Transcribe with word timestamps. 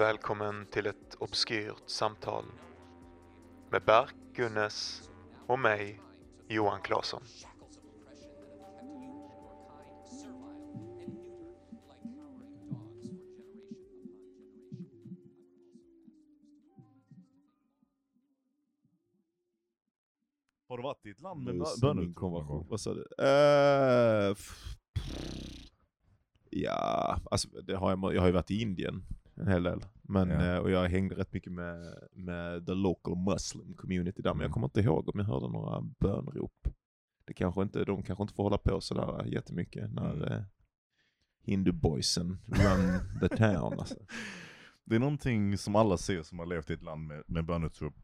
Välkommen 0.00 0.66
till 0.66 0.86
ett 0.86 1.14
obskyrt 1.18 1.82
samtal 1.86 2.44
med 3.70 3.82
Berk 3.84 4.14
Gunnes 4.34 5.10
och 5.46 5.58
mig, 5.58 6.00
Johan 6.48 6.80
Claesson. 6.82 7.22
Har 20.68 20.76
du 20.76 20.82
varit 20.82 21.06
i 21.06 21.10
ett 21.10 21.20
land 21.20 21.44
med 21.44 21.54
Just 21.54 21.82
bö- 21.82 21.94
min 21.94 21.96
böneutrop 21.96 22.14
någon 22.14 22.14
konversation. 22.14 22.56
gång? 22.58 22.66
Vad 22.70 22.80
sa 22.80 22.94
du? 22.94 23.06
Eh, 23.18 24.36
ja, 26.50 27.18
alltså 27.30 27.48
det 27.48 27.74
har 27.76 27.90
jag, 27.90 28.14
jag 28.14 28.20
har 28.20 28.26
ju 28.26 28.32
varit 28.32 28.50
i 28.50 28.62
Indien 28.62 29.02
en 29.40 29.48
hel 29.48 29.62
del. 29.62 29.80
Men, 30.02 30.30
Ja. 30.30 30.44
eh, 30.54 30.58
och 30.58 30.70
jag 30.70 30.88
hängde 30.88 31.14
rätt 31.14 31.32
mycket 31.32 31.52
med, 31.52 31.94
med 32.12 32.66
the 32.66 32.74
local 32.74 33.16
muslim 33.16 33.74
community 33.74 34.22
där. 34.22 34.30
Men 34.34 34.40
jag 34.40 34.44
Mm. 34.46 34.52
kommer 34.52 34.66
inte 34.66 34.80
ihåg 34.80 35.08
om 35.08 35.18
jag 35.20 35.26
hörde 35.26 35.48
några 35.48 35.80
bönrop. 36.00 36.68
Det 37.24 37.34
kanske 37.34 37.62
inte, 37.62 37.84
de 37.84 38.02
kanske 38.02 38.22
inte 38.22 38.34
får 38.34 38.42
hålla 38.42 38.58
på 38.58 38.80
sådär 38.80 39.24
jättemycket 39.26 39.92
när 39.92 40.12
Mm. 40.14 40.32
eh, 40.32 40.42
hinduboysen 41.42 42.38
run 42.46 43.20
the 43.20 43.28
town. 43.36 43.72
Alltså. 43.78 43.94
Det 44.84 44.94
är 44.96 45.00
någonting 45.00 45.58
som 45.58 45.76
alla 45.76 45.96
ser 45.96 46.22
som 46.22 46.38
har 46.38 46.46
levt 46.46 46.70
i 46.70 46.72
ett 46.72 46.82
land 46.82 47.06
med, 47.06 47.22
med 47.26 47.44
böneutrop. 47.46 47.94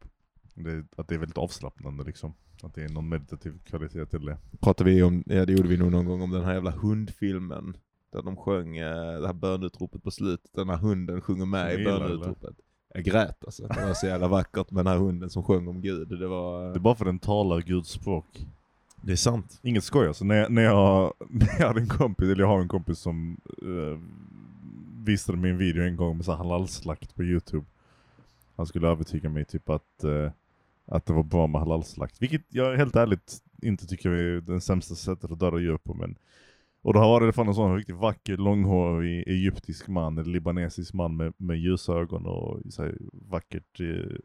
Att 0.97 1.07
det 1.07 1.15
är 1.15 1.19
väldigt 1.19 1.37
avslappnande 1.37 2.03
liksom. 2.03 2.33
Att 2.63 2.73
det 2.75 2.83
är 2.83 2.89
någon 2.89 3.09
meditativ 3.09 3.59
kvalitet 3.65 4.05
till 4.05 4.25
det. 4.25 4.37
Pratade 4.61 4.89
vi 4.89 5.03
om, 5.03 5.23
ja 5.25 5.45
det 5.45 5.53
gjorde 5.53 5.69
vi 5.69 5.77
nog 5.77 5.91
någon 5.91 6.05
gång 6.05 6.21
om 6.21 6.31
den 6.31 6.43
här 6.43 6.53
jävla 6.53 6.71
hundfilmen. 6.71 7.77
Där 8.11 8.21
de 8.21 8.37
sjöng 8.37 8.77
eh, 8.77 9.19
det 9.19 9.27
här 9.27 9.33
bönutropet 9.33 10.03
på 10.03 10.11
slutet. 10.11 10.51
Den 10.53 10.69
här 10.69 10.77
hunden 10.77 11.21
sjunger 11.21 11.45
med 11.45 11.73
i 11.73 11.77
gillar, 11.77 11.99
bönutropet. 11.99 12.55
Jag 12.93 13.03
grät 13.03 13.45
alltså. 13.45 13.67
Det 13.67 13.85
var 13.85 13.93
så 13.93 14.05
jävla 14.05 14.27
vackert 14.27 14.71
med 14.71 14.85
den 14.85 14.93
här 14.93 14.99
hunden 14.99 15.29
som 15.29 15.43
sjöng 15.43 15.67
om 15.67 15.81
Gud. 15.81 16.19
Det 16.19 16.27
var... 16.27 16.69
Det 16.69 16.75
är 16.75 16.79
bara 16.79 16.95
för 16.95 17.05
den 17.05 17.19
talar 17.19 17.61
Guds 17.61 17.89
språk. 17.89 18.47
Det 19.01 19.11
är 19.11 19.15
sant. 19.15 19.59
Inget 19.61 19.83
skoj 19.83 20.07
alltså. 20.07 20.25
När 20.25 20.35
jag, 20.35 20.51
när 20.51 20.61
jag, 20.61 21.13
när 21.29 21.55
jag 21.59 21.67
hade 21.67 21.81
en 21.81 21.87
kompis, 21.87 22.29
eller 22.29 22.43
jag 22.43 22.47
har 22.47 22.61
en 22.61 22.67
kompis 22.67 22.99
som 22.99 23.41
uh, 23.63 23.99
visade 25.05 25.37
mig 25.37 25.51
en 25.51 25.57
video 25.57 25.83
en 25.83 25.95
gång 25.95 26.15
med 26.17 26.25
så 26.25 26.31
här 26.31 26.37
halalslakt 26.37 27.15
på 27.15 27.23
youtube. 27.23 27.65
Han 28.55 28.65
skulle 28.65 28.87
övertyga 28.87 29.29
mig 29.29 29.45
typ 29.45 29.69
att, 29.69 30.03
eh, 30.03 30.31
att 30.85 31.05
det 31.05 31.13
var 31.13 31.23
bra 31.23 31.47
med 31.47 31.61
halalslakt. 31.61 32.21
Vilket 32.21 32.41
jag 32.49 32.77
helt 32.77 32.95
ärligt 32.95 33.41
inte 33.61 33.87
tycker 33.87 34.09
är 34.09 34.41
det 34.41 34.61
sämsta 34.61 34.95
sättet 34.95 35.31
att 35.31 35.39
döda 35.39 35.59
djur 35.59 35.77
på. 35.77 35.93
Men, 35.93 36.15
och 36.81 36.93
då 36.93 36.99
var 36.99 37.21
det 37.21 37.33
fan 37.33 37.47
en 37.47 37.55
sån 37.55 37.75
riktigt 37.75 37.95
vacker, 37.95 38.37
långhårig 38.37 39.27
egyptisk 39.27 39.87
man, 39.87 40.17
eller 40.17 40.31
libanesisk 40.31 40.93
man 40.93 41.17
med, 41.17 41.33
med 41.37 41.57
ljusa 41.57 41.93
ögon 41.93 42.25
och 42.25 42.61
så 42.73 42.83
här, 42.83 42.97
vackert, 43.11 43.79
eh, 43.79 44.17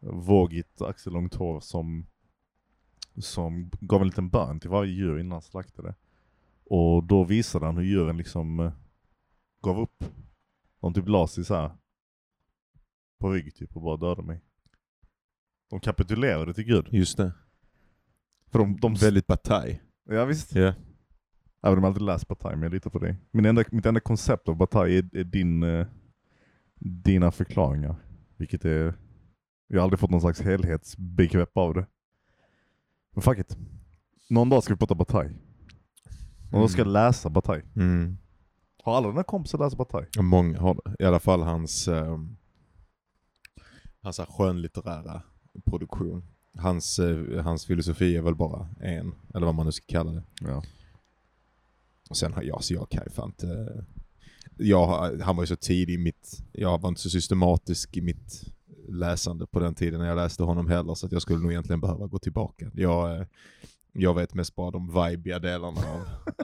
vågigt 0.00 0.82
axellångt 0.82 1.34
hår 1.34 1.60
som 1.60 2.06
som 3.16 3.70
gav 3.80 4.00
en 4.00 4.06
liten 4.06 4.30
bön 4.30 4.60
till 4.60 4.70
varje 4.70 4.92
djur 4.92 5.18
innan 5.18 5.32
han 5.32 5.42
slaktade. 5.42 5.94
Och 6.64 7.04
då 7.04 7.24
visade 7.24 7.66
han 7.66 7.76
hur 7.76 7.84
djuren 7.84 8.16
liksom 8.16 8.60
eh, 8.60 8.72
gav 9.62 9.80
upp. 9.80 10.04
De 10.80 10.94
typ 10.94 11.08
la 11.08 11.26
sig 11.28 11.44
så 11.44 11.54
här 11.54 11.70
på 13.18 13.30
rygg 13.30 13.54
typ 13.54 13.76
och 13.76 13.82
bara 13.82 13.96
dödade 13.96 14.22
mig. 14.22 14.40
De 15.70 15.80
kapitulerade 15.80 16.54
till 16.54 16.64
Gud. 16.64 16.88
Just 16.90 17.16
det. 17.16 17.32
För 18.46 18.58
de, 18.58 18.76
de 18.76 18.94
Väldigt 18.94 19.26
bataj. 19.26 19.82
Ja 20.04 20.24
visst. 20.24 20.54
Ja. 20.54 20.74
Även 21.62 21.78
om 21.78 21.84
jag 21.84 21.90
aldrig 21.90 22.06
läst 22.06 22.28
Bataille, 22.28 22.56
men 22.56 22.62
jag 22.62 22.72
litar 22.72 22.90
på 22.90 22.98
dig. 22.98 23.16
Min 23.30 23.46
enda, 23.46 23.64
mitt 23.70 23.86
enda 23.86 24.00
koncept 24.00 24.48
av 24.48 24.56
Bataille 24.56 24.98
är, 24.98 25.16
är 25.18 25.24
din, 25.24 25.62
eh, 25.62 25.86
dina 26.78 27.30
förklaringar. 27.30 27.96
Vilket 28.36 28.64
är, 28.64 28.94
jag 29.66 29.78
har 29.78 29.84
aldrig 29.84 30.00
fått 30.00 30.10
någon 30.10 30.20
slags 30.20 30.40
helhetsbegrepp 30.40 31.56
av 31.56 31.74
det. 31.74 31.86
Men 33.12 33.22
fuck 33.22 33.38
it. 33.38 33.56
Någon 34.28 34.48
dag 34.48 34.62
ska 34.62 34.74
vi 34.74 34.78
prata 34.78 34.94
Bataille. 34.94 35.34
Någon 36.52 36.60
dag 36.60 36.70
ska 36.70 36.80
jag 36.80 36.88
läsa 36.88 37.30
Bataille. 37.30 37.64
Mm. 37.76 38.18
Har 38.82 38.96
alla 38.96 39.08
dina 39.08 39.22
kompisar 39.22 39.58
läst 39.58 39.76
Bataille? 39.76 40.08
Många 40.22 40.60
har 40.60 40.74
det. 40.84 41.04
I 41.04 41.06
alla 41.06 41.20
fall 41.20 41.42
hans, 41.42 41.88
um, 41.88 42.36
hans 44.02 44.20
skönlitterära 44.28 45.22
produktion. 45.64 46.24
Hans, 46.58 46.98
eh, 46.98 47.42
hans 47.42 47.66
filosofi 47.66 48.16
är 48.16 48.22
väl 48.22 48.34
bara 48.34 48.68
en, 48.80 49.14
eller 49.34 49.46
vad 49.46 49.54
man 49.54 49.66
nu 49.66 49.72
ska 49.72 49.84
kalla 49.88 50.12
det. 50.12 50.22
Ja. 50.40 50.62
Och 52.10 52.16
sen 52.16 52.32
har 52.32 52.42
jag, 52.42 52.64
så 52.64 52.74
jag 52.74 52.90
kan 52.90 53.04
ju 53.04 53.10
fan 53.10 53.28
inte... 53.28 53.84
Jag, 54.56 55.18
han 55.20 55.36
var 55.36 55.42
ju 55.42 55.46
så 55.46 55.56
tidig 55.56 55.94
i 55.94 55.98
mitt... 55.98 56.42
Jag 56.52 56.80
var 56.80 56.88
inte 56.88 57.00
så 57.00 57.10
systematisk 57.10 57.96
i 57.96 58.00
mitt 58.00 58.44
läsande 58.88 59.46
på 59.46 59.60
den 59.60 59.74
tiden 59.74 60.00
när 60.00 60.08
jag 60.08 60.16
läste 60.16 60.42
honom 60.42 60.68
heller, 60.68 60.94
så 60.94 61.06
att 61.06 61.12
jag 61.12 61.22
skulle 61.22 61.38
nog 61.38 61.50
egentligen 61.50 61.80
behöva 61.80 62.06
gå 62.06 62.18
tillbaka. 62.18 62.70
Jag, 62.74 63.16
eh, 63.16 63.26
jag 63.92 64.14
vet 64.14 64.34
mest 64.34 64.54
bara 64.54 64.70
de 64.70 65.04
vibiga 65.04 65.38
delarna 65.38 65.80
av 65.80 66.00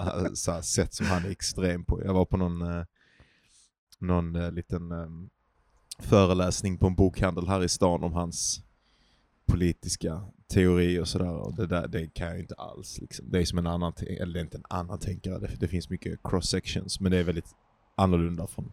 eh, 0.24 0.32
så 0.34 0.52
här, 0.52 0.62
sätt 0.62 0.94
som 0.94 1.06
han 1.06 1.24
är 1.24 1.30
extrem 1.30 1.84
på. 1.84 2.04
Jag 2.04 2.14
var 2.14 2.24
på 2.24 2.36
någon, 2.36 2.62
eh, 2.62 2.84
någon 3.98 4.54
liten 4.54 4.92
föreläsning 5.98 6.78
på 6.78 6.86
en 6.86 6.94
bokhandel 6.94 7.48
här 7.48 7.64
i 7.64 7.68
stan 7.68 8.04
om 8.04 8.12
hans 8.12 8.62
politiska 9.46 10.22
teori 10.48 10.98
och 10.98 11.08
sådär. 11.08 11.32
Och 11.34 11.54
det, 11.54 11.66
där, 11.66 11.88
det 11.88 12.06
kan 12.14 12.26
jag 12.28 12.38
inte 12.38 12.54
alls. 12.54 13.00
Liksom. 13.00 13.30
Det 13.30 13.38
är 13.38 13.44
som 13.44 13.58
en 13.58 13.66
annan, 13.66 13.92
eller 14.00 14.32
det 14.32 14.40
är 14.40 14.44
inte 14.44 14.56
en 14.56 14.64
annan 14.68 14.98
tänkare, 14.98 15.38
det, 15.38 15.56
det 15.60 15.68
finns 15.68 15.90
mycket 15.90 16.20
cross 16.24 16.48
sections, 16.50 17.00
men 17.00 17.12
det 17.12 17.18
är 17.18 17.24
väldigt 17.24 17.54
annorlunda 17.94 18.46
från, 18.46 18.72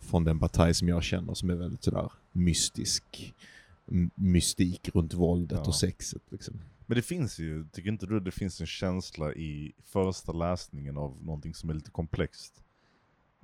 från 0.00 0.24
den 0.24 0.38
partaj 0.38 0.74
som 0.74 0.88
jag 0.88 1.02
känner 1.02 1.34
som 1.34 1.50
är 1.50 1.54
väldigt 1.54 1.84
sådär 1.84 2.12
mystisk. 2.32 3.34
Mystik 4.14 4.90
runt 4.94 5.14
våldet 5.14 5.58
Ja. 5.62 5.68
och 5.68 5.74
sexet 5.74 6.22
liksom. 6.28 6.60
Men 6.86 6.96
det 6.96 7.02
finns 7.02 7.38
ju, 7.38 7.64
tycker 7.72 7.88
inte 7.88 8.06
du 8.06 8.20
det 8.20 8.30
finns 8.30 8.60
en 8.60 8.66
känsla 8.66 9.32
i 9.32 9.72
första 9.84 10.32
läsningen 10.32 10.96
av 10.96 11.16
någonting 11.24 11.54
som 11.54 11.70
är 11.70 11.74
lite 11.74 11.90
komplext? 11.90 12.62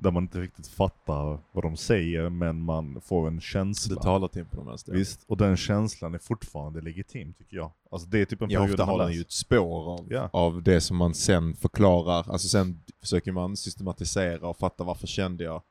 Där 0.03 0.11
man 0.11 0.23
inte 0.23 0.41
riktigt 0.41 0.67
fattar 0.67 1.39
vad 1.53 1.65
de 1.65 1.77
säger, 1.77 2.29
men 2.29 2.61
man 2.61 3.01
får 3.01 3.29
en 3.29 3.41
känsla. 3.41 3.95
Det 3.97 4.03
talar 4.03 4.29
till 4.29 4.45
på 4.45 4.57
de 4.57 4.67
här. 4.67 4.93
Visst, 4.93 5.25
och 5.27 5.37
den 5.37 5.57
känslan 5.57 6.15
är 6.15 6.19
fortfarande 6.19 6.81
legitim 6.81 7.33
tycker 7.33 7.57
jag. 7.57 7.71
Alltså 7.91 8.09
det 8.09 8.19
är 8.21 8.25
typ 8.25 8.43
en 8.43 8.51
Ja, 8.51 8.61
period 8.61 8.71
ofta 8.75 8.87
man 8.87 9.01
har 9.01 9.07
den 9.07 9.15
ju 9.15 9.21
ett 9.21 9.33
spår 9.33 9.93
av, 9.99 10.07
Ja. 10.11 10.29
av 10.33 10.63
det 10.63 10.81
som 10.81 10.97
man 10.97 11.15
sen 11.15 11.55
förklarar. 11.55 12.33
Alltså 12.33 12.49
sen 12.49 12.81
försöker 13.01 13.33
man 13.33 13.57
systematisera 13.57 14.49
och 14.49 14.57
fatta 14.57 14.85
varför 14.85 15.07
kände 15.07 15.45
jag 15.45 15.63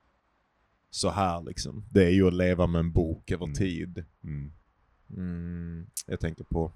så 0.89 1.09
här 1.09 1.41
liksom. 1.41 1.83
Det 1.89 2.05
är 2.05 2.09
ju 2.11 2.27
att 2.27 2.33
leva 2.33 2.67
med 2.67 2.79
en 2.79 2.91
bok 2.91 3.31
över 3.31 3.45
Mm. 3.45 3.55
tid. 3.55 4.05
Mm. 4.23 4.51
Mm, 5.17 5.85
jag 6.07 6.19
tänker 6.19 6.43
på 6.43 6.71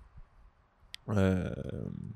ehm, 1.07 2.13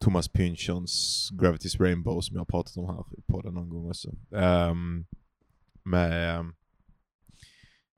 Thomas 0.00 0.28
Pynchons 0.28 1.28
Gravity's 1.32 1.80
Rainbow 1.80 2.20
som 2.20 2.34
jag 2.36 2.40
har 2.40 2.46
pratat 2.46 2.76
om 2.76 2.86
här 2.86 3.18
i 3.18 3.22
podden 3.22 3.54
någon 3.54 3.68
gång 3.68 3.88
också. 3.88 4.14
Ehm, 4.36 5.06
med 5.82 6.38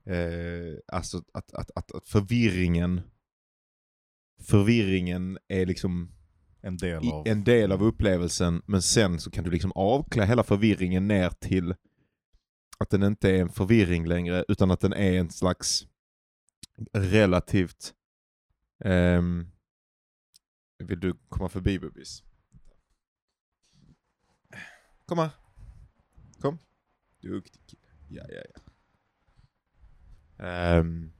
eh, 0.04 0.78
alltså 0.92 1.22
att, 1.32 1.52
att, 1.52 1.70
att, 1.70 1.92
att 1.92 2.08
förvirringen 2.08 3.00
förvirringen 4.40 5.38
är 5.48 5.66
liksom 5.66 6.12
En 6.60 6.76
del 6.76 7.08
av... 7.12 7.28
en 7.28 7.44
del 7.44 7.72
av 7.72 7.82
upplevelsen 7.82 8.62
men 8.66 8.82
sen 8.82 9.20
så 9.20 9.30
kan 9.30 9.44
du 9.44 9.50
liksom 9.50 9.72
avklä 9.72 10.24
hela 10.24 10.42
förvirringen 10.42 11.08
ner 11.08 11.30
till 11.30 11.74
att 12.78 12.90
den 12.90 13.02
inte 13.02 13.30
är 13.30 13.40
en 13.40 13.48
förvirring 13.48 14.06
längre 14.06 14.44
utan 14.48 14.70
att 14.70 14.80
den 14.80 14.92
är 14.92 15.12
en 15.12 15.30
slags 15.30 15.86
relativt 16.92 17.94
ehm, 18.84 19.51
vill 20.86 21.00
du 21.00 21.14
komma 21.28 21.48
förbi 21.48 21.78
Bubbis? 21.78 22.22
Kom 25.06 25.18
här. 25.18 25.30
Kom. 26.40 26.58
Duktig 27.22 27.60
kille. 27.66 27.82
Ja, 28.08 28.22
ja, 28.28 28.42
ja. 28.54 28.60
Um, 30.80 31.12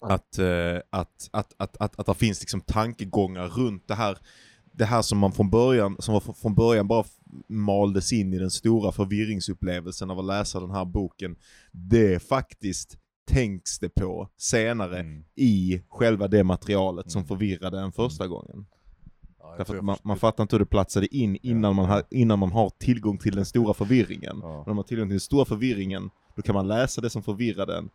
att, 0.00 0.38
uh, 0.38 0.80
att, 0.90 1.28
att, 1.32 1.54
att, 1.56 1.76
att, 1.76 1.98
att 1.98 2.06
det 2.06 2.14
finns 2.14 2.40
liksom 2.40 2.60
tankegångar 2.60 3.48
runt 3.48 3.88
det 3.88 3.94
här, 3.94 4.18
det 4.72 4.84
här 4.84 5.02
som 5.02 5.18
man 5.18 5.32
från 5.32 5.50
början, 5.50 5.96
som 5.98 6.14
var 6.14 6.20
från- 6.34 6.54
början 6.54 6.88
bara 6.88 7.04
maldes 7.48 8.12
in 8.12 8.32
i 8.32 8.38
den 8.38 8.50
stora 8.50 8.92
förvirringsupplevelsen 8.92 10.10
av 10.10 10.18
att 10.18 10.24
läsa 10.24 10.60
den 10.60 10.70
här 10.70 10.84
boken. 10.84 11.36
Det 11.72 12.14
är 12.14 12.18
faktiskt 12.18 12.98
tänks 13.24 13.78
det 13.78 13.88
på 13.88 14.28
senare 14.36 14.98
Mm. 15.00 15.24
i 15.34 15.82
själva 15.88 16.28
det 16.28 16.44
materialet 16.44 17.10
som 17.10 17.18
Mm. 17.18 17.28
förvirrade 17.28 17.80
en 17.80 17.92
första 17.92 18.26
gången. 18.26 18.66
Ja, 19.38 19.54
Därför 19.58 19.76
att 19.76 19.84
man, 19.84 19.96
man 20.02 20.16
fattar 20.16 20.42
inte 20.44 20.56
hur 20.56 20.60
det 20.60 20.66
platsade 20.66 21.16
in 21.16 21.38
innan, 21.42 21.76
man, 21.76 21.84
har, 21.84 22.02
innan 22.10 22.38
man 22.38 22.52
har 22.52 22.70
tillgång 22.70 23.18
till 23.18 23.34
den 23.36 23.44
stora 23.46 23.74
förvirringen. 23.74 24.38
Ja. 24.42 24.56
När 24.58 24.66
man 24.66 24.76
har 24.76 24.82
tillgång 24.82 25.06
till 25.08 25.14
den 25.14 25.20
stora 25.20 25.44
förvirringen, 25.44 26.10
då 26.36 26.42
kan 26.42 26.54
man 26.54 26.68
läsa 26.68 27.00
det 27.00 27.10
som 27.10 27.22
förvirrade 27.22 27.78
en 27.78 27.90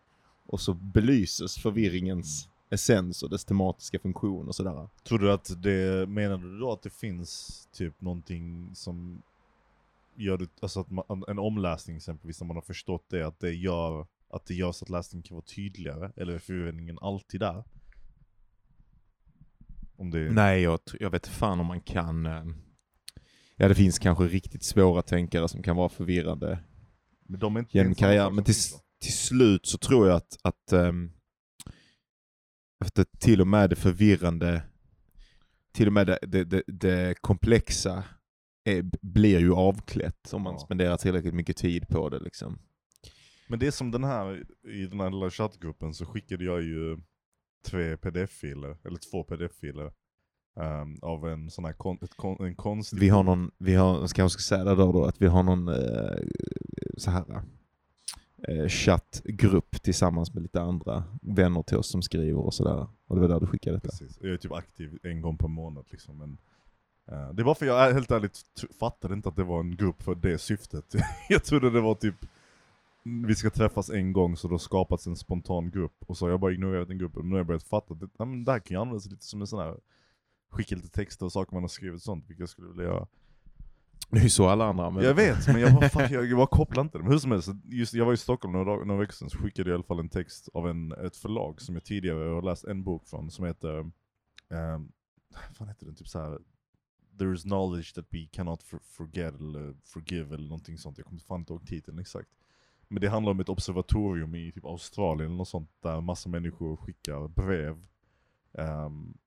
och 0.48 0.62
så 0.62 0.74
belyses 0.74 1.56
förvirringens 1.56 2.50
essens 2.72 3.24
och 3.24 3.30
dess 3.30 3.46
tematiska 3.46 4.00
funktion 4.00 4.48
och 4.48 4.56
sådär. 4.56 4.90
Tror 5.04 5.20
du 5.20 5.32
att 5.32 5.62
det, 5.64 6.10
menar 6.10 6.38
du 6.38 6.60
då 6.60 6.72
att 6.72 6.82
det 6.82 6.90
finns 6.90 7.62
typ 7.74 8.02
någonting 8.02 8.72
som 8.76 9.22
gör 10.16 10.38
det, 10.38 10.48
alltså 10.62 10.80
att 10.80 10.92
man, 10.92 11.24
en 11.28 11.40
omläsning 11.40 11.96
exempelvis, 11.96 12.42
när 12.42 12.48
man 12.48 12.58
har 12.58 12.62
förstått 12.62 13.06
det, 13.10 13.28
att 13.28 13.40
det 13.40 13.54
gör 13.54 14.08
att 14.30 14.46
det 14.46 14.54
gör 14.54 14.72
så 14.72 14.86
att 14.86 14.90
läsningen 14.90 15.24
kan 15.24 15.36
vara 15.36 15.46
tydligare, 15.46 16.12
eller 16.16 16.34
är 16.34 16.40
förvirringen 16.40 16.98
alltid 17.02 17.40
där? 17.40 17.64
Om 19.96 20.12
det... 20.12 20.32
Nej, 20.32 20.62
jag, 20.62 20.80
jag 21.00 21.10
vet 21.10 21.28
fan 21.28 21.60
om 21.60 21.66
man 21.66 21.82
kan... 21.82 22.26
eh, 22.26 22.44
Ja, 23.56 23.68
det 23.68 23.76
finns 23.76 24.00
kanske 24.00 24.24
riktigt 24.24 24.64
svåra 24.64 25.02
tänkare 25.02 25.48
som 25.50 25.64
kan 25.64 25.76
vara 25.76 25.90
förvirrande 25.90 26.60
Men 27.26 27.40
de 27.40 27.56
är 27.56 27.60
inte 27.60 27.78
genom 27.78 27.86
det 27.86 27.88
är 27.88 27.90
inte 27.90 28.00
samma 28.00 28.10
karriär. 28.10 28.26
sak 28.26 28.34
Men 28.34 28.44
till, 28.44 28.56
till 29.02 29.14
slut 29.18 29.66
så 29.66 29.78
tror 29.78 30.08
jag 30.08 30.16
att, 30.18 30.38
att, 30.44 30.72
ehm, 30.74 31.12
att 32.86 32.96
det, 32.96 33.20
till 33.20 33.42
och 33.42 33.48
med 33.48 33.70
det 33.70 33.76
förvirrande, 33.76 34.62
till 35.72 35.88
och 35.88 35.94
med 35.94 36.08
det, 36.08 36.20
det, 36.22 36.44
det, 36.44 36.64
det 36.68 37.22
komplexa 37.22 38.04
är, 38.64 38.82
blir 39.02 39.40
ju 39.40 39.54
avklätt 39.54 40.34
om 40.34 40.42
man 40.42 40.54
Ja. 40.54 40.60
spenderar 40.60 40.98
tillräckligt 40.98 41.34
mycket 41.34 41.58
tid 41.58 41.88
på 41.88 42.10
det. 42.10 42.20
Liksom. 42.20 42.60
Men 43.50 43.60
det 43.60 43.68
är 43.68 43.72
som 43.72 43.92
den 43.92 44.04
här, 44.04 44.44
i 44.64 44.86
den 44.86 45.00
här 45.00 45.10
lilla 45.10 45.30
chattgruppen 45.30 45.94
så 45.94 46.06
skickade 46.06 46.44
jag 46.44 46.62
ju 46.62 46.98
tre 47.66 47.96
pdf-filer, 47.96 48.78
eller 48.84 48.98
två 49.12 49.24
pdf-filer. 49.24 49.92
ehm, 50.60 51.00
av 51.02 51.28
en 51.28 51.50
sån 51.50 51.66
här 51.66 51.74
kon, 51.74 51.98
kon, 52.16 52.46
en 52.46 52.56
konstig... 52.56 53.00
Vi 53.00 53.10
har 53.10 53.24
någon, 53.24 53.52
vi 53.58 53.76
har, 53.76 54.00
jag 54.00 54.10
kanske 54.10 54.40
ska 54.40 54.56
säga 54.56 54.64
det 54.64 54.76
då, 54.76 54.92
då 54.92 55.06
att 55.06 55.22
vi 55.22 55.28
har 55.28 55.44
någon 55.44 55.68
eh, 55.68 56.18
så 56.98 57.12
här 57.12 57.44
eh, 58.48 58.68
chattgrupp 58.68 59.82
tillsammans 59.82 60.34
med 60.34 60.44
lite 60.44 60.62
andra 60.62 61.04
vänner 61.22 61.64
till 61.64 61.78
oss 61.78 61.92
som 61.92 62.02
skriver 62.02 62.40
och 62.40 62.54
sådär. 62.54 62.88
Och 63.08 63.16
det 63.16 63.22
var 63.22 63.28
där 63.28 63.40
du 63.40 63.48
skickade 63.48 63.78
detta. 63.78 63.90
Precis. 63.90 64.18
Jag 64.22 64.32
är 64.32 64.38
typ 64.38 64.52
aktiv 64.52 65.00
en 65.04 65.22
gång 65.22 65.38
per 65.38 65.48
månad 65.48 65.86
liksom. 65.90 66.18
Men, 66.18 66.38
eh, 67.12 67.34
det 67.34 67.44
var 67.44 67.56
för 67.56 67.66
jag 67.66 67.94
helt 67.94 68.12
ärligt 68.12 68.42
fattade 68.80 69.14
inte 69.14 69.30
att 69.30 69.36
det 69.36 69.44
var 69.44 69.60
en 69.60 69.76
grupp 69.76 70.02
för 70.04 70.16
det 70.16 70.38
syftet. 70.38 70.96
jag 71.30 71.44
trodde 71.44 71.70
det 71.70 71.82
var 71.82 71.96
typ 71.96 72.16
vi 73.28 73.36
ska 73.36 73.50
träffas 73.50 73.90
en 73.90 74.14
gång 74.14 74.38
så 74.38 74.48
då 74.48 74.58
skapats 74.60 75.08
en 75.08 75.16
spontan 75.16 75.72
grupp. 75.72 75.96
Och 76.08 76.18
så 76.18 76.26
har 76.26 76.30
jag 76.30 76.40
bara 76.40 76.52
ignorerat 76.54 76.88
den 76.88 76.98
gruppen. 76.98 77.26
Nu 77.26 77.32
har 77.32 77.38
jag 77.38 77.48
börjat 77.48 77.64
fatta 77.64 77.94
att 77.94 78.00
det, 78.00 78.10
men 78.18 78.44
det 78.46 78.52
här 78.52 78.60
kan 78.60 78.76
ju 78.76 78.82
användas 78.82 79.06
lite 79.06 79.26
som 79.26 79.42
en 79.42 79.48
sån 79.48 79.60
här 79.60 79.80
skicka 80.50 80.76
lite 80.76 80.90
texter 80.90 81.26
och 81.26 81.32
saker 81.32 81.54
man 81.54 81.64
har 81.64 81.68
skrivit 81.68 82.02
sånt, 82.04 82.24
vilket 82.28 82.40
jag 82.40 82.50
skulle 82.50 82.68
vilja 82.68 82.84
göra. 82.84 83.08
Det 84.12 84.18
är 84.20 84.24
ju 84.24 84.30
så 84.30 84.48
alla 84.48 84.66
andra 84.66 84.86
använder 84.86 85.10
Jag 85.10 85.18
det. 85.18 85.34
vet, 85.36 85.48
men 85.48 85.62
jag 85.62 85.74
bara, 85.74 85.90
fuck, 85.90 86.12
jag, 86.12 86.26
jag 86.26 86.50
kopplar 86.50 86.84
inte 86.84 86.98
det. 86.98 87.04
Men 87.04 87.12
hur 87.12 87.20
som 87.20 87.32
helst, 87.32 87.50
just, 87.64 87.94
jag 87.94 88.06
var 88.06 88.14
i 88.14 88.18
Stockholm 88.18 88.52
några, 88.52 88.66
dag- 88.66 88.88
några 88.88 89.00
veckor 89.00 89.14
sedan, 89.14 89.30
så 89.30 89.38
skickade 89.38 89.70
jag 89.70 89.74
i 89.74 89.78
alla 89.78 89.84
fall 89.84 90.00
en 90.00 90.10
text 90.10 90.50
av 90.54 90.68
en, 90.70 90.92
ett 90.92 91.16
förlag 91.16 91.62
som 91.62 91.76
jag 91.76 91.84
tidigare 91.84 92.30
har 92.30 92.42
läst 92.42 92.64
en 92.64 92.84
bok 92.84 93.08
från, 93.08 93.32
som 93.32 93.46
heter, 93.46 93.78
um, 93.80 93.92
vad 95.60 95.68
heter 95.70 95.86
den, 95.86 95.96
typ 95.96 96.08
såhär 96.08 96.40
There 97.20 97.34
is 97.34 97.44
knowledge 97.44 97.94
that 97.96 98.06
we 98.10 98.28
cannot 98.32 98.64
for, 98.64 98.80
forget 98.84 99.36
eller 99.36 99.76
forgive 99.84 100.36
eller 100.36 100.48
någonting 100.50 100.78
sånt, 100.78 100.98
jag 100.98 101.06
kommer 101.08 101.22
fan 101.22 101.40
inte 101.40 101.54
ihåg 101.54 101.68
titeln 101.68 102.00
exakt. 102.00 102.30
Men 102.90 103.02
det 103.02 103.10
handlar 103.10 103.32
om 103.32 103.40
ett 103.40 103.50
observatorium 103.50 104.36
i 104.36 104.52
typ 104.52 104.66
Australien 104.66 105.34
eller 105.34 105.44
sånt, 105.44 105.72
där 105.82 106.02
massa 106.02 106.30
människor 106.30 106.78
skickar 106.78 107.28
brev 107.28 107.86
um, 108.52 109.18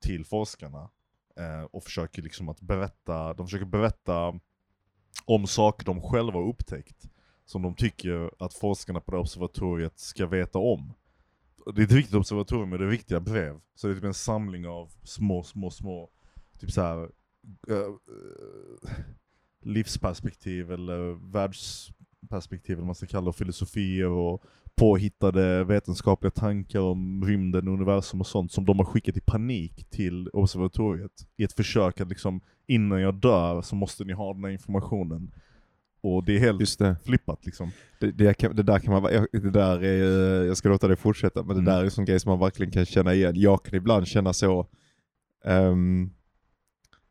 till 0.00 0.24
forskarna 0.24 0.90
uh, 1.40 1.64
och 1.70 1.84
försöker 1.84 2.22
liksom 2.22 2.48
att 2.48 2.60
berätta, 2.60 3.34
de 3.34 3.46
försöker 3.46 3.66
berätta 3.66 4.40
om 5.24 5.46
saker 5.46 5.86
de 5.86 6.00
själva 6.00 6.32
har 6.32 6.48
upptäckt 6.48 7.10
som 7.50 7.62
de 7.62 7.74
tycker 7.74 8.30
att 8.38 8.54
forskarna 8.54 9.00
på 9.00 9.10
det 9.10 9.18
observatoriet 9.18 9.98
ska 9.98 10.26
veta 10.26 10.58
om. 10.58 10.92
Det 11.74 11.82
är 11.82 11.84
ett 11.84 11.92
riktigt 11.92 12.14
observatorium 12.14 12.72
och 12.72 12.78
det 12.78 12.84
är 12.84 12.90
riktiga 12.90 13.20
brev. 13.20 13.60
Så 13.74 13.86
det 13.86 13.92
är 13.92 13.94
typ 13.94 14.04
en 14.04 14.14
samling 14.14 14.66
av 14.66 14.92
små, 15.02 15.42
små, 15.42 15.70
små, 15.70 16.10
typ 16.58 16.70
så 16.70 16.82
här 16.82 17.10
uh, 17.70 17.96
livsperspektiv 19.60 20.72
eller 20.72 21.32
världs 21.32 21.92
världsperspektiv 22.20 22.76
eller 22.76 22.86
man 22.86 22.94
ska 22.94 23.06
kalla 23.06 23.24
det, 23.24 23.28
och 23.28 23.36
filosofier 23.36 24.08
och 24.08 24.42
påhittade 24.74 25.64
vetenskapliga 25.64 26.30
tankar 26.30 26.80
om 26.80 27.24
rymden, 27.26 27.68
universum 27.68 28.20
och 28.20 28.26
sånt 28.26 28.52
som 28.52 28.64
de 28.64 28.78
har 28.78 28.84
skickat 28.86 29.16
i 29.16 29.20
panik 29.20 29.90
till 29.90 30.28
observatoriet. 30.28 31.12
I 31.36 31.44
ett 31.44 31.52
försök 31.52 32.00
att 32.00 32.08
liksom, 32.08 32.40
innan 32.66 33.00
jag 33.00 33.14
dör 33.14 33.62
så 33.62 33.74
måste 33.76 34.04
ni 34.04 34.12
ha 34.12 34.34
den 34.34 34.44
här 34.44 34.50
informationen. 34.50 35.30
Och 36.02 36.24
det 36.24 36.36
är 36.36 36.40
helt 36.40 36.60
Just 36.60 36.78
det. 36.78 36.96
flippat 37.04 37.46
liksom. 37.46 37.70
Det, 38.00 38.12
det, 38.12 38.34
kan, 38.34 38.56
det 38.56 38.62
där 38.62 38.78
kan 38.78 38.92
man, 39.02 39.02
det 39.32 39.50
där 39.50 39.84
är, 39.84 40.44
jag 40.44 40.56
ska 40.56 40.68
låta 40.68 40.88
det 40.88 40.96
fortsätta, 40.96 41.42
men 41.42 41.48
det 41.48 41.52
Mm. 41.62 41.64
där 41.64 41.80
är 41.80 41.84
en 41.84 41.90
sån 41.90 42.04
grej 42.04 42.20
som 42.20 42.30
man 42.30 42.38
verkligen 42.38 42.72
kan 42.72 42.86
känna 42.86 43.14
igen. 43.14 43.32
Jag 43.36 43.64
kan 43.64 43.74
ibland 43.74 44.06
känna 44.06 44.32
så, 44.32 44.66
ehm, 45.44 46.10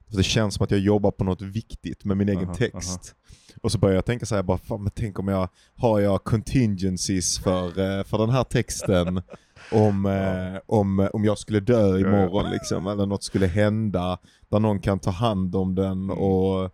det 0.07 0.23
känns 0.23 0.53
som 0.55 0.63
att 0.63 0.71
jag 0.71 0.79
jobbar 0.79 1.11
på 1.11 1.23
något 1.23 1.41
viktigt 1.41 2.05
med 2.05 2.17
min 2.17 2.29
egen 2.29 2.43
Aha, 2.45 2.53
text. 2.53 3.15
Och 3.61 3.71
så 3.71 3.77
börjar 3.77 3.95
jag 3.95 4.05
tänka 4.05 4.25
så 4.25 4.35
här, 4.35 4.43
bara, 4.43 4.57
fan, 4.57 4.83
men 4.83 4.91
tänk 4.95 5.19
om 5.19 5.27
jag, 5.27 5.49
har 5.75 5.99
jag 5.99 6.23
contingencies 6.23 7.39
för, 7.39 7.67
eh, 7.99 8.03
för 8.03 8.17
den 8.17 8.29
här 8.29 8.43
texten? 8.43 9.21
om, 9.71 10.05
eh, 10.05 10.61
om, 10.65 11.09
om 11.13 11.25
jag 11.25 11.37
skulle 11.37 11.59
dö 11.59 11.81
Ja, 11.87 11.97
ja. 11.97 11.99
imorgon 11.99 12.51
liksom, 12.51 12.87
eller 12.87 13.05
något 13.05 13.23
skulle 13.23 13.47
hända, 13.47 14.17
där 14.49 14.59
någon 14.59 14.79
kan 14.79 14.99
ta 14.99 15.11
hand 15.11 15.55
om 15.55 15.75
den 15.75 16.03
Mm. 16.03 16.17
och 16.17 16.71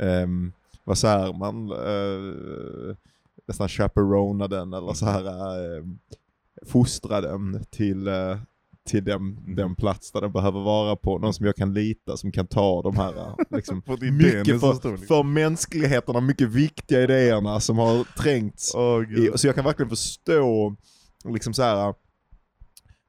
ehm, 0.00 0.52
vad 0.84 0.98
säger 0.98 1.32
man, 1.32 1.70
eh, 1.70 2.96
nästan 3.48 3.68
chaperona 3.68 4.48
den 4.48 4.72
eller 4.72 4.92
så 4.92 5.06
här 5.06 5.24
eh, 5.26 5.84
fostra 6.66 7.20
den 7.20 7.64
till, 7.70 8.08
eh, 8.08 8.36
till 8.88 9.04
den, 9.04 9.16
Mm. 9.16 9.54
den 9.56 9.74
plats 9.74 10.12
där 10.12 10.20
den 10.20 10.32
behöver 10.32 10.60
vara 10.60 10.96
på. 10.96 11.18
Någon 11.18 11.34
som 11.34 11.46
jag 11.46 11.56
kan 11.56 11.74
lita, 11.74 12.16
som 12.16 12.32
kan 12.32 12.46
ta 12.46 12.82
de 12.82 12.96
här 12.96 13.16
eh, 13.18 13.34
liksom, 13.56 13.82
mycket 14.12 14.60
för, 14.60 14.96
för 15.06 15.22
mänskligheten, 15.22 16.14
de 16.14 16.26
mycket 16.26 16.48
viktiga 16.48 17.02
idéerna 17.02 17.60
som 17.60 17.78
har 17.78 18.04
trängts 18.22 18.72
gud. 19.08 19.34
i, 19.34 19.38
så 19.38 19.46
jag 19.46 19.54
kan 19.54 19.64
verkligen 19.64 19.90
förstå, 19.90 20.76
liksom 21.28 21.54
så 21.54 21.62
här. 21.62 21.94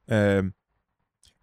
Eh, 0.09 0.43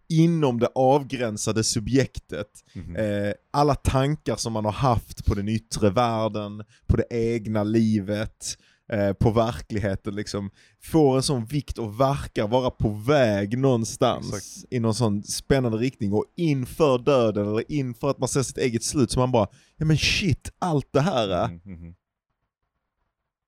inom 0.08 0.60
det 0.60 0.68
avgränsade 0.74 1.64
subjektet, 1.64 2.48
Mhm. 2.74 2.96
eh, 2.96 3.32
alla 3.50 3.74
tankar 3.74 4.36
som 4.36 4.52
man 4.52 4.64
har 4.64 4.72
haft 4.72 5.26
på 5.26 5.34
den 5.34 5.48
yttre 5.48 5.90
världen, 5.90 6.64
på 6.86 6.96
det 6.96 7.04
egna 7.10 7.62
livet, 7.64 8.58
eh, 8.92 9.12
på 9.12 9.30
verkligheten 9.30 10.14
liksom, 10.14 10.50
får 10.82 11.16
en 11.16 11.22
sån 11.22 11.44
vikt 11.44 11.78
och 11.78 12.00
verkar 12.00 12.48
vara 12.48 12.70
på 12.70 12.88
väg 12.90 13.58
någonstans 13.58 14.26
Exakt. 14.34 14.72
i 14.72 14.80
någon 14.80 14.94
sån 14.94 15.22
spännande 15.22 15.78
riktning 15.78 16.12
och 16.12 16.24
inför 16.36 16.98
döden 16.98 17.48
eller 17.48 17.72
inför 17.72 18.10
att 18.10 18.18
man 18.18 18.28
ser 18.28 18.42
sitt 18.42 18.58
eget 18.58 18.84
slut 18.84 19.11
så 19.11 19.20
man 19.20 19.32
bara, 19.32 19.49
ja 19.76 19.84
men 19.87 19.99
shit, 19.99 20.52
allt 20.58 20.88
det 20.92 21.00
här 21.00 21.28
är 21.28 21.49
Mhm, 21.49 21.61
mhm. 21.64 21.94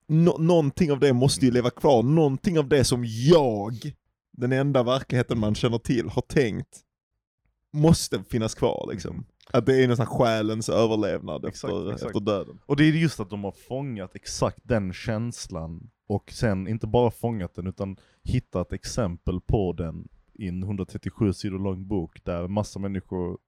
nå- 0.06 0.38
någonting 0.38 0.92
av 0.92 1.00
det 1.00 1.12
måste 1.12 1.44
ju 1.46 1.50
leva 1.52 1.70
kvar. 1.70 2.02
Någonting 2.02 2.58
av 2.58 2.68
det 2.68 2.84
som 2.84 3.04
jag, 3.06 3.92
den 4.32 4.52
enda 4.52 4.82
verkligheten 4.82 5.38
man 5.38 5.54
känner 5.54 5.78
till, 5.78 6.08
har 6.08 6.22
tänkt 6.22 6.80
måste 7.72 8.22
finnas 8.30 8.54
kvar 8.54 8.88
liksom. 8.92 9.26
Att 9.52 9.66
det 9.66 9.84
är 9.84 9.88
nästan 9.88 10.06
själens 10.06 10.68
överlevnad. 10.68 11.44
Exakt, 11.44 11.74
efter, 11.74 11.92
exakt. 11.92 12.06
efter 12.06 12.20
döden. 12.20 12.58
Och 12.66 12.76
det 12.76 12.84
är 12.84 12.92
just 12.92 13.20
att 13.20 13.30
de 13.30 13.44
har 13.44 13.52
fångat 13.52 14.14
exakt 14.14 14.58
den 14.62 14.92
känslan 14.92 15.90
och 16.06 16.32
sen 16.32 16.68
inte 16.68 16.86
bara 16.86 17.10
fångat 17.10 17.54
den 17.54 17.66
utan 17.66 17.96
hittat 18.24 18.72
exempel 18.72 19.40
på 19.40 19.72
den 19.72 20.08
i 20.34 20.48
en 20.48 20.62
137 20.62 21.32
sidor 21.32 21.58
lång 21.58 21.88
bok 21.88 22.24
där 22.24 22.48
massa 22.48 22.78
människor 22.78 23.38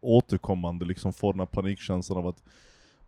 återkommande 0.00 0.84
liksom 0.84 1.12
får 1.12 1.32
den 1.32 1.40
här 1.40 1.46
panikkänslan 1.46 2.18
av 2.18 2.26
att 2.26 2.42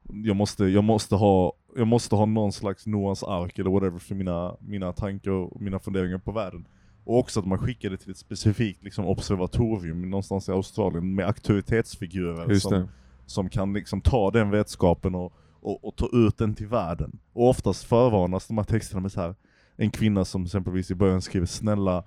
jag 0.03 0.37
måste, 0.37 0.65
jag 0.65 0.85
måste, 0.85 1.15
ha, 1.15 1.53
jag 1.77 1.87
måste 1.87 2.15
ha 2.15 2.27
någon 2.27 2.53
slags 2.53 2.87
Noahs 2.87 3.23
ark 3.23 3.59
eller 3.59 3.71
whatever 3.71 3.99
för 3.99 4.15
mina, 4.15 4.57
mina 4.61 4.93
tankar 4.93 5.31
och 5.31 5.61
mina 5.61 5.79
funderingar 5.79 6.19
på 6.19 6.33
världen. 6.33 6.69
Och 7.09 7.19
också 7.19 7.41
att 7.41 7.47
man 7.47 7.59
skickade 7.59 7.97
till 7.97 8.11
ett 8.11 8.17
specifikt 8.19 8.85
liksom, 8.85 9.07
observatorium 9.07 10.11
någonstans 10.11 10.49
i 10.49 10.53
Australien 10.53 11.15
med 11.15 11.27
auktoritetsfigurer 11.27 12.55
som, 12.55 12.89
som 13.27 13.49
kan 13.49 13.73
liksom 13.73 14.01
ta 14.01 14.31
den 14.31 14.51
vetskapen 14.51 15.15
och, 15.15 15.33
och, 15.61 15.85
och 15.85 15.97
ta 15.97 16.09
ut 16.13 16.39
den 16.39 16.55
till 16.55 16.67
världen. 16.67 17.19
Och 17.33 17.49
oftast 17.49 17.85
förvarnas 17.85 18.47
de 18.47 18.59
här 18.59 18.65
texterna 18.65 19.01
med 19.01 19.13
så 19.13 19.21
här 19.21 19.35
en 19.77 19.91
kvinna 19.91 20.25
som 20.25 20.45
exempelvis 20.45 20.91
i 20.91 20.95
början 20.95 21.23
skriver 21.23 21.47
snälla, 21.47 22.05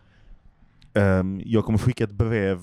ehm, 0.94 1.42
jag 1.46 1.66
kommer 1.66 1.80
skicka 1.80 2.04
ett 2.04 2.12
brev 2.12 2.60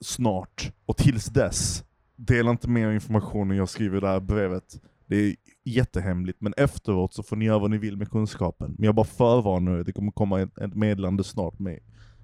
snart, 0.00 0.72
och 0.86 0.96
tills 0.96 1.26
dess, 1.26 1.84
dela 2.16 2.50
inte 2.50 2.68
mer 2.68 2.90
information 2.90 3.50
än 3.50 3.56
jag 3.56 3.68
skriver 3.68 3.96
i 3.96 4.00
det 4.00 4.08
här 4.08 4.20
brevet. 4.20 4.80
Det 5.12 5.18
är 5.18 5.34
jättehemligt, 5.64 6.40
men 6.40 6.54
efteråt 6.56 7.14
så 7.14 7.22
får 7.22 7.36
ni 7.36 7.44
göra 7.44 7.58
vad 7.58 7.70
ni 7.70 7.78
vill 7.78 7.96
med 7.96 8.10
kunskapen. 8.10 8.74
Men 8.78 8.84
jag 8.84 8.94
bara 8.94 9.06
förvarnar 9.06 9.78
er, 9.78 9.84
det 9.84 9.92
kommer 9.92 10.12
komma 10.12 10.40
ett, 10.40 10.74
meddelande 10.74 11.24
snart 11.24 11.58
med, 11.58 11.78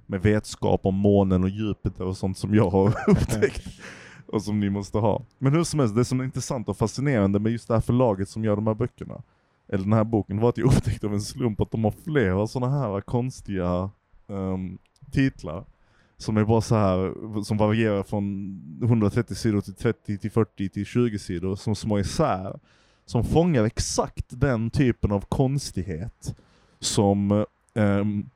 med 0.07 0.23
vetskap 0.23 0.87
om 0.87 0.95
månen 0.95 1.45
och 1.45 1.51
Jupiter 1.51 2.05
och 2.05 2.17
sånt 2.17 2.39
som 2.39 2.55
jag 2.55 2.71
har 2.71 2.89
upptäckt. 3.09 3.69
och 4.27 4.43
som 4.43 4.61
ni 4.61 4.71
måste 4.71 4.99
ha. 4.99 5.27
Men 5.39 5.53
hur 5.53 5.65
som 5.65 5.81
helst, 5.81 5.97
det 5.97 6.05
som 6.05 6.21
är 6.21 6.25
intressant 6.25 6.69
och 6.69 6.77
fascinerande 6.77 7.39
med 7.39 7.53
just 7.53 7.69
det 7.69 7.75
här 7.75 7.81
förlaget 7.81 8.29
som 8.29 8.45
gör 8.45 8.57
de 8.57 8.67
här 8.67 8.75
böckerna, 8.75 9.23
eller 9.69 9.85
den 9.85 9.93
här 9.93 10.05
boken, 10.05 10.41
var 10.41 10.49
att 10.49 10.59
jag 10.59 10.67
upptäckte 10.67 11.07
av 11.07 11.15
en 11.15 11.21
slump 11.21 11.61
att 11.61 11.71
de 11.71 11.85
har 11.85 11.95
flera 12.05 12.47
sådana 12.47 12.79
här 12.79 13.01
konstiga 13.01 13.91
ehm, 14.29 14.79
titlar. 15.13 15.65
Som 16.17 16.37
är 16.37 16.45
bara 16.45 16.61
så 16.61 16.75
här 16.75 17.15
som 17.43 17.57
varierar 17.57 18.03
från 18.03 18.81
130 18.83 19.35
sidor 19.35 19.61
till 19.61 19.75
30 19.75 20.19
till 20.19 20.31
40 20.31 20.69
till 20.69 20.87
20 20.87 21.19
sidor, 21.19 21.57
som 21.57 21.75
små 21.75 21.99
isär. 21.99 22.61
Som 23.09 23.25
fångar 23.25 23.65
exakt 23.65 24.27
den 24.29 24.71
typen 24.71 25.13
av 25.13 25.21
konstighet 25.21 26.37
som, 26.81 27.47
ehm, 27.75 28.31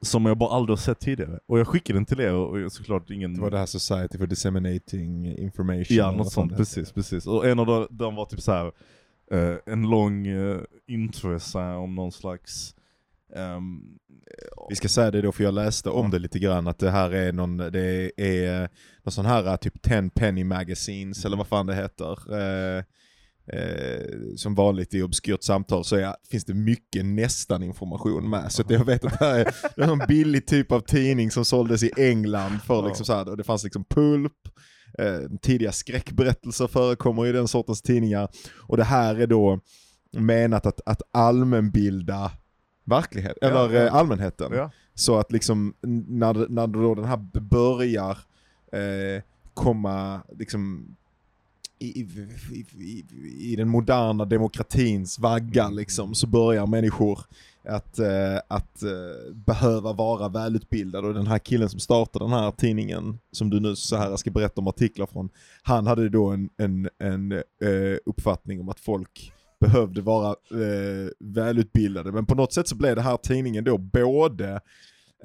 som 0.00 0.26
jag 0.26 0.38
bara 0.38 0.50
aldrig 0.50 0.78
har 0.78 0.82
sett 0.82 1.00
tidigare. 1.00 1.40
Och 1.46 1.58
jag 1.58 1.68
skickade 1.68 1.98
den 1.98 2.06
till 2.06 2.20
er 2.20 2.32
och 2.32 2.72
såklart 2.72 3.10
ingen... 3.10 3.34
Det 3.34 3.40
var 3.40 3.50
det 3.50 3.58
här 3.58 3.66
Society 3.66 4.18
for 4.18 4.26
Disseminating 4.26 5.26
Information. 5.38 5.96
Ja, 5.96 6.10
något 6.10 6.32
sånt, 6.32 6.56
precis, 6.56 6.92
precis. 6.92 7.26
Och 7.26 7.46
en 7.46 7.58
av 7.58 7.66
de, 7.66 7.86
de 7.90 8.14
var 8.14 8.26
typ 8.26 8.40
så 8.40 8.52
här 8.52 8.72
eh, 9.30 9.56
en 9.66 9.90
lång 9.90 10.26
intro 10.86 11.40
så 11.40 11.58
här, 11.58 11.76
om 11.76 11.94
någon 11.94 12.12
slags 12.12 12.74
ehm, 13.34 13.98
Vi 14.70 14.76
ska 14.76 14.88
säga 14.88 15.10
det 15.10 15.22
då 15.22 15.32
för 15.32 15.44
jag 15.44 15.54
läste 15.54 15.90
om 15.90 16.10
det 16.10 16.18
lite 16.18 16.38
grann 16.38 16.68
att 16.68 16.78
det 16.78 16.90
här 16.90 17.10
är 17.10 17.32
någon, 17.32 17.56
det 17.56 18.12
är 18.16 18.68
någon 19.02 19.12
sån 19.12 19.26
här 19.26 19.56
typ 19.56 19.82
10 19.82 20.10
penny 20.14 20.44
magazines 20.44 21.24
eller 21.24 21.36
vad 21.36 21.46
fan 21.46 21.66
det 21.66 21.74
heter. 21.74 22.40
Eh, 22.40 22.84
eh, 23.52 24.34
som 24.36 24.54
vanligt 24.54 24.94
i 24.94 25.02
obskyrt 25.02 25.42
samtal 25.42 25.84
så 25.84 25.96
är, 25.96 26.14
finns 26.30 26.44
det 26.44 26.54
mycket 26.54 27.04
nästan 27.06 27.62
information 27.62 28.30
med. 28.30 28.52
Så 28.52 28.62
att 28.62 28.70
jag 28.70 28.84
vet 28.84 29.04
att 29.04 29.18
det 29.18 29.24
här 29.24 29.38
är, 29.38 29.54
det 29.76 29.82
är 29.82 29.92
en 29.92 30.02
billig 30.08 30.46
typ 30.46 30.72
av 30.72 30.80
tidning 30.80 31.30
som 31.30 31.44
såldes 31.44 31.82
i 31.82 31.90
England 31.96 32.58
för 32.66 32.86
liksom 32.86 33.06
så 33.06 33.12
här, 33.12 33.28
och 33.28 33.36
det 33.36 33.44
fanns 33.44 33.64
liksom 33.64 33.84
pulp, 33.84 34.32
eh, 34.98 35.38
tidiga 35.42 35.72
skräckberättelser 35.72 36.66
förekommer 36.66 37.26
i 37.26 37.32
den 37.32 37.48
sortens 37.48 37.82
tidningar. 37.82 38.28
Och 38.56 38.76
det 38.76 38.84
här 38.84 39.14
är 39.20 39.26
då 39.26 39.60
menat 40.12 40.66
att, 40.66 40.80
att 40.86 41.02
allmänbilda 41.12 42.30
verklighet, 42.84 43.38
Ja, 43.40 43.48
eller 43.48 43.74
ja. 43.80 43.86
eh, 43.86 43.94
allmänheten. 43.94 44.52
ja. 44.52 44.70
Så 44.94 45.18
att 45.18 45.32
liksom 45.32 45.74
när, 46.08 46.48
när 46.48 46.66
då 46.66 46.94
den 46.94 47.04
här 47.04 47.40
börjar 47.40 48.18
eh, 48.72 49.22
komma 49.54 50.20
liksom 50.38 50.88
i, 51.78 52.00
i, 52.00 52.64
i, 52.78 53.04
i, 53.52 53.56
den 53.56 53.68
moderna 53.68 54.24
demokratins 54.24 55.18
vagga 55.18 55.68
liksom, 55.68 56.14
så 56.14 56.26
börjar 56.26 56.66
människor 56.66 57.18
att, 57.68 57.98
eh, 57.98 58.36
att 58.48 58.82
eh, 58.82 59.32
behöva 59.34 59.92
vara 59.92 60.28
välutbildade 60.28 61.08
och 61.08 61.14
den 61.14 61.26
här 61.26 61.38
killen 61.38 61.68
som 61.68 61.80
startade 61.80 62.24
den 62.24 62.32
här 62.32 62.50
tidningen 62.50 63.18
som 63.32 63.50
du 63.50 63.60
nu 63.60 63.76
så 63.76 63.96
här 63.96 64.16
ska 64.16 64.30
berätta 64.30 64.60
om 64.60 64.68
artiklar 64.68 65.06
från, 65.06 65.30
han 65.62 65.86
hade 65.86 66.08
då 66.08 66.26
en, 66.26 66.48
en, 66.56 66.88
en 66.98 67.32
eh, 67.32 67.98
uppfattning 68.06 68.60
om 68.60 68.68
att 68.68 68.80
folk 68.80 69.32
behövde 69.60 70.00
vara 70.00 70.28
eh, 70.50 71.10
välutbildade. 71.18 72.12
Men 72.12 72.26
på 72.26 72.34
något 72.34 72.52
sätt 72.52 72.68
så 72.68 72.76
blev 72.76 72.96
det 72.96 73.02
här 73.02 73.16
tidningen 73.16 73.64
då 73.64 73.78
både 73.78 74.60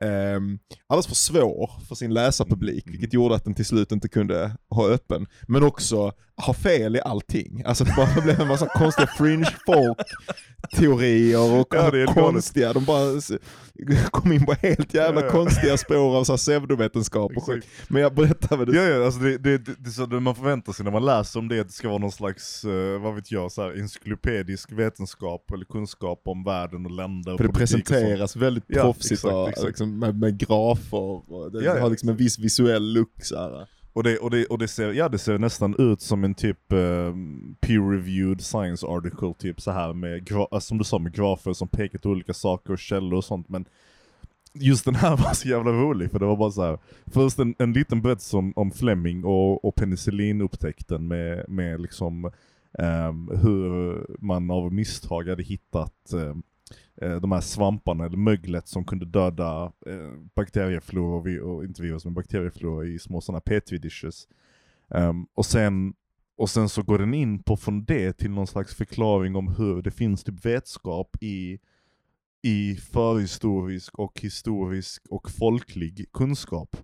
ehm, 0.01 0.59
alldeles 0.87 1.07
för 1.07 1.15
svår 1.15 1.71
för 1.87 1.95
sin 1.95 2.13
läsarpublik, 2.13 2.83
vilket 2.87 3.13
gjorde 3.13 3.35
att 3.35 3.43
den 3.43 3.53
till 3.53 3.65
slut 3.65 3.91
inte 3.91 4.07
kunde 4.07 4.51
ha 4.69 4.89
öppen. 4.89 5.27
Men 5.47 5.63
också 5.63 6.11
ha 6.37 6.53
fel 6.53 6.95
i 6.95 7.01
allting. 7.01 7.63
Alltså 7.65 7.83
det 7.83 7.93
bara 7.97 8.21
blev 8.21 8.41
en 8.41 8.47
massa 8.47 8.67
konstiga 8.67 9.07
fringe 9.07 9.49
folk 9.65 9.97
teorier 10.71 11.59
och 11.59 11.67
Ja, 11.71 12.13
konstiga, 12.13 12.73
de 12.73 12.85
bara 12.85 13.21
kom 14.11 14.31
in 14.31 14.45
på 14.45 14.53
helt 14.53 14.93
jävla 14.93 15.21
Ja, 15.21 15.25
ja. 15.25 15.31
konstiga 15.31 15.77
spår 15.77 16.17
av 16.17 16.23
så 16.23 16.31
här 16.31 16.37
pseudovetenskap 16.37 17.31
och 17.37 17.43
skit. 17.43 17.65
Men 17.87 18.01
jag 18.01 18.15
berättar 18.15 18.57
vad 18.57 18.67
det 18.67 18.77
Ja, 18.77 18.83
ja, 18.83 19.05
alltså 19.05 19.19
det, 19.19 19.37
det, 19.37 19.57
det, 19.57 19.89
så 19.91 20.07
man 20.07 20.35
förväntar 20.35 20.73
sig 20.73 20.83
när 20.83 20.91
man 20.91 21.05
läser 21.05 21.39
om 21.39 21.47
det, 21.47 21.59
att 21.59 21.67
det 21.67 21.73
ska 21.73 21.87
vara 21.87 21.97
någon 21.97 22.11
slags, 22.11 22.63
eh, 22.65 23.01
vad 23.01 23.15
vet 23.15 23.31
jag, 23.31 23.51
så 23.51 23.61
här, 23.61 23.79
encyklopedisk 23.79 24.71
vetenskap 24.71 25.51
eller 25.53 25.65
kunskap 25.65 26.21
om 26.25 26.43
världen 26.43 26.85
och 26.85 26.91
länder 26.91 27.33
och 27.33 27.37
För 27.39 27.47
det 27.47 27.53
politik 27.53 27.79
och 27.79 27.85
presenteras 27.85 28.35
väldigt 28.35 28.63
Ja, 28.67 28.81
proffsigt 28.81 29.11
exakt, 29.11 29.33
och, 29.33 29.49
exakt. 29.49 29.77
Liksom, 29.83 29.99
med, 29.99 30.19
med 30.19 30.37
grafer 30.37 31.31
och 31.33 31.51
det 31.51 31.63
Ja, 31.63 31.75
ja. 31.75 31.81
har 31.81 31.89
liksom 31.89 32.09
en 32.09 32.15
viss 32.17 32.39
visuell 32.39 32.93
look 32.93 33.23
så 33.23 33.37
här. 33.37 33.67
Och 33.93 34.03
det, 34.03 34.17
och, 34.17 34.31
det, 34.31 34.45
och 34.45 34.57
det, 34.57 34.67
ser, 34.67 34.93
ja, 34.93 35.09
det 35.09 35.17
ser 35.17 35.37
nästan 35.37 35.75
ut 35.77 36.01
som 36.01 36.23
en 36.23 36.35
typ 36.35 36.71
eh, 36.71 37.13
peer-reviewed 37.61 38.39
science 38.41 38.85
article, 38.87 39.33
typ 39.39 39.61
så 39.61 39.71
här 39.71 39.93
med, 39.93 40.31
alltså, 40.31 40.67
som 40.67 40.77
du 40.77 40.83
sa, 40.83 40.99
med 40.99 41.13
grafer 41.13 41.53
som 41.53 41.67
pekar 41.67 41.99
till 41.99 42.11
olika 42.11 42.33
saker 42.33 42.73
och 42.73 42.79
källor 42.79 43.17
och 43.17 43.23
sånt, 43.25 43.49
men 43.49 43.65
just 44.53 44.85
den 44.85 44.95
här 44.95 45.17
var 45.23 45.33
så 45.33 45.47
jävla 45.47 45.71
rolig, 45.71 46.11
för 46.11 46.19
det 46.19 46.25
var 46.25 46.37
bara 46.37 46.51
så 46.51 46.63
här. 46.63 46.77
först 47.05 47.39
en, 47.39 47.55
en 47.59 47.73
liten 47.73 48.01
berättelse 48.01 48.37
om, 48.37 48.53
om 48.55 48.71
Fleming 48.71 49.23
och, 49.23 49.65
och 49.65 49.75
penicillinupptäckten 49.75 51.07
med, 51.07 51.49
med 51.49 51.81
liksom 51.81 52.31
ehm, 52.79 53.29
hur 53.41 54.05
man 54.19 54.51
av 54.51 54.73
misstag 54.73 55.29
hade 55.29 55.43
hittat 55.43 56.13
ehm, 56.13 56.43
eh, 57.01 57.15
de 57.15 57.31
här 57.31 57.41
svamparna 57.41 58.05
eller 58.05 58.17
möglet 58.17 58.67
som 58.67 58.85
kunde 58.85 59.05
döda 59.05 59.71
eh, 59.85 60.11
bakterieflora, 60.35 61.15
och 61.15 61.27
vi- 61.27 61.39
och 61.39 61.63
inte 61.63 61.81
virus 61.81 62.05
men 62.05 62.13
bakterieflora 62.13 62.85
i 62.85 62.99
små 62.99 63.21
sådana 63.21 63.41
petri 63.41 63.77
dishes. 63.77 64.27
Um, 64.87 65.27
och, 65.33 65.45
sen, 65.45 65.93
och 66.37 66.49
sen 66.49 66.69
så 66.69 66.83
går 66.83 66.97
den 66.99 67.13
in 67.13 67.43
på 67.43 67.57
från 67.57 67.85
det 67.85 68.13
till 68.13 68.31
någon 68.31 68.47
slags 68.47 68.75
förklaring 68.75 69.35
om 69.35 69.47
hur 69.47 69.81
det 69.81 69.91
finns 69.91 70.23
typ 70.23 70.45
vetskap 70.45 71.17
i, 71.21 71.59
i 72.41 72.75
förhistorisk 72.75 73.99
och 73.99 74.21
historisk 74.21 75.03
och 75.09 75.31
folklig 75.31 76.05
kunskap. 76.13 76.77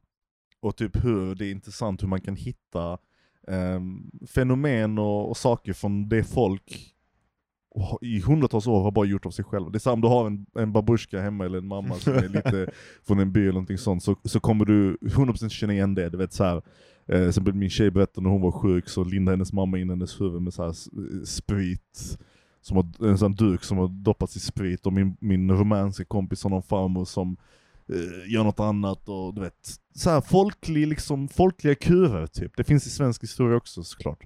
Och 0.61 0.75
typ 0.75 1.03
hur 1.03 1.35
det 1.35 1.45
är 1.45 1.51
intressant 1.51 2.03
hur 2.03 2.07
man 2.07 2.21
kan 2.21 2.35
hitta 2.35 2.97
ehm, 3.47 4.11
fenomen 4.27 4.97
och, 4.97 5.29
och 5.29 5.37
saker 5.37 5.73
från 5.73 6.09
det 6.09 6.23
folk 6.23 6.95
och 7.71 7.99
i 8.01 8.19
hundratals 8.21 8.67
år 8.67 8.83
har 8.83 8.91
bara 8.91 9.05
gjort 9.05 9.25
av 9.25 9.31
sig 9.31 9.45
själva. 9.45 9.69
Det 9.69 9.77
är 9.77 9.79
samma 9.79 9.93
om 9.93 10.01
du 10.01 10.07
har 10.07 10.27
en, 10.27 10.45
en 10.55 10.71
babushka 10.73 11.21
hemma 11.21 11.45
eller 11.45 11.57
en 11.57 11.67
mamma 11.67 11.95
som 11.95 12.13
är 12.13 12.29
lite 12.29 12.71
från 13.07 13.19
en 13.19 13.31
by 13.31 13.41
eller 13.41 13.51
någonting 13.51 13.77
sånt, 13.77 14.03
så, 14.03 14.15
så 14.23 14.39
kommer 14.39 14.65
du 14.65 14.97
100% 15.01 15.49
känna 15.49 15.73
igen 15.73 15.95
det. 15.95 16.09
Du 16.09 16.17
vet 16.17 16.33
så 16.33 16.43
här, 16.43 16.61
eh, 17.07 17.53
min 17.53 17.69
tjej 17.69 17.91
berättade 17.91 18.23
när 18.23 18.29
hon 18.31 18.41
var 18.41 18.51
sjuk 18.51 18.89
så 18.89 19.03
lindade 19.03 19.35
hennes 19.35 19.53
mamma 19.53 19.77
in 19.79 19.89
hennes 19.89 20.21
huvud 20.21 20.41
med 20.41 20.53
så 20.53 20.63
här 20.63 20.69
s- 20.69 20.89
sprit, 21.25 22.19
som 22.61 22.77
har, 22.77 23.07
en 23.09 23.17
sån 23.17 23.35
duk 23.35 23.63
som 23.63 23.77
har 23.77 23.87
doppats 23.87 24.35
i 24.35 24.39
sprit 24.39 24.85
och 24.85 24.93
min, 24.93 25.17
min 25.19 25.51
rumänska 25.51 26.05
kompis 26.05 26.43
har 26.43 26.49
någon 26.49 26.63
farmor 26.63 27.05
som 27.05 27.37
eh, 27.89 28.33
gör 28.33 28.43
något 28.43 28.59
annat 28.59 29.09
och 29.09 29.33
du 29.33 29.41
vet, 29.41 29.75
så 29.95 30.09
här 30.09 30.21
folklig, 30.21 30.87
liksom, 30.87 31.27
folkliga 31.27 31.75
kurer 31.75 32.27
typ. 32.27 32.57
Det 32.57 32.63
finns 32.63 32.87
i 32.87 32.89
svensk 32.89 33.23
historia 33.23 33.57
också 33.57 33.83
såklart. 33.83 34.19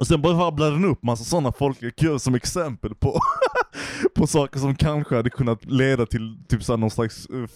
Och 0.00 0.06
sen 0.06 0.22
bara 0.22 0.46
rabblar 0.46 0.70
den 0.70 0.84
upp 0.84 1.02
massa 1.02 1.24
sådana 1.24 1.52
kurer 1.52 2.18
som 2.18 2.34
exempel 2.34 2.94
på, 2.94 3.20
på 4.14 4.26
saker 4.26 4.60
som 4.60 4.74
kanske 4.74 5.16
hade 5.16 5.30
kunnat 5.30 5.64
leda 5.64 6.06
till 6.06 6.38
typ 6.48 6.62
såhär 6.62 6.76
någon 6.78 6.90
slags 6.90 7.26
f- 7.44 7.50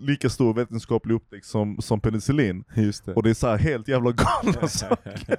lika 0.00 0.30
stor 0.30 0.54
vetenskaplig 0.54 1.14
upptäckt 1.14 1.46
som, 1.46 1.76
som 1.80 2.00
penicillin. 2.00 2.64
Just 2.76 3.04
det. 3.04 3.14
Och 3.14 3.22
det 3.22 3.30
är 3.30 3.34
så 3.34 3.46
här 3.48 3.58
helt 3.58 3.88
jävla 3.88 4.12
galna 4.12 4.68
saker. 4.68 5.36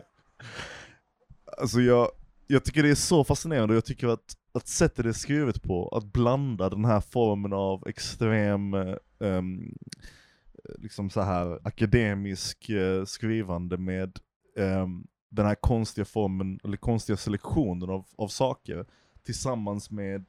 Alltså 1.57 1.81
jag, 1.81 2.09
jag 2.47 2.63
tycker 2.63 2.83
det 2.83 2.89
är 2.89 2.95
så 2.95 3.23
fascinerande 3.23 3.73
och 3.73 3.77
jag 3.77 3.85
tycker 3.85 4.07
att, 4.07 4.33
att 4.53 4.67
sättet 4.67 5.03
det 5.03 5.09
är 5.09 5.13
skrivet 5.13 5.63
på, 5.63 5.87
att 5.89 6.13
blanda 6.13 6.69
den 6.69 6.85
här 6.85 7.01
formen 7.01 7.53
av 7.53 7.87
extrem, 7.87 8.73
ehm, 9.23 9.73
liksom 10.77 11.09
så 11.09 11.21
här 11.21 11.59
akademisk 11.67 12.69
eh, 12.69 13.05
skrivande 13.05 13.77
med 13.77 14.19
ehm, 14.59 15.03
den 15.35 15.45
här 15.45 15.55
konstiga 15.55 16.05
formen, 16.05 16.59
eller 16.63 16.77
konstiga 16.77 17.17
selektionen 17.17 17.89
av, 17.89 18.05
av 18.15 18.27
saker 18.27 18.85
tillsammans 19.25 19.91
med 19.91 20.21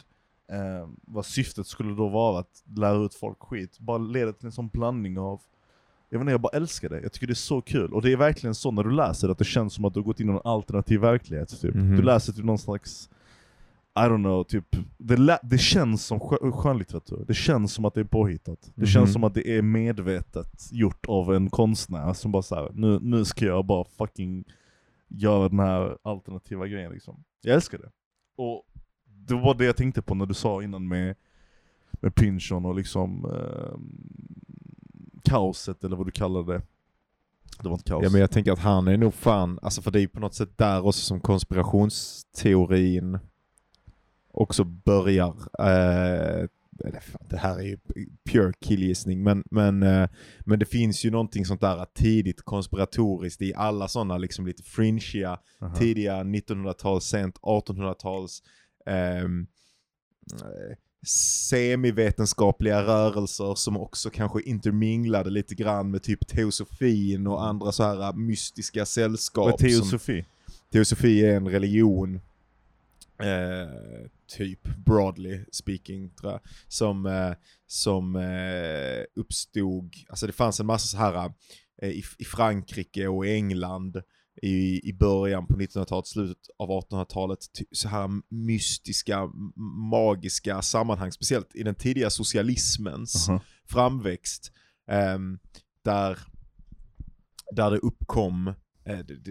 eh, 0.53 0.89
vad 1.03 1.27
syftet 1.27 1.67
skulle 1.67 1.95
då 1.95 2.09
vara 2.09 2.39
att 2.39 2.63
lära 2.77 2.97
ut 3.05 3.15
folk 3.15 3.39
skit, 3.41 3.79
bara 3.79 3.99
leder 3.99 4.33
till 4.33 4.47
en 4.47 4.53
sån 4.53 4.69
blandning 4.69 5.19
av 5.19 5.41
jag 6.09 6.19
vet 6.19 6.23
inte, 6.23 6.33
jag 6.33 6.41
bara 6.41 6.57
älskar 6.57 6.89
det. 6.89 7.01
Jag 7.01 7.13
tycker 7.13 7.27
det 7.27 7.33
är 7.33 7.35
så 7.35 7.61
kul. 7.61 7.93
Och 7.95 8.03
det 8.03 8.13
är 8.13 8.17
verkligen 8.17 8.55
så 8.55 8.71
när 8.71 8.85
du 8.85 8.91
läser 8.91 9.29
att 9.29 9.39
det 9.39 9.45
känns 9.45 9.75
som 9.75 9.85
att 9.85 9.95
du 9.95 10.01
har 10.01 10.05
gått 10.05 10.21
in 10.21 10.29
i 10.29 10.33
en 10.33 10.41
alternativ 10.45 11.01
verklighet. 11.01 11.61
Typ. 11.61 11.75
Mhm. 11.75 11.97
Du 11.97 12.03
läser 12.03 12.33
typ 12.33 12.45
någon 12.45 12.59
slags, 12.59 13.11
I 13.97 14.01
don't 14.01 14.23
know, 14.23 14.45
typ, 14.45 14.77
det, 14.99 15.39
det 15.43 15.59
känns 15.59 16.05
som 16.07 16.19
skö- 16.21 16.53
skönlitteratur. 16.53 17.25
Det 17.29 17.35
känns 17.35 17.73
som 17.73 17.85
att 17.85 17.95
det 17.95 18.01
är 18.01 18.05
påhittat. 18.05 18.59
Det 18.75 18.81
Mhm. 18.83 18.87
känns 18.87 19.13
som 19.13 19.25
att 19.25 19.35
det 19.35 19.49
är 19.59 19.63
medvetet 19.63 20.69
gjort 20.73 21.07
av 21.07 21.35
en 21.35 21.51
konstnär 21.51 22.13
som 22.13 22.33
bara 22.33 22.43
såhär, 22.43 22.71
nu, 22.75 22.99
nu 23.03 23.25
ska 23.25 23.45
jag 23.45 23.65
bara 23.65 23.85
fucking 23.99 24.45
göra 25.09 25.49
den 25.49 25.59
här 25.59 25.99
alternativa 26.03 26.67
grejen 26.67 26.93
liksom. 26.93 27.25
Jag 27.41 27.55
älskar 27.55 27.79
det. 27.79 27.91
Och 28.37 28.67
det 29.05 29.35
var 29.35 29.55
det 29.55 29.65
jag 29.65 29.77
tänkte 29.77 30.03
på 30.03 30.15
när 30.15 30.27
du 30.27 30.35
sa 30.35 30.63
innan 30.63 30.89
med, 30.89 31.17
med 31.93 32.15
Pinchon 32.15 32.65
och 32.67 32.75
liksom 32.75 33.25
eh, 33.25 33.79
kaoset 35.25 35.85
eller 35.85 35.97
vad 35.97 36.07
du 36.07 36.13
kallade 36.13 36.53
det. 36.53 36.63
Det 37.63 37.69
var 37.69 37.73
inte 37.73 37.91
kaos. 37.91 38.05
Ja 38.05 38.11
men 38.11 38.21
jag 38.21 38.31
tänker 38.31 38.53
att 38.53 38.59
han 38.59 38.89
är 38.89 38.97
nog 38.97 39.15
fan, 39.15 39.59
alltså 39.63 39.83
för 39.83 39.91
det 39.91 39.99
är 39.99 40.01
ju 40.01 40.09
på 40.09 40.21
något 40.21 40.35
sätt 40.35 40.59
där 40.59 40.87
också 40.87 41.01
som 41.01 41.21
konspirationsteorin 41.21 43.19
också 44.31 44.65
börjar. 44.65 45.35
Eh, 45.59 46.49
eller 46.85 47.03
det 47.29 47.37
här 47.37 47.59
är 47.59 47.63
ju 47.63 47.79
pure 48.31 48.53
killgissning 48.61 49.23
men, 49.23 49.45
men, 49.51 49.83
eh, 49.83 50.09
men 50.41 50.59
det 50.59 50.67
finns 50.67 51.05
ju 51.05 51.11
någonting 51.11 51.45
sånt 51.47 51.61
där 51.61 51.87
tidigt 51.95 52.43
konspiratoriskt 52.43 53.43
i 53.43 53.55
alla 53.55 53.89
sådana 53.89 54.19
liksom 54.19 54.47
lite 54.47 54.63
fringiga 54.63 55.39
Aha. 55.61 55.75
tidiga 55.77 56.23
1900-tals, 56.23 57.05
sent 57.05 57.39
1800-tals 57.39 58.43
ehm, 58.87 59.47
eh, 60.33 60.77
semivetenskapliga 61.51 62.83
rörelser 62.83 63.55
som 63.55 63.77
också 63.77 64.11
kanske 64.11 64.43
interminglade 64.43 65.31
lite 65.31 65.55
grann 65.55 65.91
med 65.91 66.03
typ 66.03 66.29
teosofin 66.29 67.27
och 67.27 67.47
andra 67.47 67.73
så 67.73 67.83
här 67.83 68.13
mystiska 68.13 68.87
sällskap. 68.87 69.51
Vad 69.51 69.65
är 69.65 69.69
som- 69.69 69.81
teosofi? 69.81 70.25
Teosofi 70.73 71.25
är 71.25 71.37
en 71.37 71.49
religion 71.49 72.21
Eh, 73.19 74.07
typ 74.37 74.61
broadly 74.87 75.45
speaking 75.53 76.11
tror 76.11 76.33
jag. 76.33 76.41
Som, 76.69 77.07
eh, 77.07 77.33
som 77.67 78.17
eh, 78.17 79.05
uppstod, 79.17 79.95
alltså 80.09 80.27
det 80.27 80.33
fanns 80.33 80.61
en 80.61 80.67
massa 80.67 80.87
så 80.87 80.97
här 80.97 81.33
eh, 81.83 81.89
i, 81.89 82.03
i 82.19 82.25
Frankrike 82.25 83.09
och 83.09 83.27
England 83.27 84.03
i, 84.43 84.89
i 84.89 84.93
början 84.93 85.47
på 85.47 85.55
1900-talet, 85.55 86.07
slutet 86.07 86.39
av 86.59 86.69
1800-talet, 86.69 87.39
ty- 87.59 87.65
så 87.73 87.89
här 87.89 88.09
mystiska, 88.29 89.31
magiska 89.91 90.63
sammanhang, 90.63 91.13
speciellt 91.13 91.55
i 91.55 91.63
den 91.63 91.75
tidiga 91.75 92.11
socialismens 92.11 93.29
Aha. 93.29 93.41
framväxt. 93.71 94.53
ehm, 94.91 95.39
där, 95.85 96.19
där 97.53 97.71
det 97.71 97.79
uppkom 97.79 98.55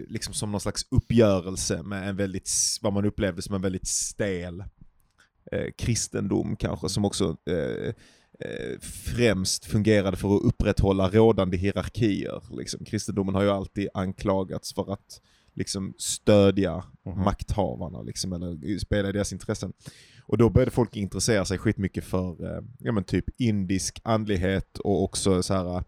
liksom 0.08 0.34
som 0.34 0.52
någon 0.52 0.60
slags 0.60 0.86
uppgörelse 0.90 1.82
med 1.82 2.08
en 2.08 2.16
väldigt, 2.16 2.50
vad 2.82 2.92
man 2.92 3.04
upplevde 3.04 3.42
som 3.42 3.54
en 3.54 3.62
väldigt 3.62 3.86
stel 3.86 4.64
eh, 5.52 5.66
kristendom 5.78 6.56
kanske, 6.56 6.88
som 6.88 7.04
också 7.04 7.36
eh, 7.50 7.94
eh, 8.40 8.80
främst 8.80 9.64
fungerade 9.64 10.16
för 10.16 10.36
att 10.36 10.42
upprätthålla 10.42 11.08
rådande 11.10 11.56
hierarkier. 11.56 12.42
Liksom. 12.50 12.84
Kristendomen 12.84 13.34
har 13.34 13.42
ju 13.42 13.50
alltid 13.50 13.88
anklagats 13.94 14.74
för 14.74 14.92
att 14.92 15.20
liksom, 15.54 15.94
stödja 15.98 16.84
Mhm. 17.06 17.24
makthavarna, 17.24 18.02
liksom, 18.02 18.32
eller 18.32 18.78
spela 18.78 19.08
i 19.08 19.12
deras 19.12 19.32
intressen. 19.32 19.72
Och 20.22 20.38
då 20.38 20.50
började 20.50 20.70
folk 20.70 20.96
intressera 20.96 21.44
sig 21.44 21.58
skitmycket 21.58 22.04
för 22.04 22.44
eh, 22.56 22.62
ja, 22.78 22.92
men 22.92 23.04
typ 23.04 23.24
indisk 23.38 24.00
andlighet 24.04 24.78
och 24.78 25.02
också 25.04 25.42
så 25.42 25.54
här 25.54 25.84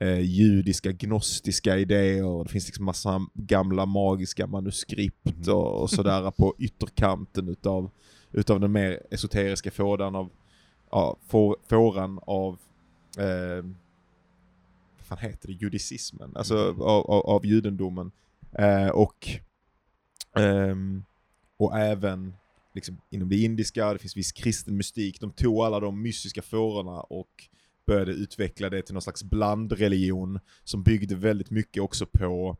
eh, 0.00 0.20
judiska 0.20 0.92
gnostiska 0.92 1.78
idéer. 1.78 2.24
Och 2.24 2.44
det 2.44 2.50
finns 2.50 2.66
liksom 2.66 2.84
massa 2.84 3.26
gamla 3.34 3.86
magiska 3.86 4.46
manuskript 4.46 5.48
och, 5.48 5.82
och 5.82 5.90
sådär 5.90 6.30
på 6.30 6.54
ytterkanten 6.58 7.48
utav, 7.48 7.90
utav 8.32 8.60
den 8.60 8.72
mer 8.72 9.02
esoteriska 9.10 9.70
fåran 9.70 10.14
av, 10.14 10.30
ja, 10.90 11.16
få- 11.28 11.56
fåran 11.68 12.20
av 12.22 12.58
eh, 13.18 13.64
vad 14.98 15.06
fan 15.06 15.18
heter 15.18 15.48
det, 15.48 15.54
judicismen, 15.54 16.32
alltså 16.36 16.56
mm. 16.56 16.80
av, 16.80 17.10
av, 17.10 17.26
av 17.26 17.46
judendomen. 17.46 18.12
Eh, 18.52 18.88
och, 18.88 19.28
ehm, 20.36 21.04
och 21.56 21.78
även 21.78 22.34
liksom, 22.74 23.00
inom 23.10 23.28
det 23.28 23.36
indiska, 23.36 23.92
det 23.92 23.98
finns 23.98 24.16
viss 24.16 24.32
kristen 24.32 24.76
mystik. 24.76 25.20
De 25.20 25.32
tog 25.32 25.58
alla 25.58 25.80
de 25.80 26.02
mystiska 26.02 26.42
fårorna 26.42 27.00
och 27.00 27.48
började 27.86 28.12
utveckla 28.12 28.70
det 28.70 28.82
till 28.82 28.94
någon 28.94 29.02
slags 29.02 29.24
blandreligion 29.24 30.40
som 30.64 30.82
byggde 30.82 31.14
väldigt 31.14 31.50
mycket 31.50 31.82
också 31.82 32.06
på 32.06 32.56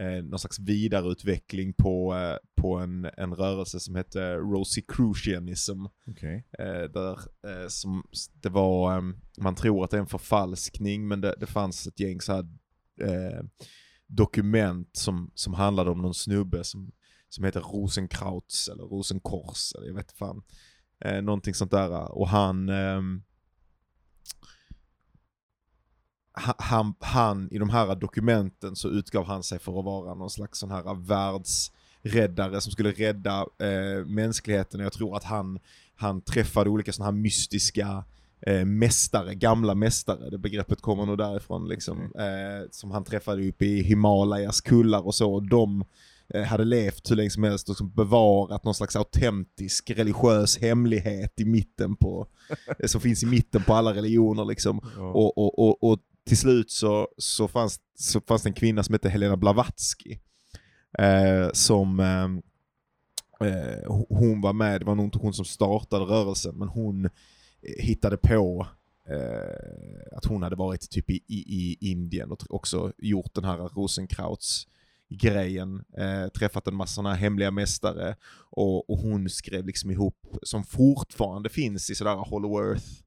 eh, 0.00 0.24
någon 0.24 0.38
slags 0.38 0.58
vidareutveckling 0.58 1.72
på, 1.72 2.14
eh, 2.14 2.62
på 2.62 2.76
en, 2.76 3.10
en 3.16 3.34
rörelse 3.34 3.80
som 3.80 3.94
hette 3.94 4.34
Rosicrucianism. 4.34 5.84
Okej. 6.06 6.44
Eh, 6.58 6.82
där, 6.90 7.18
eh, 7.46 7.68
som, 7.68 8.04
det 8.32 8.48
var, 8.48 8.98
ehm, 8.98 9.16
man 9.38 9.54
tror 9.54 9.84
att 9.84 9.90
det 9.90 9.96
är 9.96 10.00
en 10.00 10.06
förfalskning 10.06 11.08
men 11.08 11.20
det, 11.20 11.34
det 11.40 11.46
fanns 11.46 11.86
ett 11.86 12.00
gäng 12.00 12.20
så 12.20 12.32
här, 12.32 12.46
eh, 13.00 13.44
dokument 14.06 14.96
som, 14.96 15.30
som 15.34 15.54
handlade 15.54 15.90
om 15.90 16.02
någon 16.02 16.14
snubbe 16.14 16.64
som, 16.64 16.92
som 17.28 17.44
heter 17.44 17.60
Rosenkrauts 17.60 18.68
eller 18.68 18.84
Rosenkors 18.84 19.72
eller 19.74 19.86
jag 19.86 19.94
vet 19.94 20.12
fan. 20.12 20.42
Eh, 21.04 21.22
någonting 21.22 21.54
sånt 21.54 21.70
där 21.70 22.18
och 22.18 22.28
han 22.28 22.68
ehm, 22.68 23.22
ha- 23.22 23.24
han, 26.34 26.94
han, 27.00 27.48
i 27.50 27.58
de 27.58 27.70
här 27.70 27.94
dokumenten 27.94 28.76
så 28.76 28.88
utgav 28.88 29.26
han 29.26 29.42
sig 29.42 29.58
för 29.58 29.78
att 29.78 29.84
vara 29.84 30.14
någon 30.14 30.30
slags 30.30 30.58
sån 30.58 30.70
här 30.70 30.94
världsräddare 30.94 32.60
som 32.60 32.72
skulle 32.72 32.92
rädda 32.92 33.40
eh, 33.40 34.06
mänskligheten. 34.06 34.80
Jag 34.80 34.92
tror 34.92 35.16
att 35.16 35.24
han, 35.24 35.58
han 35.96 36.20
träffade 36.20 36.70
olika 36.70 36.92
såna 36.92 37.04
här 37.04 37.12
mystiska 37.12 38.04
eh, 38.46 38.64
mästare, 38.64 39.34
gamla 39.34 39.74
mästare, 39.74 40.30
det 40.30 40.38
begreppet 40.38 40.80
kommer 40.80 41.06
nog 41.06 41.18
därifrån 41.18 41.68
liksom, 41.68 41.98
eh, 42.18 42.68
som 42.70 42.90
han 42.90 43.04
träffade 43.04 43.48
uppe 43.48 43.64
i 43.64 43.82
Himalayas 43.82 44.60
kullar 44.60 45.06
och 45.06 45.14
så, 45.14 45.34
och 45.34 45.48
de 45.48 45.84
eh, 46.34 46.42
hade 46.42 46.64
levt 46.64 47.10
hur 47.10 47.16
länge 47.16 47.30
som 47.30 47.42
helst 47.42 47.68
och 47.68 47.86
bevarat 47.86 48.64
någon 48.64 48.74
slags 48.74 48.96
autentisk 48.96 49.90
religiös 49.90 50.58
hemlighet 50.58 51.40
i 51.40 51.44
mitten 51.44 51.96
på, 51.96 52.26
eh, 52.78 52.86
som 52.86 53.00
finns 53.00 53.22
i 53.22 53.26
mitten 53.26 53.62
på 53.62 53.74
alla 53.74 53.94
religioner 53.94 54.44
liksom. 54.44 54.80
Ja. 54.96 55.02
Och, 55.02 55.38
och, 55.38 55.58
och, 55.58 55.90
och 55.90 55.98
till 56.26 56.38
slut 56.38 56.70
så, 56.70 57.08
så, 57.18 57.48
fanns, 57.48 57.80
så 57.98 58.20
fanns 58.20 58.42
det 58.42 58.48
en 58.48 58.54
kvinna 58.54 58.82
som 58.82 58.92
hette 58.92 59.08
Helena 59.08 59.36
Blavatsky. 59.36 60.18
Eh, 60.98 61.48
som, 61.52 62.00
eh, 62.00 63.48
eh 63.48 63.92
hon 64.08 64.40
var 64.40 64.52
med, 64.52 64.80
det 64.80 64.84
var 64.84 64.94
nog 64.94 65.06
inte 65.06 65.18
hon 65.18 65.34
som 65.34 65.44
startade 65.44 66.04
rörelsen, 66.04 66.58
men 66.58 66.68
hon 66.68 67.04
eh, 67.04 67.10
hittade 67.78 68.16
på 68.16 68.66
eh, 69.08 70.16
att 70.16 70.24
hon 70.24 70.42
hade 70.42 70.56
varit 70.56 70.90
typ 70.90 71.10
i, 71.10 71.14
i, 71.14 71.38
i 71.38 71.78
Indien 71.80 72.32
och 72.32 72.54
också 72.54 72.92
gjort 72.98 73.34
den 73.34 73.44
här 73.44 73.56
Rosenkrauts 73.56 74.66
grejen, 75.08 75.84
eh, 75.98 76.28
träffat 76.28 76.68
en 76.68 76.74
massa 76.74 76.94
såna 76.94 77.10
här 77.10 77.16
hemliga 77.16 77.50
mästare 77.50 78.16
och, 78.50 78.90
och 78.90 78.98
hon 78.98 79.28
skrev 79.28 79.66
liksom 79.66 79.90
ihop, 79.90 80.36
som 80.42 80.64
fortfarande 80.64 81.48
finns 81.48 81.90
i 81.90 81.94
sådär 81.94 82.14
Hollow 82.14 82.64
Earth, 82.64 83.03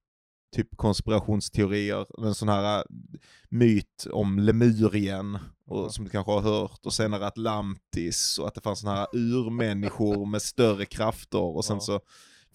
typ 0.56 0.78
konspirationsteorier, 0.78 2.26
en 2.26 2.36
sån 2.36 2.50
här 2.50 2.78
äh, 2.78 2.84
myt 3.50 4.08
om 4.12 4.40
Lemurien, 4.40 5.38
och, 5.68 5.94
som 5.94 6.06
du 6.06 6.12
kanske 6.12 6.32
har 6.32 6.42
hört, 6.42 6.86
och 6.86 6.94
senare 6.94 7.28
Atlantis, 7.28 8.40
och 8.40 8.48
att 8.48 8.56
det 8.56 8.62
fanns 8.62 8.80
såna 8.80 8.96
här 8.96 9.08
urmänniskor 9.14 10.26
med 10.26 10.42
större 10.42 10.86
krafter, 10.86 11.56
och 11.56 11.66
sen 11.66 11.76
Ja. 11.78 11.82
så 11.82 12.00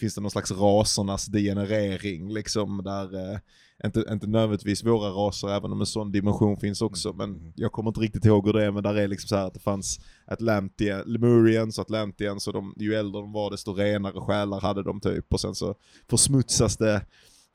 finns 0.00 0.14
det 0.14 0.20
någon 0.20 0.30
slags 0.30 0.50
rasernas 0.50 1.26
degenerering, 1.26 2.32
liksom 2.32 2.82
där, 2.84 3.32
eh, 3.32 3.38
inte, 3.84 4.04
inte 4.10 4.26
nödvändigtvis 4.26 4.84
våra 4.84 5.10
raser, 5.10 5.48
även 5.48 5.72
om 5.72 5.80
en 5.80 5.86
sån 5.86 6.12
dimension 6.12 6.56
finns 6.56 6.82
också, 6.82 7.08
Mm, 7.08 7.30
men 7.32 7.52
jag 7.56 7.72
kommer 7.72 7.90
inte 7.90 8.00
riktigt 8.00 8.24
ihåg 8.24 8.46
hur 8.46 8.52
det 8.52 8.64
är, 8.64 8.70
men 8.70 8.82
där 8.82 8.94
är 8.94 9.08
liksom 9.08 9.28
så 9.28 9.36
här 9.36 9.46
att 9.46 9.54
det 9.54 9.60
fanns 9.60 10.00
Atlantia, 10.26 11.02
Lemurians 11.04 11.78
och 11.78 11.82
Atlantians, 11.82 12.46
och 12.46 12.52
de, 12.52 12.74
ju 12.78 12.94
äldre 12.94 13.20
de 13.20 13.32
var 13.32 13.50
desto 13.50 13.72
renare 13.74 14.20
själar 14.20 14.60
hade 14.60 14.82
de 14.82 15.00
typ, 15.00 15.32
och 15.32 15.40
sen 15.40 15.54
så 15.54 15.74
försmutsas 16.10 16.76
det 16.76 17.06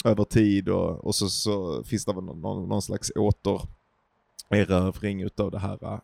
över 0.05 0.23
tid 0.23 0.69
och, 0.69 1.05
och 1.05 1.15
så, 1.15 1.29
så 1.29 1.83
finns 1.83 2.05
det 2.05 2.13
väl 2.13 2.23
någon, 2.23 2.69
någon, 2.69 2.81
slags 2.81 3.11
återerövring 4.49 5.21
utav 5.21 5.51
det 5.51 5.59
här 5.59 5.83
eh, 5.93 5.99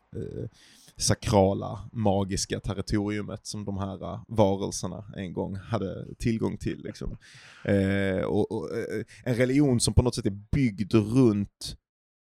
sakrala, 0.97 1.89
magiska 1.91 2.59
territoriumet 2.59 3.45
som 3.47 3.65
de 3.65 3.77
här 3.77 4.03
eh, 4.13 4.21
varelserna 4.27 5.03
en 5.17 5.33
gång 5.33 5.55
hade 5.55 6.15
tillgång 6.15 6.57
till. 6.57 6.83
Liksom. 6.83 7.17
Eh, 7.65 8.21
och, 8.25 8.51
och, 8.51 8.77
eh, 8.77 9.03
en 9.23 9.35
religion 9.35 9.79
som 9.79 9.93
på 9.93 10.01
något 10.01 10.15
sätt 10.15 10.25
är 10.25 10.39
byggd 10.51 10.93
runt 10.93 11.77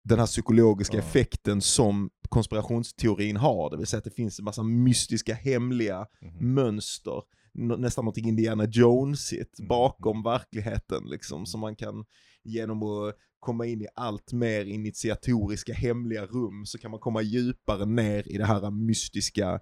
den 0.04 0.18
här 0.18 0.26
psykologiska 0.26 0.96
Ja. 0.96 1.02
effekten 1.02 1.60
som 1.62 2.10
konspirationsteorin 2.28 3.36
har, 3.36 3.70
det 3.70 3.76
vill 3.76 3.86
säga 3.86 3.98
att 3.98 4.04
det 4.04 4.10
finns 4.10 4.38
en 4.38 4.44
massa 4.44 4.62
mystiska, 4.62 5.34
hemliga 5.34 6.06
Mhm. 6.20 6.54
mönster, 6.54 7.10
Nå- 7.10 7.22
nästan 7.56 8.04
någonting 8.04 8.28
Indiana 8.28 8.64
Jonesigt 8.64 9.58
Mm. 9.58 9.68
bakom 9.68 10.22
verkligheten 10.22 11.04
liksom, 11.06 11.46
som 11.46 11.60
man 11.60 11.76
kan 11.76 12.04
genom 12.44 12.82
att 12.82 13.14
komma 13.40 13.66
in 13.66 13.82
i 13.82 13.86
allt 13.94 14.32
mer 14.32 14.64
initiatoriska 14.64 15.72
hemliga 15.74 16.26
rum 16.26 16.66
så 16.66 16.78
kan 16.78 16.90
man 16.90 17.00
komma 17.00 17.22
djupare 17.22 17.86
ner 17.86 18.28
i 18.28 18.38
det 18.38 18.44
här 18.44 18.70
mystiska 18.70 19.60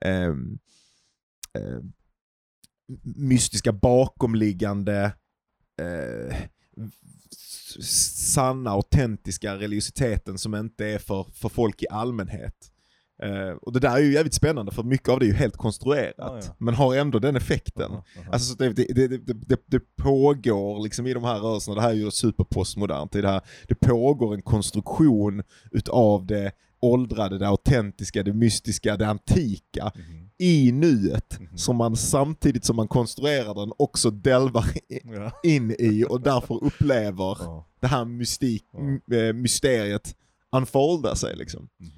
ehm, 0.00 0.58
ehm, 1.58 1.92
mystiska 3.16 3.72
bakomliggande 3.72 5.14
eh, 5.80 6.36
sanna, 7.80 8.70
autentiska 8.70 9.56
religiositeten 9.56 10.38
som 10.38 10.54
inte 10.54 10.86
är 10.86 10.98
för, 10.98 11.24
för 11.24 11.48
folk 11.48 11.82
i 11.82 11.86
allmänhet. 11.90 12.71
Eh, 13.22 13.50
och 13.62 13.72
det 13.72 13.80
där 13.80 13.96
är 13.96 13.98
ju 14.00 14.12
jävligt 14.12 14.34
spännande 14.34 14.72
för 14.72 14.82
mycket 14.82 15.08
av 15.08 15.18
det 15.18 15.24
är 15.24 15.28
ju 15.28 15.34
helt 15.34 15.56
konstruerat, 15.56 16.14
Ja, 16.18 16.40
ja. 16.44 16.54
men 16.58 16.74
har 16.74 16.96
ändå 16.96 17.18
den 17.18 17.36
effekten. 17.36 17.90
Aha, 17.90 18.04
aha. 18.18 18.32
Alltså 18.32 18.52
så 18.54 18.62
det, 18.62 18.72
det, 18.72 19.08
det, 19.08 19.60
det, 19.66 19.80
pågår 19.96 20.82
liksom 20.82 21.06
i 21.06 21.14
de 21.14 21.24
här 21.24 21.38
rörelserna, 21.38 21.74
det 21.74 21.80
här 21.82 21.90
är 21.90 21.94
ju 21.94 22.10
superpostmodernt, 22.10 23.12
det, 23.12 23.28
här, 23.28 23.40
det 23.68 23.74
pågår 23.74 24.34
en 24.34 24.42
konstruktion 24.42 25.42
utav 25.70 26.26
det 26.26 26.52
åldrade, 26.80 27.38
det 27.38 27.48
autentiska, 27.48 28.22
det 28.22 28.32
mystiska, 28.32 28.96
det 28.96 29.06
antika 29.06 29.92
Mhm. 29.94 30.30
i 30.38 30.72
nuet 30.72 31.40
Mhm. 31.40 31.56
som 31.58 31.76
man 31.76 31.96
samtidigt 31.96 32.64
som 32.64 32.76
man 32.76 32.88
konstruerar 32.88 33.54
den 33.54 33.72
också 33.78 34.10
delvar 34.10 34.64
Ja. 35.04 35.32
in 35.44 35.70
i 35.78 36.04
och 36.08 36.20
därför 36.20 36.64
upplever 36.64 37.36
Ja. 37.40 37.66
det 37.80 37.86
här 37.86 38.04
mystik, 38.04 38.64
Ja. 39.06 39.16
eh, 39.16 39.32
mysteriet 39.32 40.16
unfolda 40.56 41.14
sig 41.14 41.36
liksom. 41.36 41.68
Mhm. 41.80 41.90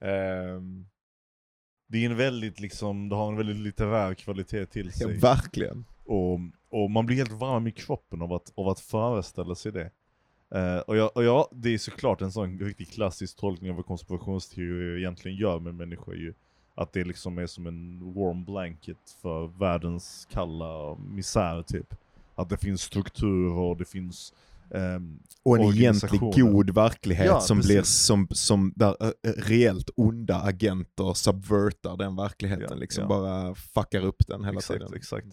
Ehm, 0.00 0.86
Det 1.88 1.98
är 2.04 2.10
en 2.10 2.16
väldigt 2.16 2.60
liksom, 2.60 3.08
det 3.08 3.16
har 3.16 3.28
en 3.28 3.36
väldigt 3.36 3.56
litterär 3.56 4.14
kvalitet 4.14 4.66
till 4.66 4.86
ja, 4.86 4.92
sig. 4.92 5.18
verkligen. 5.18 5.84
Och, 6.04 6.38
och 6.70 6.90
man 6.90 7.06
blir 7.06 7.16
helt 7.16 7.32
varm 7.32 7.66
i 7.66 7.72
kroppen 7.72 8.22
av 8.22 8.32
att, 8.32 8.52
av 8.54 8.68
att 8.68 8.80
föreställa 8.80 9.54
sig 9.54 9.72
det. 9.72 9.90
Eh, 10.50 10.78
och, 10.78 10.96
ja, 10.96 11.10
och 11.14 11.24
ja, 11.24 11.48
det 11.52 11.74
är 11.74 11.78
såklart 11.78 12.20
en 12.22 12.32
sån 12.32 12.58
riktigt 12.58 12.90
klassisk 12.92 13.36
tolkning 13.36 13.70
av 13.70 13.76
vad 13.76 13.86
konspirationsteorier 13.86 14.98
egentligen 14.98 15.36
gör 15.36 15.58
med 15.58 15.74
människor 15.74 16.16
ju. 16.16 16.34
Att 16.74 16.92
det 16.92 17.04
liksom 17.04 17.38
är 17.38 17.46
som 17.46 17.66
en 17.66 18.14
warm 18.14 18.44
blanket 18.44 19.16
för 19.22 19.46
världens 19.46 20.28
kalla 20.30 20.94
misär 20.94 21.62
typ. 21.62 21.94
Att 22.34 22.48
det 22.48 22.56
finns 22.56 22.82
strukturer 22.82 23.58
och 23.58 23.76
det 23.76 23.84
finns 23.84 24.34
ehm, 24.74 25.18
Och 25.42 25.56
en 25.58 25.62
egentlig 25.62 26.20
god 26.20 26.70
verklighet 26.70 27.26
Ja, 27.26 27.40
som 27.40 27.58
precis. 27.58 27.72
blir 27.72 27.82
som, 27.82 28.28
som 28.30 28.72
där 28.76 28.96
äh, 29.00 29.08
äh, 29.22 29.32
reellt 29.36 29.90
onda 29.96 30.42
agenter 30.42 31.14
subvertar 31.14 31.96
den 31.96 32.16
verkligheten. 32.16 32.66
Ja, 32.70 32.74
liksom 32.74 33.02
ja. 33.02 33.08
bara 33.08 33.54
fuckar 33.54 34.04
upp 34.04 34.26
den 34.26 34.44
hela 34.44 34.58
exakt, 34.58 34.80
tiden. 34.80 34.94
exakt. 34.96 35.26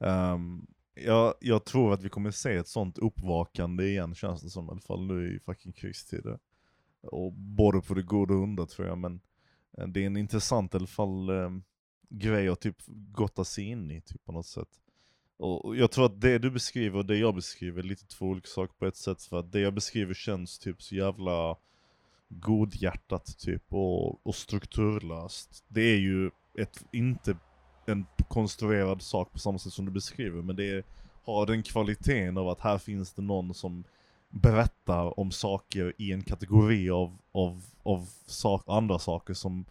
Ehm, 0.00 0.66
jag, 0.94 1.34
jag 1.40 1.64
tror 1.64 1.94
att 1.94 2.02
vi 2.02 2.08
kommer 2.08 2.30
se 2.30 2.56
ett 2.56 2.68
sånt 2.68 2.98
uppvakande 2.98 3.84
igen 3.84 4.14
känns 4.14 4.42
det 4.42 4.50
som 4.50 4.66
i 4.66 4.70
alla 4.70 4.80
fall 4.80 5.06
nu 5.06 5.36
i 5.36 5.40
fucking 5.40 5.72
krigstider. 5.72 6.38
Och 7.02 7.32
både 7.32 7.80
på 7.80 7.94
det 7.94 8.02
goda 8.02 8.34
och 8.34 8.42
onda 8.42 8.66
tror 8.66 8.88
jag 8.88 8.98
men 8.98 9.20
eh, 9.78 9.86
det 9.86 10.02
är 10.02 10.06
en 10.06 10.16
intressant 10.16 10.74
i 10.74 10.76
alla 10.76 10.86
fall 10.86 11.28
ehm, 11.28 11.62
grej 12.10 12.48
att 12.48 12.60
typ 12.60 12.76
gotta 13.12 13.44
sig 13.44 13.64
in 13.64 13.90
i 13.90 14.00
typ 14.00 14.24
på 14.24 14.32
något 14.32 14.46
sätt. 14.46 14.68
Och 15.42 15.76
jag 15.76 15.90
tror 15.90 16.06
att 16.06 16.20
det 16.20 16.38
du 16.38 16.50
beskriver 16.50 16.98
och 16.98 17.06
det 17.06 17.16
jag 17.16 17.34
beskriver 17.34 17.78
är 17.78 17.86
lite 17.86 18.06
två 18.06 18.26
olika 18.26 18.46
saker 18.46 18.74
på 18.78 18.86
ett 18.86 18.96
sätt 18.96 19.22
för 19.22 19.38
att 19.38 19.52
det 19.52 19.60
jag 19.60 19.74
beskriver 19.74 20.14
känns 20.14 20.58
typ 20.58 20.82
så 20.82 20.94
jävla 20.94 21.56
godhjärtat 22.28 23.38
typ 23.38 23.62
och, 23.68 24.26
och 24.26 24.34
strukturlöst. 24.34 25.64
Det 25.68 25.80
är 25.80 25.98
ju 25.98 26.30
ett, 26.58 26.84
inte 26.92 27.36
en 27.86 28.06
konstruerad 28.28 29.02
sak 29.02 29.32
på 29.32 29.38
samma 29.38 29.58
sätt 29.58 29.72
som 29.72 29.84
du 29.84 29.90
beskriver 29.90 30.42
men 30.42 30.56
det 30.56 30.70
är, 30.70 30.84
har 31.24 31.46
den 31.46 31.62
kvaliteten 31.62 32.38
av 32.38 32.48
att 32.48 32.60
här 32.60 32.78
finns 32.78 33.12
det 33.12 33.22
någon 33.22 33.54
som 33.54 33.84
berättar 34.30 35.20
om 35.20 35.30
saker 35.30 35.92
i 35.98 36.12
en 36.12 36.22
kategori 36.22 36.90
av, 36.90 37.18
av, 37.32 37.64
av 37.82 38.08
sak, 38.26 38.64
andra 38.66 38.98
saker 38.98 39.34
som, 39.34 39.64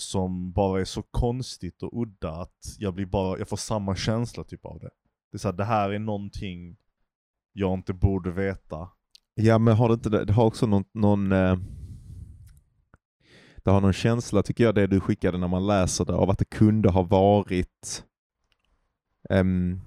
som 0.00 0.52
bara 0.52 0.80
är 0.80 0.84
så 0.84 1.02
konstigt 1.02 1.82
och 1.82 2.02
udda 2.02 2.30
att 2.30 2.76
jag 2.78 2.94
blir 2.94 3.06
bara, 3.06 3.38
jag 3.38 3.48
får 3.48 3.56
samma 3.56 3.96
känsla 3.96 4.44
typ 4.44 4.64
av 4.64 4.78
det. 4.78 4.90
Det 5.32 5.36
är 5.36 5.38
så 5.38 5.48
här, 5.48 5.56
det 5.56 5.64
här 5.64 5.90
är 5.90 5.98
någonting 5.98 6.76
jag 7.52 7.74
inte 7.74 7.92
borde 7.92 8.30
veta. 8.30 8.88
Ja 9.34 9.58
men 9.58 9.76
har 9.76 9.88
det 9.88 9.94
inte 9.94 10.10
det, 10.10 10.24
det 10.24 10.32
har 10.32 10.44
också 10.44 10.66
någon, 10.66 10.84
någon 10.92 11.32
eh, 11.32 11.58
det 13.56 13.70
har 13.70 13.80
någon 13.80 13.92
känsla 13.92 14.42
tycker 14.42 14.64
jag 14.64 14.74
det 14.74 14.86
du 14.86 15.00
skickade 15.00 15.38
när 15.38 15.48
man 15.48 15.66
läser 15.66 16.04
det 16.04 16.14
av 16.14 16.30
att 16.30 16.38
det 16.38 16.44
kunde 16.44 16.90
ha 16.90 17.02
varit 17.02 18.04
ehm, 19.30 19.80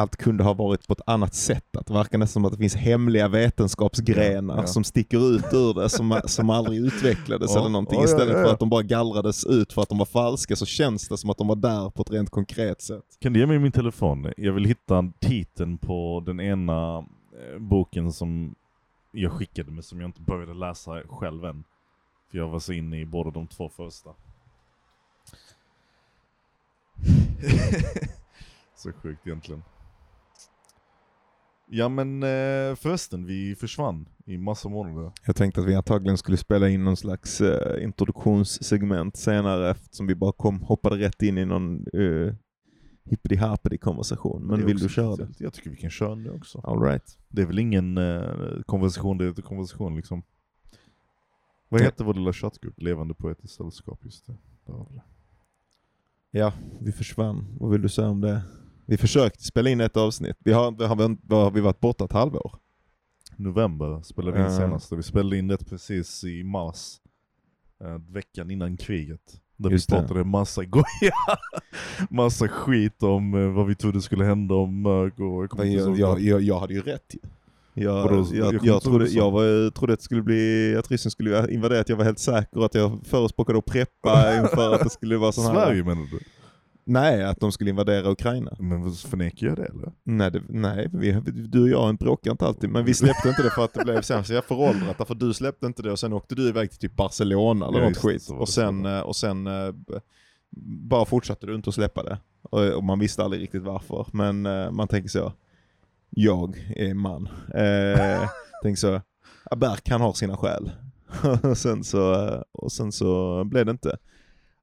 allt 0.00 0.16
kunde 0.16 0.44
ha 0.44 0.54
varit 0.54 0.86
på 0.86 0.92
ett 0.92 1.00
annat 1.06 1.34
sätt. 1.34 1.76
Att 1.76 1.86
det 1.86 1.94
verkar 1.94 2.18
nästan 2.18 2.32
som 2.32 2.44
att 2.44 2.52
det 2.52 2.58
finns 2.58 2.76
hemliga 2.76 3.28
vetenskapsgrenar 3.28 4.56
Ja, 4.56 4.62
ja. 4.62 4.66
som 4.66 4.84
sticker 4.84 5.34
ut 5.36 5.44
ur 5.52 5.74
det 5.74 5.88
som, 5.88 6.20
som 6.24 6.50
aldrig 6.50 6.78
utvecklades 6.78 7.50
Ja, 7.54 7.60
eller 7.60 7.70
någonting. 7.70 8.02
Istället 8.02 8.34
för 8.34 8.52
att 8.52 8.58
de 8.58 8.68
bara 8.68 8.82
gallrades 8.82 9.44
ut 9.44 9.72
för 9.72 9.82
att 9.82 9.88
de 9.88 9.98
var 9.98 10.06
falska 10.06 10.56
så 10.56 10.66
känns 10.66 11.08
det 11.08 11.18
som 11.18 11.30
att 11.30 11.38
de 11.38 11.48
var 11.48 11.56
där 11.56 11.90
på 11.90 12.02
ett 12.02 12.10
rent 12.10 12.30
konkret 12.30 12.82
sätt. 12.82 13.04
Kan 13.20 13.32
du 13.32 13.40
ge 13.40 13.46
mig 13.46 13.58
min 13.58 13.72
telefon? 13.72 14.32
Jag 14.36 14.52
vill 14.52 14.64
hitta 14.64 15.12
titeln 15.20 15.78
på 15.78 16.22
den 16.26 16.40
ena 16.40 16.98
eh, 16.98 17.58
boken 17.58 18.12
som 18.12 18.54
jag 19.12 19.32
skickade 19.32 19.70
men 19.70 19.82
som 19.82 20.00
jag 20.00 20.08
inte 20.08 20.20
började 20.20 20.54
läsa 20.54 21.02
själv 21.08 21.44
än. 21.44 21.64
För 22.30 22.38
jag 22.38 22.48
var 22.48 22.58
så 22.58 22.72
inne 22.72 23.00
i 23.00 23.06
båda 23.06 23.30
de 23.30 23.46
två 23.46 23.68
första. 23.68 24.10
så 28.76 28.92
sjukt 28.92 29.26
egentligen. 29.26 29.62
Ja 31.72 31.88
men 31.88 32.22
eh, 32.22 32.74
förresten, 32.74 33.26
vi 33.26 33.54
försvann 33.54 34.08
i 34.26 34.38
massa 34.38 34.68
månader. 34.68 35.12
Jag 35.26 35.36
tänkte 35.36 35.60
att 35.60 35.66
vi 35.66 35.74
antagligen 35.74 36.18
skulle 36.18 36.36
spela 36.36 36.68
in 36.68 36.84
någon 36.84 36.96
slags 36.96 37.40
eh, 37.40 37.84
introduktionssegment 37.84 39.16
senare 39.16 39.70
eftersom 39.70 40.06
vi 40.06 40.14
bara 40.14 40.32
kom, 40.32 40.62
hoppade 40.62 40.96
rätt 40.96 41.22
in 41.22 41.38
i 41.38 41.44
någon 41.44 41.86
uh, 41.94 42.34
hippity 43.04 43.78
konversation. 43.78 44.46
Men 44.46 44.66
vill 44.66 44.78
du 44.78 44.88
köra 44.88 45.16
det? 45.16 45.28
Jag 45.38 45.52
tycker 45.52 45.70
vi 45.70 45.76
kan 45.76 45.90
köra 45.90 46.14
det 46.14 46.30
också. 46.30 46.58
All 46.58 46.82
right. 46.82 47.18
Det 47.28 47.42
är 47.42 47.46
väl 47.46 47.58
ingen 47.58 47.98
eh, 47.98 48.62
konversation, 48.66 49.18
det 49.18 49.24
är 49.24 49.42
konversation 49.42 49.96
liksom. 49.96 50.22
Vad 51.68 51.80
heter 51.80 52.04
vår 52.04 52.14
lilla 52.14 52.32
chattgrupp? 52.32 52.82
Levande 52.82 53.14
poetiskt 53.14 53.56
sällskap, 53.56 54.00
just 54.04 54.26
det. 54.26 54.36
Ja, 56.30 56.52
vi 56.80 56.92
försvann. 56.92 57.46
Vad 57.60 57.70
vill 57.70 57.82
du 57.82 57.88
säga 57.88 58.08
om 58.08 58.20
det? 58.20 58.42
Vi 58.90 58.96
försökte 58.96 59.44
spela 59.44 59.70
in 59.70 59.80
ett 59.80 59.96
avsnitt. 59.96 60.36
Vi 60.44 60.52
har, 60.52 60.70
vi 60.70 60.84
har, 60.84 60.96
har 61.42 61.50
vi 61.50 61.60
varit 61.60 61.80
borta 61.80 62.04
ett 62.04 62.12
halvår? 62.12 62.54
November 63.36 64.02
spelade 64.02 64.38
vi 64.38 64.44
in 64.44 64.50
senast. 64.50 64.92
Vi 64.92 65.02
spelade 65.02 65.36
in 65.36 65.48
det 65.48 65.56
precis 65.56 66.24
i 66.24 66.44
mars. 66.44 66.96
Eh, 67.84 67.98
veckan 68.12 68.50
innan 68.50 68.76
kriget. 68.76 69.20
Där 69.56 69.70
Just 69.70 69.92
vi 69.92 69.96
det. 69.96 70.00
pratade 70.00 70.24
massa 70.24 70.64
goja. 70.64 71.12
massa 72.10 72.48
skit 72.48 73.02
om 73.02 73.34
eh, 73.34 73.50
vad 73.50 73.66
vi 73.66 73.74
trodde 73.74 74.02
skulle 74.02 74.24
hända 74.24 74.54
om 74.54 74.82
Mög 74.82 75.20
och... 75.20 75.48
Jag 75.58 75.66
Jag, 75.66 75.98
jag, 75.98 76.20
jag, 76.20 76.42
jag, 76.42 76.60
hade 76.60 76.74
ju 76.74 76.82
rätt 76.82 77.14
ju. 77.14 77.20
Jag, 77.82 78.02
Vadå? 78.02 78.26
jag, 78.32 78.54
Jag 78.54 78.64
jag, 78.64 78.82
trodde, 78.82 79.08
jag 79.08 79.30
var, 79.30 79.70
trodde 79.70 79.92
att 79.92 79.98
det 79.98 80.04
skulle 80.04 80.22
bli, 80.22 80.76
att 80.76 80.90
ryssen 80.90 81.10
skulle 81.10 81.52
invadera, 81.52 81.80
att 81.80 81.88
jag 81.88 81.96
var 81.96 82.04
helt 82.04 82.18
säker 82.18 82.64
att 82.64 82.74
jag 82.74 83.00
förespråkade 83.04 83.58
att 83.58 83.66
preppa 83.66 84.40
inför 84.40 84.74
att 84.74 84.84
det 84.84 84.90
skulle 84.90 85.16
vara 85.16 85.32
sån 85.32 85.44
här... 85.44 85.52
Sverige 85.66 85.84
menar 85.84 86.06
du? 86.10 86.20
Nej, 86.84 87.24
att 87.24 87.40
de 87.40 87.52
skulle 87.52 87.70
invadera 87.70 88.10
Ukraina. 88.10 88.56
Men 88.58 88.82
vad- 88.82 88.98
förnekar 88.98 89.46
jag 89.46 89.56
det 89.56 89.64
eller? 89.64 89.92
Nej, 90.02 90.30
det, 90.30 90.42
nej 90.48 90.88
vi, 90.92 91.12
du 91.32 91.62
och 91.62 91.68
jag 91.68 91.96
bråkar 91.98 92.30
inte 92.30 92.46
alltid, 92.46 92.70
men 92.70 92.84
vi 92.84 92.94
släppte 92.94 93.28
inte 93.28 93.42
det 93.42 93.50
för 93.50 93.64
att 93.64 93.74
det 93.74 93.84
blev 93.84 94.02
sen 94.02 94.24
så 94.24 94.32
jag 94.32 94.44
föråldrat. 94.44 94.98
Därför 94.98 95.14
du 95.14 95.34
släppte 95.34 95.66
inte 95.66 95.82
det 95.82 95.92
och 95.92 95.98
sen 95.98 96.12
åkte 96.12 96.34
du 96.34 96.48
iväg 96.48 96.70
till 96.70 96.78
typ 96.78 96.96
Barcelona 96.96 97.68
eller 97.68 97.78
Ja, 97.80 97.88
något 97.88 97.96
skit. 97.98 98.28
Och 98.30 98.48
sen, 98.48 98.86
och 98.86 99.16
sen 99.16 99.46
eh, 99.46 99.72
b- 99.72 99.94
bara 100.90 101.04
fortsatte 101.04 101.46
du 101.46 101.54
inte 101.54 101.68
att 101.68 101.74
släppa 101.74 102.02
det. 102.02 102.18
Och, 102.42 102.68
och 102.70 102.84
man 102.84 102.98
visste 102.98 103.24
aldrig 103.24 103.42
riktigt 103.42 103.62
varför. 103.62 104.06
Men 104.12 104.46
eh, 104.46 104.70
man 104.70 104.88
tänker 104.88 105.08
så, 105.08 105.32
jag 106.10 106.72
är 106.76 106.94
man. 106.94 107.28
Eh, 107.54 108.28
tänker 108.62 108.76
så, 108.80 109.00
Berk 109.56 109.88
han 109.88 110.00
har 110.00 110.12
sina 110.12 110.36
skäl. 110.36 110.70
och, 111.42 111.58
sen 111.58 111.84
så, 111.84 112.12
eh, 112.28 112.42
och 112.52 112.72
sen 112.72 112.92
så 112.92 113.44
blev 113.44 113.64
det 113.66 113.70
inte. 113.72 113.96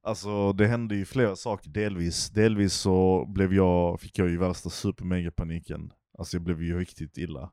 Alltså 0.08 0.54
det 0.54 0.67
hände 0.67 0.96
ju 0.96 1.06
flera 1.06 1.36
saker 1.36 1.70
delvis. 1.70 2.30
Delvis 2.30 2.74
så 2.74 3.26
blev 3.26 3.54
jag, 3.54 4.00
fick 4.02 4.20
jag 4.20 4.30
ju 4.30 4.38
värsta 4.38 4.70
supermegapaniken. 4.70 5.93
Alltså 6.17 6.38
jag 6.38 6.43
blev 6.43 6.62
ju 6.63 6.80
riktigt 6.80 7.17
illa. 7.17 7.52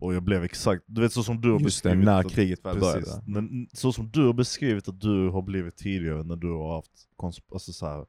Och 0.00 0.14
jag 0.14 0.22
blev 0.22 0.44
exakt, 0.44 0.84
du 0.86 1.00
vet 1.00 1.12
så 1.12 1.22
som 1.22 1.40
du 1.40 1.52
har 1.52 1.60
Just 1.60 1.82
det, 1.82 1.88
beskrivit. 1.88 2.04
när 2.04 2.20
att- 2.20 2.30
kriget 2.32 2.64
väl 2.64 2.80
började. 2.80 3.22
Men, 3.26 3.68
så 3.72 3.92
som 3.92 4.10
du 4.10 4.26
har 4.26 4.32
beskrivit 4.32 4.88
att 4.88 5.00
du 5.00 5.28
har 5.30 5.42
blivit 5.42 5.76
tidigare 5.76 6.22
när 6.22 6.36
du 6.36 6.52
har 6.52 6.74
haft 6.74 6.92
alltså 7.52 7.72
så 7.72 7.86
här, 7.86 8.06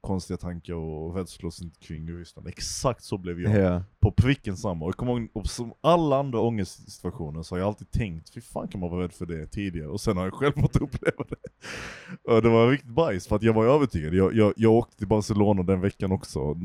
konstiga 0.00 0.36
tankar 0.36 0.74
och 0.74 1.16
rädslor 1.16 1.52
kring 1.80 2.18
Ryssland. 2.18 2.48
Exakt 2.48 3.04
så 3.04 3.18
blev 3.18 3.40
jag. 3.40 3.56
Ja. 3.56 3.82
På 4.00 4.12
pricken 4.12 4.56
samma. 4.56 4.84
Och 4.84 4.88
jag 4.88 4.96
kommer 4.96 5.12
ihåg, 5.12 5.28
och 5.32 5.46
som 5.46 5.72
alla 5.80 6.18
andra 6.18 6.40
ångestsituationer 6.40 7.42
så 7.42 7.54
har 7.54 7.60
jag 7.60 7.66
alltid 7.66 7.90
tänkt, 7.90 8.34
fy 8.34 8.40
fan 8.40 8.68
kan 8.68 8.80
man 8.80 8.90
vara 8.90 9.02
rädd 9.02 9.12
för 9.12 9.26
det 9.26 9.46
tidigare? 9.46 9.88
Och 9.88 10.00
sen 10.00 10.16
har 10.16 10.24
jag 10.24 10.34
själv 10.34 10.52
fått 10.60 10.76
uppleva 10.76 11.24
det. 11.28 12.32
Och 12.32 12.42
det 12.42 12.48
var 12.48 12.70
riktigt 12.70 12.90
bajs, 12.90 13.26
för 13.26 13.36
att 13.36 13.42
jag 13.42 13.52
var 13.52 13.66
övertygad. 13.66 14.14
Jag, 14.14 14.34
jag, 14.34 14.52
jag 14.56 14.72
åkte 14.72 14.96
till 14.96 15.08
Barcelona 15.08 15.62
den 15.62 15.80
veckan 15.80 16.12
också, 16.12 16.56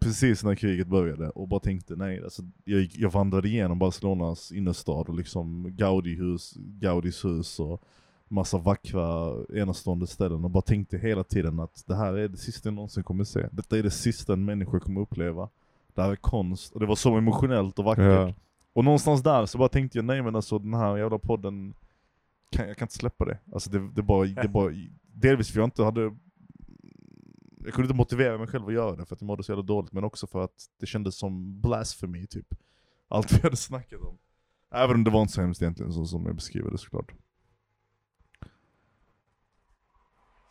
precis 0.00 0.44
när 0.44 0.54
kriget 0.54 0.86
började, 0.86 1.30
och 1.30 1.48
bara 1.48 1.60
tänkte 1.60 1.96
nej, 1.96 2.24
alltså, 2.24 2.42
jag, 2.64 2.88
jag 2.94 3.10
vandrade 3.10 3.48
igenom 3.48 3.78
Barcelonas 3.78 4.52
innerstad 4.52 5.08
och 5.08 5.14
liksom 5.14 5.70
Gaudi-hus, 5.70 6.54
Gaudis 6.56 7.24
hus 7.24 7.60
och 7.60 7.82
massa 8.28 8.58
vackra, 8.58 9.32
enastående 9.54 10.06
ställen 10.06 10.44
och 10.44 10.50
bara 10.50 10.62
tänkte 10.62 10.98
hela 10.98 11.24
tiden 11.24 11.60
att 11.60 11.84
det 11.86 11.94
här 11.94 12.12
är 12.12 12.28
det 12.28 12.36
sista 12.36 12.68
jag 12.68 12.74
någonsin 12.74 13.04
kommer 13.04 13.24
se. 13.24 13.48
Detta 13.52 13.78
är 13.78 13.82
det 13.82 13.90
sista 13.90 14.32
en 14.32 14.44
människa 14.44 14.80
kommer 14.80 15.00
uppleva. 15.00 15.48
Det 15.94 16.02
här 16.02 16.10
är 16.10 16.16
konst, 16.16 16.72
och 16.72 16.80
det 16.80 16.86
var 16.86 16.96
så 16.96 17.16
emotionellt 17.16 17.78
och 17.78 17.84
vackert. 17.84 18.04
Ja. 18.04 18.34
Och 18.72 18.84
någonstans 18.84 19.22
där 19.22 19.46
så 19.46 19.58
bara 19.58 19.68
tänkte 19.68 19.98
jag, 19.98 20.04
nej 20.04 20.22
men 20.22 20.36
alltså 20.36 20.58
den 20.58 20.74
här 20.74 20.96
jävla 20.96 21.18
podden, 21.18 21.74
kan, 22.50 22.68
jag 22.68 22.76
kan 22.76 22.86
inte 22.86 22.94
släppa 22.94 23.24
det. 23.24 23.38
Alltså 23.52 23.70
det, 23.70 23.90
det 23.94 24.02
bara, 24.02 24.26
det 24.26 24.48
bara, 24.48 24.72
delvis 25.12 25.50
för 25.50 25.60
jag 25.60 25.66
inte 25.66 25.84
hade, 25.84 26.00
jag 27.64 27.74
kunde 27.74 27.82
inte 27.82 27.96
motivera 27.96 28.38
mig 28.38 28.46
själv 28.46 28.66
att 28.66 28.74
göra 28.74 28.96
det 28.96 29.06
för 29.06 29.14
att 29.14 29.20
jag 29.20 29.26
mådde 29.26 29.42
så 29.42 29.52
jävla 29.52 29.62
dåligt, 29.62 29.92
men 29.92 30.04
också 30.04 30.26
för 30.26 30.44
att 30.44 30.70
det 30.80 30.86
kändes 30.86 31.16
som 31.16 31.60
blasphemy 31.60 32.26
typ. 32.26 32.54
Allt 33.08 33.32
vi 33.32 33.40
hade 33.42 33.56
snackat 33.56 34.00
om. 34.00 34.18
Även 34.70 34.96
om 34.96 35.04
det 35.04 35.10
var 35.10 35.20
inte 35.20 35.32
så 35.32 35.40
hemskt 35.40 35.62
egentligen 35.62 35.92
så 35.92 36.04
som 36.04 36.26
jag 36.26 36.34
beskriver 36.34 36.70
det 36.70 36.78
såklart. 36.78 37.12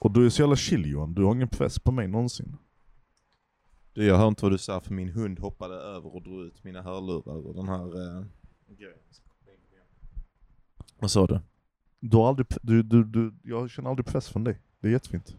Och 0.04 0.12
du 0.12 0.26
är 0.26 0.30
så 0.30 0.42
jävla 0.42 0.56
chill 0.56 0.86
Johan, 0.86 1.14
du 1.14 1.24
har 1.24 1.36
ingen 1.36 1.48
press 1.48 1.80
på 1.80 1.92
mig 1.92 2.08
någonsin. 2.08 2.58
Du, 3.94 4.06
jag 4.06 4.18
hör 4.18 4.28
inte 4.28 4.46
vad 4.46 4.52
du 4.52 4.58
sa 4.58 4.80
för 4.80 4.94
min 4.94 5.10
hund 5.10 5.40
hoppade 5.40 5.76
över 5.76 6.16
och 6.16 6.22
drog 6.22 6.42
ut 6.42 6.64
mina 6.64 6.82
hörlurar 6.82 7.48
och 7.48 7.56
den 7.56 7.68
här 7.68 8.20
eh. 8.20 8.26
Vad 11.00 11.12
sa 11.12 11.28
du? 11.28 11.40
Du 12.00 12.18
har 12.18 12.28
aldrig, 12.28 12.48
du, 12.62 12.84
du, 12.84 13.04
du, 13.04 13.34
jag 13.44 13.70
känner 13.70 13.90
aldrig 13.90 14.06
press 14.06 14.30
från 14.30 14.44
dig. 14.44 14.60
Det 14.80 14.88
är 14.88 14.92
jättefint. 14.92 15.36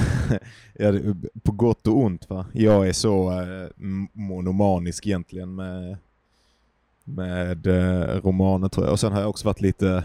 ja, 0.74 0.92
det, 0.92 1.14
på 1.42 1.52
gott 1.52 1.86
och 1.86 1.98
ont 1.98 2.30
va. 2.30 2.46
Jag 2.52 2.88
är 2.88 2.92
så 2.92 3.40
eh, 3.40 3.68
monomanisk 4.12 5.06
egentligen 5.06 5.54
med, 5.54 5.96
med 7.04 7.66
eh, 7.66 8.20
romaner 8.22 8.68
tror 8.68 8.86
jag. 8.86 8.92
Och 8.92 9.00
sen 9.00 9.12
har 9.12 9.20
jag 9.20 9.30
också 9.30 9.46
varit 9.46 9.60
lite, 9.60 10.04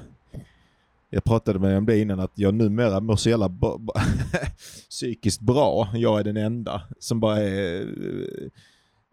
jag 1.15 1.23
pratade 1.23 1.59
med 1.59 1.77
om 1.77 1.85
det 1.85 1.99
innan, 1.99 2.19
att 2.19 2.31
jag 2.35 2.53
numera 2.53 2.99
mår 2.99 3.15
så 3.15 3.29
jävla 3.29 3.49
psykiskt 4.89 5.41
bra. 5.41 5.89
Jag 5.93 6.19
är 6.19 6.23
den 6.23 6.37
enda 6.37 6.81
som 6.99 7.19
bara 7.19 7.37
är, 7.37 7.81
eh, 7.81 8.49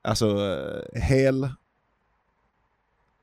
alltså, 0.03 0.27
eh, 0.27 1.03
hel 1.03 1.49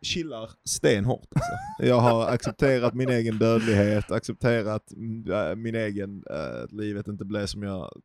chillar 0.02 0.50
stenhårt. 0.66 1.28
Alltså. 1.36 1.86
Jag 1.88 2.00
har 2.00 2.28
accepterat 2.28 2.94
min 2.94 3.10
egen 3.10 3.38
dödlighet, 3.38 4.12
accepterat 4.12 4.92
äh, 5.32 5.56
min 5.56 5.76
egen, 5.76 6.24
äh, 6.30 6.76
livet 6.78 7.08
inte 7.08 7.26
blev 7.26 7.46
som 7.46 7.64
jag 7.64 8.02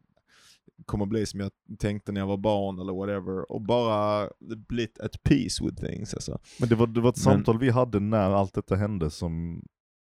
kommer 0.87 1.07
bli 1.07 1.27
som 1.27 1.41
jag 1.41 1.51
tänkte 1.79 2.13
när 2.13 2.21
jag 2.21 2.27
var 2.27 2.37
barn 2.37 2.79
eller 2.79 2.93
whatever. 2.93 3.53
Och 3.53 3.61
bara 3.61 4.29
blivit 4.69 5.01
at 5.01 5.23
peace 5.23 5.65
with 5.65 5.87
things. 5.87 6.15
Alltså. 6.15 6.39
Men 6.61 6.69
det 6.69 6.75
var, 6.75 6.87
det 6.87 7.01
var 7.01 7.11
ett 7.11 7.17
Men- 7.17 7.23
samtal 7.23 7.59
vi 7.59 7.71
hade 7.71 8.01
när 8.01 8.31
allt 8.31 8.55
detta 8.55 8.77
hände 8.77 9.11
som 9.11 9.63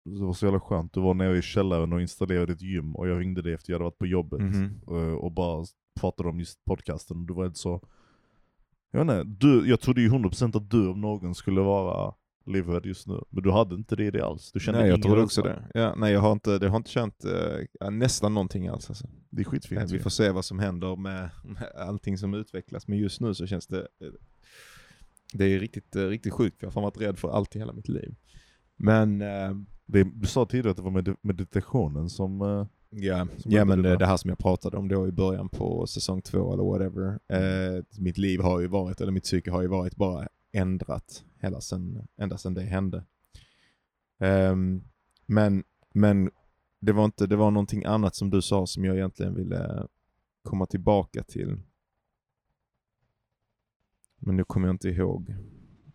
det 0.06 0.26
var 0.26 0.34
så 0.34 0.46
jävla 0.46 0.60
skönt. 0.60 0.94
Du 0.94 1.02
var 1.02 1.14
nere 1.14 1.38
i 1.38 1.42
källaren 1.42 1.94
och 1.94 2.02
installerade 2.02 2.54
ett 2.54 2.62
gym 2.62 2.96
och 2.96 3.08
jag 3.08 3.20
ringde 3.20 3.42
dig 3.42 3.54
efter 3.54 3.72
jag 3.74 3.76
hade 3.76 3.84
varit 3.84 3.98
på 3.98 4.06
jobbet 4.08 4.40
Mhm. 4.42 4.80
eh, 4.88 5.14
och 5.14 5.32
bara 5.32 5.66
pratade 6.00 6.30
om 6.30 6.40
just 6.40 6.66
podcasten. 6.66 7.18
Och 7.18 7.26
du 7.26 7.34
var 7.34 7.44
helt 7.44 7.58
så... 7.58 7.82
Jag 8.92 9.06
vet 9.06 9.16
inte, 9.16 9.46
du, 9.48 9.70
jag 9.70 9.80
trodde 9.80 10.02
ju 10.02 10.10
100% 10.10 10.58
att 10.58 10.70
du 10.70 10.88
om 10.90 11.02
någon 11.02 11.36
skulle 11.36 11.62
vara 11.62 12.14
livrädd 12.46 12.86
just 12.86 13.08
nu. 13.08 13.24
Men 13.30 13.44
du 13.44 13.52
hade 13.52 13.76
inte 13.76 13.96
det 13.96 14.04
i 14.06 14.12
det 14.12 14.26
alls. 14.26 14.52
Du 14.52 14.60
kände 14.60 14.80
Nej, 14.80 14.90
jag 14.90 15.02
trodde 15.02 15.24
också 15.24 15.42
det. 15.42 15.64
Ja, 15.74 15.96
nej, 15.98 16.14
jag 16.14 16.20
har 16.20 16.32
inte, 16.32 16.60
det 16.60 16.70
har 16.70 16.78
inte 16.78 16.90
känt 16.90 17.26
eh, 17.82 17.90
nästan 17.92 18.34
någonting 18.34 18.68
alls. 18.68 18.90
Alltså. 18.90 19.08
Det 19.30 19.42
är 19.42 19.46
skitfint. 19.46 19.82
Nej, 19.82 19.90
vi 19.92 20.00
får 20.00 20.10
se 20.10 20.30
vad 20.30 20.46
som 20.46 20.60
händer 20.60 20.96
med, 20.96 21.30
med 21.44 21.72
allting 21.88 22.18
som 22.18 22.34
utvecklas. 22.34 22.88
Men 22.88 22.98
just 22.98 23.22
nu 23.22 23.34
så 23.34 23.48
känns 23.48 23.68
det, 23.68 23.80
eh, 23.80 24.08
det 25.34 25.46
är 25.46 25.60
riktigt, 25.60 25.96
eh, 25.96 26.04
riktigt 26.04 26.34
sjukt. 26.34 26.58
Jag 26.62 26.68
har 26.68 26.72
fan 26.72 26.84
varit 26.84 27.02
rädd 27.02 27.20
för 27.20 27.30
allt 27.30 27.56
i 27.56 27.60
hela 27.60 27.74
mitt 27.74 27.90
liv. 27.90 28.16
Men 28.76 29.22
eh, 29.22 29.52
det, 29.86 30.04
du 30.04 30.28
sa 30.28 30.46
tidigare 30.46 30.72
att 30.72 30.78
det 30.78 30.84
var 30.84 30.92
med, 30.92 31.16
meditationen 31.22 32.10
som... 32.10 32.42
eh, 32.42 32.68
Ja, 32.96 33.28
Som 33.38 33.52
ja 33.52 33.66
men 33.66 33.82
det, 33.82 33.90
var. 33.90 33.98
det 33.98 34.06
här 34.06 34.18
som 34.18 34.30
jag 34.30 34.38
pratade 34.40 34.78
om 34.78 34.88
då 34.88 35.08
i 35.08 35.12
början 35.12 35.50
på 35.50 35.88
säsong 35.88 36.22
två 36.22 36.54
eller 36.54 36.64
whatever. 36.64 37.20
Eh, 37.28 37.84
mitt 38.00 38.18
liv 38.18 38.40
har 38.42 38.60
ju 38.60 38.68
varit, 38.68 39.02
eller 39.02 39.12
mitt 39.12 39.24
psyke 39.24 39.52
har 39.52 39.62
ju 39.62 39.68
varit 39.68 39.96
bara 39.96 40.28
ändrat 40.52 41.24
hela 41.40 41.62
sen, 41.62 42.08
ända 42.18 42.38
sedan 42.38 42.54
det 42.54 42.62
hände. 42.62 43.06
Ehm, 44.20 44.84
men, 45.26 45.64
men 45.94 46.32
det 46.80 46.92
var 46.92 47.06
inte, 47.06 47.28
det 47.28 47.36
var 47.36 47.52
någonting 47.52 47.86
annat 47.86 48.16
som 48.16 48.30
du 48.30 48.42
sa 48.42 48.68
som 48.68 48.86
jag 48.86 48.96
egentligen 48.96 49.36
ville 49.36 49.88
komma 50.44 50.66
tillbaka 50.66 51.24
till. 51.24 51.60
Men 54.20 54.38
nu 54.38 54.44
kommer 54.44 54.68
jag 54.68 54.74
inte 54.74 54.90
ihåg 54.90 55.36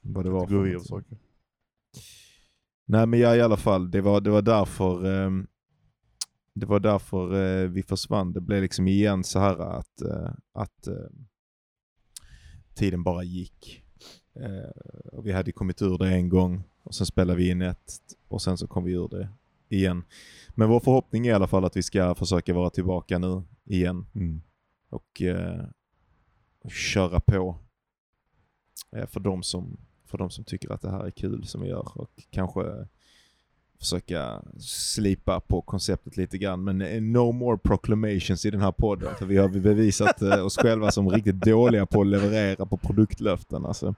vad 0.00 0.24
det 0.24 0.30
var. 0.30 0.40
kategori 0.40 0.58
av 0.60 0.64
någonting. 0.64 0.88
saker. 0.88 1.18
Nej 2.90 3.06
men 3.06 3.20
ja, 3.20 3.36
i 3.36 3.40
alla 3.40 3.56
fall, 3.56 3.90
det 3.90 4.00
var, 4.00 4.20
det 4.20 4.30
var 4.30 4.42
därför 4.42 5.06
ehm, 5.06 5.46
det 6.54 6.66
var 6.66 6.80
därför 6.80 7.34
eh, 7.34 7.68
vi 7.68 7.82
försvann. 7.82 8.32
Det 8.32 8.40
blev 8.40 8.62
liksom 8.62 8.88
igen 8.88 9.24
så 9.24 9.38
här 9.38 9.58
att, 9.58 10.00
eh, 10.00 10.30
att 10.52 10.86
eh, 10.86 10.94
tiden 12.74 13.02
bara 13.02 13.22
gick. 13.22 13.82
Eh, 14.34 14.70
och 15.12 15.26
vi 15.26 15.32
hade 15.32 15.52
kommit 15.52 15.82
ur 15.82 15.98
det 15.98 16.08
en 16.08 16.28
gång 16.28 16.62
och 16.82 16.94
sen 16.94 17.06
spelade 17.06 17.38
vi 17.38 17.50
in 17.50 17.62
ett 17.62 17.92
och 18.28 18.42
sen 18.42 18.58
så 18.58 18.66
kom 18.66 18.84
vi 18.84 18.92
ur 18.92 19.08
det 19.08 19.28
igen. 19.68 20.04
Men 20.54 20.68
vår 20.68 20.80
förhoppning 20.80 21.26
är 21.26 21.30
i 21.30 21.34
alla 21.34 21.46
fall 21.46 21.64
att 21.64 21.76
vi 21.76 21.82
ska 21.82 22.14
försöka 22.14 22.54
vara 22.54 22.70
tillbaka 22.70 23.18
nu 23.18 23.42
igen 23.64 24.06
Mm. 24.14 24.42
och 24.90 25.22
eh, 25.22 25.64
köra 26.68 27.20
på 27.20 27.58
eh, 28.92 29.06
för, 29.06 29.20
de 29.20 29.42
som, 29.42 29.76
för 30.08 30.18
de 30.18 30.30
som 30.30 30.44
tycker 30.44 30.72
att 30.72 30.82
det 30.82 30.90
här 30.90 31.04
är 31.04 31.10
kul 31.10 31.46
som 31.46 31.60
vi 31.62 31.68
gör 31.68 32.00
och 32.00 32.10
kanske 32.30 32.62
försöka 33.78 34.42
slipa 34.58 35.40
på 35.40 35.62
konceptet 35.62 36.16
lite 36.16 36.38
grann. 36.38 36.64
Men 36.64 36.82
eh, 36.82 37.02
no 37.02 37.32
more 37.32 37.58
proclamations 37.58 38.44
i 38.44 38.50
den 38.50 38.60
här 38.60 38.72
podden 38.72 39.14
för 39.18 39.26
vi 39.26 39.36
har 39.36 39.48
bevisat 39.48 40.22
eh, 40.22 40.44
oss 40.44 40.56
själva 40.56 40.90
som 40.90 41.10
riktigt 41.10 41.40
dåliga 41.40 41.86
på 41.86 42.00
att 42.00 42.06
leverera 42.06 42.66
på 42.66 42.76
produktlöften. 42.76 43.66
Alltså. 43.66 43.94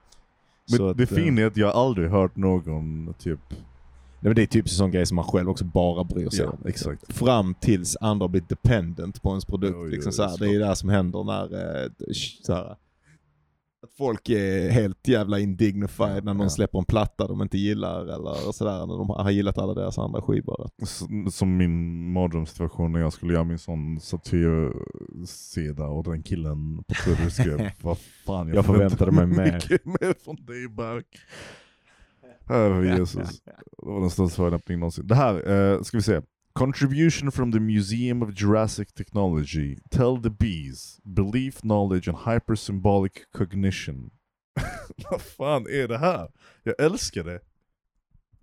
Men 0.71 0.97
det 0.97 1.03
eh, 1.03 1.15
fina 1.15 1.41
är 1.41 1.45
att 1.45 1.57
jag 1.57 1.69
aldrig 1.75 2.09
hört 2.09 2.35
någon 2.35 3.13
typ... 3.19 3.39
Nej, 4.23 4.29
men 4.29 4.35
det 4.35 4.41
är 4.41 4.47
typ 4.47 4.65
en 4.65 4.69
sån 4.69 4.91
grej 4.91 5.05
som 5.05 5.15
man 5.15 5.25
själv 5.25 5.49
också 5.49 5.65
bara 5.65 6.03
bryr 6.03 6.29
sig 6.29 6.45
Ja, 6.45 6.51
om. 6.51 6.57
liksom. 6.65 6.91
exakt. 6.91 7.17
Fram 7.17 7.53
tills 7.53 7.97
andra 8.01 8.27
blir 8.27 8.43
dependent 8.47 9.21
på 9.21 9.29
ens 9.29 9.45
produkt. 9.45 9.73
Jo, 9.77 9.83
jo, 9.85 9.89
liksom 9.91 10.09
jo, 10.09 10.15
så 10.15 10.23
här. 10.23 10.37
Det 10.37 10.45
är 10.45 10.49
ju 10.49 10.59
det 10.59 10.75
som 10.75 10.89
händer 10.89 11.23
när 11.23 11.43
eh, 11.83 11.91
så 12.43 12.53
här, 12.53 12.75
att 13.83 13.93
folk 13.97 14.29
är 14.29 14.69
helt 14.69 15.07
jävla 15.07 15.39
indignified 15.39 16.23
när 16.25 16.33
någon 16.33 16.43
Ja. 16.43 16.49
släpper 16.49 16.79
en 16.79 16.85
platta 16.85 17.27
de 17.27 17.41
inte 17.41 17.57
gillar 17.57 18.01
eller 18.01 18.51
sådär 18.51 18.85
när 18.85 18.97
de 18.97 19.09
har 19.09 19.31
gillat 19.31 19.57
alla 19.57 19.73
deras 19.73 19.97
andra 19.97 20.21
skivor. 20.21 20.69
Som 21.31 21.57
min 21.57 22.11
mardrömssituation 22.13 22.91
när 22.91 22.99
jag 22.99 23.13
skulle 23.13 23.33
göra 23.33 23.43
min 23.43 23.59
sån 23.59 23.99
satirsida 23.99 25.85
och 25.87 26.03
den 26.03 26.23
killen 26.23 26.83
på 26.87 26.93
Twitter 27.05 27.29
skrev 27.29 27.69
Vad 27.81 27.97
fan 28.25 28.47
Jag 28.53 28.65
förväntade 28.65 29.11
mig 29.11 29.25
mer." 29.27 29.53
mycket 29.53 29.85
mer 29.85 30.23
från 30.23 30.35
dig 30.35 30.67
Berk. 30.69 31.17
Herre 32.47 32.97
Jesus. 32.97 33.41
Det 33.41 33.51
var 33.77 33.99
den 34.01 34.09
största 34.09 34.35
förolämpningen 34.35 34.79
någonsin. 34.79 35.07
Det 35.07 35.15
här, 35.15 35.51
eh, 35.73 35.81
ska 35.81 35.97
vi 35.97 36.03
se. 36.03 36.21
Contribution 36.53 37.31
from 37.31 37.51
the 37.51 37.59
Museum 37.59 38.21
of 38.23 38.29
Jurassic 38.33 38.93
Technology. 38.93 39.77
Tell 39.89 40.21
the 40.21 40.29
bees. 40.29 40.99
Belief, 41.03 41.61
knowledge 41.63 42.07
and 42.09 42.17
hypersymbolic 42.17 43.11
cognition. 43.33 44.11
Vad 45.11 45.21
fan 45.21 45.65
är 45.69 45.87
det 45.87 45.97
här? 45.97 46.31
Jag 46.63 46.75
älskar 46.79 47.23
det. 47.23 47.39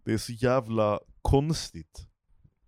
Det 0.05 0.13
är 0.13 0.19
så 0.19 0.33
jävla 0.33 1.01
konstigt. 1.23 2.07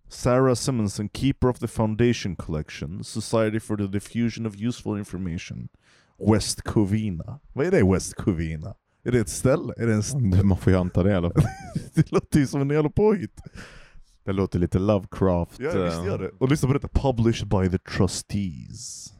Sarah 0.09 0.53
Simonson, 0.55 1.09
Keeper 1.13 1.47
of 1.47 1.59
the 1.59 1.67
Foundation 1.67 2.35
Collection, 2.35 3.03
Society 3.03 3.59
for 3.59 3.77
the 3.77 3.87
Diffusion 3.87 4.45
of 4.45 4.55
Useful 4.55 4.97
Information, 4.99 5.67
West 6.33 6.61
Covina. 6.61 7.39
Vad 7.53 7.65
är 7.65 7.71
det 7.71 7.91
West 7.93 8.15
Covina? 8.15 8.75
Är 9.03 9.11
det 9.11 9.19
ett 9.19 9.29
ställe? 9.29 9.73
Är 9.77 9.87
det 9.87 9.93
en 9.93 9.99
st- 9.99 10.43
Man 10.43 10.57
får 10.57 10.73
ju 10.73 10.79
anta 10.79 11.03
det 11.03 11.11
i 11.11 11.13
alla 11.13 11.31
fall. 11.33 11.43
det 11.93 12.11
låter 12.11 12.39
ju 12.39 12.47
som 12.47 12.61
en 12.61 12.69
jävla 12.69 12.89
påhitt. 12.89 13.41
Det 14.31 14.37
låter 14.37 14.59
lite 14.59 14.79
Lovecraft. 14.79 15.59
Ja 15.59 15.83
visst 15.83 15.97
eh, 15.97 16.05
gör 16.05 16.19
det. 16.19 16.31
Och 16.39 16.49
lyssna 16.49 16.67
på 16.67 16.73
detta. 16.73 16.87
Published 16.87 17.47
by 17.47 17.69
the 17.69 17.77
trustees. 17.77 19.13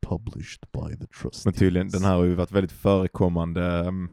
Published 0.00 0.60
by 0.72 0.96
the 0.96 1.06
trustees. 1.06 1.44
Men 1.44 1.54
tydligen, 1.54 1.88
den 1.88 2.04
här 2.04 2.16
har 2.16 2.24
ju 2.24 2.34
varit 2.34 2.52
väldigt 2.52 2.72
förekommande 2.72 3.64
ehm, 3.64 4.08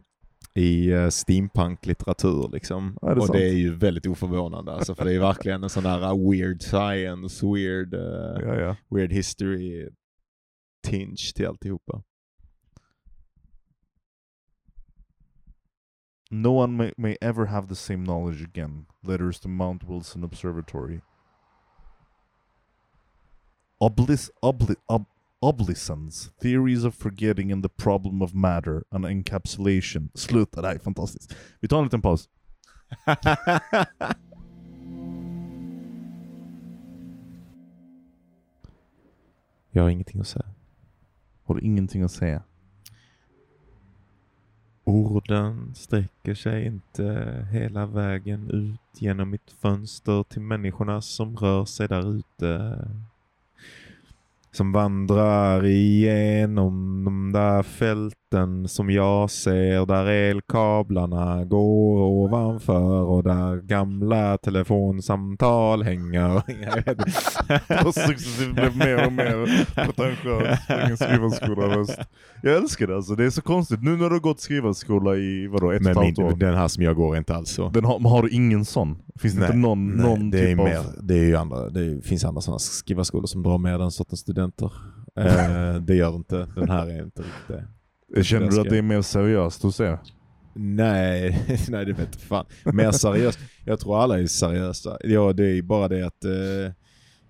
i 0.53 0.91
eh, 0.91 1.09
steampunk-litteratur 1.09 2.49
liksom. 2.51 2.97
Ja, 3.01 3.07
det 3.07 3.15
och 3.15 3.25
sant? 3.25 3.39
det 3.39 3.47
är 3.47 3.53
ju 3.53 3.75
väldigt 3.75 4.07
oförvånande 4.07 4.71
alltså, 4.71 4.95
för 4.95 5.05
det 5.05 5.13
är 5.13 5.19
verkligen 5.19 5.63
en 5.63 5.69
sån 5.69 5.83
där 5.83 6.13
uh, 6.13 6.29
weird 6.31 6.61
science, 6.61 7.45
weird, 7.45 7.93
eh, 7.93 8.47
Ja, 8.47 8.55
ja. 8.55 8.75
weird 8.89 9.11
history 9.11 9.89
tinge 10.87 11.33
till 11.35 11.47
alltihopa. 11.47 12.03
No 16.31 16.51
one 16.51 16.75
may, 16.75 16.91
may 16.97 17.17
ever 17.21 17.45
have 17.47 17.67
the 17.67 17.75
same 17.75 18.03
knowledge 18.03 18.41
again. 18.41 18.87
Letters 19.03 19.39
to 19.41 19.47
Mount 19.47 19.83
Wilson 19.83 20.23
Observatory. 20.23 21.01
Oblis, 23.81 24.29
obli, 24.41 24.75
ob, 24.89 25.05
Oblisons, 25.41 26.31
Theories 26.39 26.83
of 26.83 26.95
Forgetting 26.95 27.51
and 27.51 27.63
the 27.63 27.69
Problem 27.69 28.21
of 28.21 28.33
Matter, 28.33 28.85
and 28.91 29.05
Encapsulation. 29.05 30.09
Sluta, 30.15 30.61
det 30.61 30.67
här 30.67 30.75
är 30.75 30.79
fantastiskt. 30.79 31.35
Vi 31.59 31.67
tar 31.67 31.77
en 31.77 31.83
liten 31.83 32.01
paus. 32.01 32.29
Jag 39.71 39.83
har 39.83 39.89
ingenting 39.89 40.21
att 40.21 40.27
säga. 40.27 40.45
Har 41.43 41.55
du 41.55 41.61
ingenting 41.61 42.01
att 42.01 42.11
säga? 42.11 42.43
Orden 44.87 45.75
sträcker 45.75 46.35
sig 46.35 46.65
inte 46.65 47.47
hela 47.51 47.85
vägen 47.85 48.49
ut 48.49 49.01
genom 49.01 49.29
mitt 49.29 49.51
fönster 49.61 50.23
till 50.23 50.41
människorna 50.41 51.01
som 51.01 51.37
rör 51.37 51.65
sig 51.65 51.87
där 51.87 52.17
ute. 52.17 52.77
Som 54.51 54.71
vandrar 54.71 55.65
igenom 55.65 57.03
de 57.05 57.31
där 57.31 57.63
fälten 57.63 58.24
som 58.67 58.89
jag 58.89 59.31
ser 59.31 59.85
där 59.85 60.05
elkablarna 60.05 61.45
går 61.45 62.01
ovanför 62.01 63.01
och 63.03 63.23
där 63.23 63.61
gamla 63.61 64.37
telefonsamtal 64.37 65.83
hänger. 65.83 66.35
Och 67.85 67.93
successivt 67.93 68.53
blev 68.53 68.77
mer 68.77 69.05
och 69.05 69.13
mer 69.13 69.65
pretentiös. 69.75 70.59
Jag 72.41 72.55
älskar 72.55 72.87
det 72.87 72.95
alltså, 72.95 73.15
det 73.15 73.25
är 73.25 73.29
så 73.29 73.41
konstigt. 73.41 73.83
Nu 73.83 73.91
när 73.91 74.09
du 74.09 74.15
har 74.15 74.19
gått 74.19 74.39
skrivarskola 74.39 75.15
i 75.15 75.47
vadå, 75.47 75.71
ett 75.71 75.81
och 75.81 75.87
ett 75.87 75.97
halvt 75.97 76.19
år. 76.19 76.35
den 76.35 76.55
här 76.55 76.67
som 76.67 76.83
jag 76.83 76.95
går 76.95 77.13
är 77.13 77.17
inte 77.17 77.35
alls 77.35 77.49
så. 77.49 77.69
Den 77.69 77.85
har, 77.85 78.09
har 78.09 78.23
du 78.23 78.29
ingen 78.29 78.65
sån? 78.65 78.97
Finns 79.19 79.33
det 79.33 79.41
inte 79.41 79.57
någon, 79.57 79.87
nej, 79.87 80.05
någon 80.05 80.31
det 80.31 80.39
är 80.39 80.47
typ 80.47 80.57
mer, 80.57 80.77
av... 80.77 80.85
Det 81.01 81.13
är 81.13 81.23
ju 81.23 81.35
andra, 81.35 81.69
det 81.69 82.05
finns 82.05 82.25
andra 82.25 82.41
sådana 82.41 82.59
skrivarskolor 82.59 83.27
som 83.27 83.43
drar 83.43 83.57
med 83.57 83.79
den 83.79 83.91
sortens 83.91 84.19
studenter. 84.19 84.71
Eh, 85.17 85.75
det 85.75 85.95
gör 85.95 86.15
inte, 86.15 86.47
den 86.55 86.69
här 86.69 86.87
är 86.87 87.03
inte 87.03 87.21
riktigt 87.21 87.47
det. 87.47 87.67
Känner 88.23 88.51
du 88.51 88.61
att 88.61 88.69
det 88.69 88.77
är 88.77 88.81
mer 88.81 89.01
seriöst 89.01 89.63
hos 89.63 89.79
er? 89.79 89.97
Nej, 90.53 91.45
nej 91.69 91.85
det 91.85 91.93
vet 91.93 92.15
fan. 92.21 92.45
Mer 92.73 92.91
seriöst. 92.91 93.39
Jag 93.65 93.79
tror 93.79 94.01
alla 94.03 94.19
är 94.19 94.25
seriösa. 94.27 94.97
Ja, 95.03 95.33
det 95.33 95.45
är 95.57 95.61
bara 95.61 95.87
det 95.87 96.05
att 96.07 96.25
eh, 96.25 96.73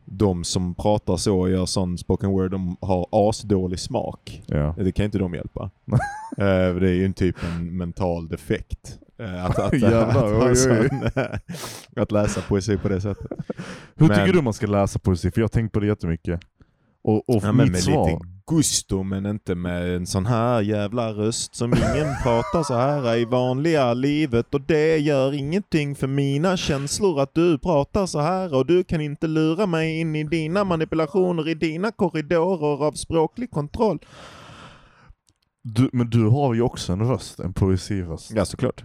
de 0.05 0.43
som 0.43 0.75
pratar 0.75 1.17
så 1.17 1.39
och 1.39 1.49
gör 1.49 1.65
sån 1.65 1.97
spoken 1.97 2.29
word, 2.29 2.51
de 2.51 2.77
har 2.81 3.07
asdålig 3.11 3.79
smak. 3.79 4.43
Ja. 4.47 4.75
Det 4.77 4.91
kan 4.91 5.05
inte 5.05 5.17
de 5.17 5.33
hjälpa. 5.33 5.71
Eh, 6.37 6.75
det 6.75 6.89
är 6.89 6.93
ju 6.93 7.05
en 7.05 7.13
typ 7.13 7.35
en 7.55 7.77
mental 7.77 8.27
defekt. 8.27 8.99
eh, 9.19 9.45
Att, 9.45 9.59
att, 9.59 9.73
Jävlar, 9.81 10.07
att, 10.09 10.13
ha 10.13 10.49
oj, 10.49 10.89
oj. 11.15 12.01
att 12.01 12.11
läsa 12.11 12.41
poesi 12.41 12.77
på 12.77 12.89
det 12.89 13.01
sättet. 13.01 13.27
Hur 13.95 14.07
Men- 14.07 14.17
tycker 14.19 14.33
du 14.33 14.41
man 14.41 14.53
ska 14.53 14.67
läsa 14.67 14.99
poesi? 14.99 15.31
För 15.31 15.41
jag 15.41 15.43
har 15.43 15.49
tänkt 15.49 15.71
på 15.71 15.79
det 15.79 15.87
jättemycket. 15.87 16.39
Och, 17.03 17.29
och 17.29 17.43
Ja, 17.43 17.51
mitt 17.51 17.83
svar... 17.83 18.19
gusto 18.47 19.03
men 19.03 19.25
inte 19.25 19.55
med 19.55 19.95
en 19.95 20.05
sån 20.05 20.25
här 20.25 20.61
jävla 20.61 21.13
röst 21.13 21.55
som 21.55 21.73
ingen 21.73 22.15
pratar 22.23 22.63
så 22.63 22.73
här 22.73 23.15
i 23.15 23.25
vanliga 23.25 23.93
livet 23.93 24.53
och 24.53 24.61
det 24.61 24.97
gör 24.97 25.33
ingenting 25.33 25.95
för 25.95 26.07
mina 26.07 26.57
känslor 26.57 27.21
att 27.21 27.33
du 27.33 27.57
pratar 27.59 28.05
så 28.05 28.19
här 28.19 28.55
och 28.55 28.65
du 28.65 28.83
kan 28.83 29.01
inte 29.01 29.27
lura 29.27 29.65
mig 29.65 29.99
in 29.99 30.15
i 30.15 30.23
dina 30.23 30.63
manipulationer 30.63 31.49
i 31.49 31.53
dina 31.53 31.91
korridorer 31.91 32.85
av 32.85 32.91
språklig 32.91 33.51
kontroll. 33.51 33.99
Du, 35.61 35.89
men 35.93 36.09
du 36.09 36.27
har 36.27 36.53
ju 36.53 36.61
också 36.61 36.93
en 36.93 37.07
röst, 37.07 37.39
en 37.39 37.53
poesiröst. 37.53 38.31
Ja 38.35 38.45
såklart. 38.45 38.83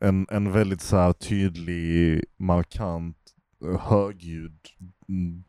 En, 0.00 0.26
en 0.30 0.52
väldigt 0.52 0.80
så 0.80 0.96
här 0.96 1.12
tydlig, 1.12 2.24
markant, 2.36 3.16
eh, 3.64 3.80
högljud, 3.80 4.58
mm, 4.80 4.91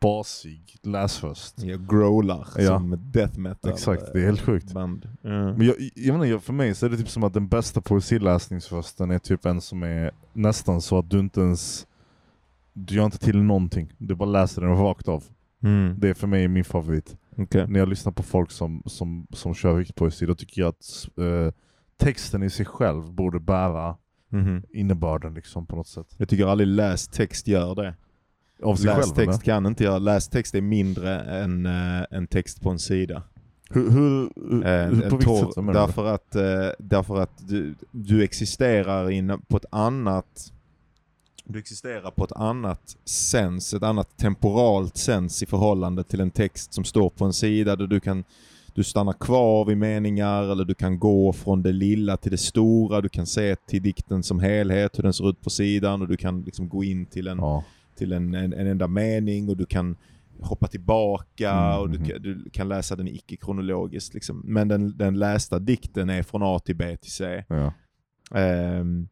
basig 0.00 0.76
läsröst. 0.82 1.62
Jag 1.62 1.88
growlar 1.88 2.46
Ja. 2.56 2.66
som 2.78 2.98
death 3.12 3.38
metal 3.38 3.70
Exakt, 3.72 4.12
det 4.12 4.20
är 4.20 4.24
helt 4.26 4.40
sjukt. 4.40 4.72
band. 4.72 5.08
Ja. 5.22 5.28
Men 5.30 5.66
jag, 5.66 5.76
jag 5.94 6.18
menar, 6.18 6.38
för 6.38 6.52
mig 6.52 6.74
så 6.74 6.86
är 6.86 6.90
det 6.90 6.96
typ 6.96 7.08
som 7.08 7.24
att 7.24 7.34
den 7.34 7.48
bästa 7.48 7.80
poesiläsningsrösten 7.80 9.10
är 9.10 9.18
typ 9.18 9.46
en 9.46 9.60
som 9.60 9.82
är 9.82 10.10
nästan 10.32 10.80
så 10.80 10.98
att 10.98 11.10
du 11.10 11.18
inte 11.20 11.40
ens 11.40 11.86
du 12.72 12.94
gör 12.94 13.04
inte 13.04 13.18
till 13.18 13.42
någonting. 13.42 13.92
Du 13.98 14.14
bara 14.14 14.28
läser 14.28 14.62
den 14.62 14.76
rakt 14.76 15.08
av. 15.08 15.24
Mm. 15.62 15.94
Det 15.98 16.08
är 16.08 16.14
för 16.14 16.26
mig 16.26 16.48
min 16.48 16.64
favorit. 16.64 17.16
Okej. 17.36 17.66
När 17.68 17.78
jag 17.78 17.88
lyssnar 17.88 18.12
på 18.12 18.22
folk 18.22 18.50
som, 18.50 18.82
som, 18.86 19.26
som 19.30 19.54
kör 19.54 19.78
riktig 19.78 19.94
poesi, 19.96 20.26
då 20.26 20.34
tycker 20.34 20.60
jag 20.62 20.68
att 20.68 21.08
eh, 21.18 21.52
texten 21.96 22.42
i 22.42 22.50
sig 22.50 22.66
själv 22.66 23.12
borde 23.12 23.40
bära 23.40 23.96
Mhm. 24.28 24.62
innebörden 24.72 25.34
liksom 25.34 25.66
på 25.66 25.76
något 25.76 25.86
sätt. 25.86 26.06
Jag 26.16 26.28
tycker 26.28 26.46
aldrig 26.46 26.66
läst 26.68 27.12
text 27.12 27.48
gör 27.48 27.74
det. 27.74 27.94
Av 28.62 28.76
sig 28.76 28.86
Läst 28.86 28.98
själv 28.98 29.14
text 29.14 29.28
eller? 29.28 29.54
kan 29.54 29.66
inte 29.66 29.84
göra. 29.84 29.98
Läst 29.98 30.32
text 30.32 30.54
är 30.54 30.60
mindre 30.60 31.20
än 31.20 31.66
uh, 31.66 32.04
en 32.10 32.26
text 32.26 32.60
på 32.60 32.70
en 32.70 32.78
sida. 32.78 33.22
Hur, 33.70 33.90
hur, 33.90 34.30
hur, 34.50 34.66
Eh, 34.66 34.86
hur 34.86 35.04
en 35.04 35.10
på 35.10 35.16
vilket 35.16 35.38
sätt 35.38 35.56
menar 35.56 35.72
därför 35.72 36.06
att, 36.06 36.34
eh, 36.34 36.68
därför 36.78 37.20
att 37.20 37.48
du, 37.48 37.74
du 37.90 38.24
existerar 38.24 39.10
in, 39.10 39.40
på 39.48 39.56
ett 39.56 39.66
annat 39.70 40.50
du 41.44 41.58
existerar 41.58 42.10
på 42.10 42.24
ett 42.24 42.32
annat 42.32 42.96
sens, 43.04 43.74
ett 43.74 43.82
annat 43.82 44.16
temporalt 44.16 44.96
sens 44.96 45.42
i 45.42 45.46
förhållande 45.46 46.04
till 46.04 46.20
en 46.20 46.30
text 46.30 46.72
som 46.72 46.84
står 46.84 47.10
på 47.10 47.24
en 47.24 47.32
sida 47.32 47.76
där 47.76 47.86
du 47.86 48.00
kan 48.00 48.24
du 48.74 48.84
stannar 48.84 49.12
kvar 49.12 49.64
vid 49.64 49.76
meningar 49.76 50.42
eller 50.42 50.64
du 50.64 50.74
kan 50.74 50.98
gå 50.98 51.32
från 51.32 51.62
det 51.62 51.72
lilla 51.72 52.16
till 52.16 52.30
det 52.30 52.38
stora, 52.38 53.00
du 53.00 53.08
kan 53.08 53.26
se 53.26 53.56
till 53.56 53.82
dikten 53.82 54.22
som 54.22 54.40
helhet, 54.40 54.98
hur 54.98 55.02
den 55.02 55.12
ser 55.12 55.30
ut 55.30 55.40
på 55.40 55.50
sidan 55.50 56.02
och 56.02 56.08
du 56.08 56.16
kan 56.16 56.42
liksom 56.42 56.68
gå 56.68 56.84
in 56.84 57.06
till 57.06 57.26
en, 57.26 57.38
Ja. 57.38 57.64
Till 57.96 58.12
en, 58.12 58.34
en, 58.34 58.52
en 58.52 58.66
enda 58.66 58.88
mening 58.88 59.48
och 59.48 59.56
du 59.56 59.66
kan 59.66 59.96
hoppa 60.40 60.66
tillbaka 60.66 61.50
Mm, 61.52 61.80
och 61.80 61.90
du, 61.90 61.98
kan- 62.04 62.22
du 62.22 62.50
kan 62.52 62.68
läsa 62.68 62.96
den 62.96 63.08
icke-kronologiskt. 63.08 64.14
Liksom. 64.14 64.42
Men 64.44 64.68
den, 64.68 64.96
den 64.96 65.18
lästa 65.18 65.58
dikten 65.58 66.10
är 66.10 66.22
från 66.22 66.42
A 66.42 66.58
till 66.58 66.76
B 66.76 66.96
till 66.96 67.12
C. 67.12 67.44
Ja. 67.48 67.72
Ehm, 68.38 69.08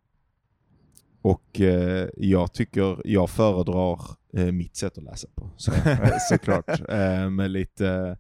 och 1.23 1.61
eh, 1.61 2.09
jag 2.17 2.53
tycker, 2.53 3.01
jag 3.05 3.31
föredrar 3.31 4.01
eh, 4.33 4.53
mitt 4.53 4.77
sätt 4.77 4.99
att 4.99 5.05
läsa 5.05 5.29
på. 5.35 5.51
Så, 5.57 5.73
såklart. 6.29 6.69
Eh, 6.89 7.31
med, 7.31 7.51
lite, 7.51 8.17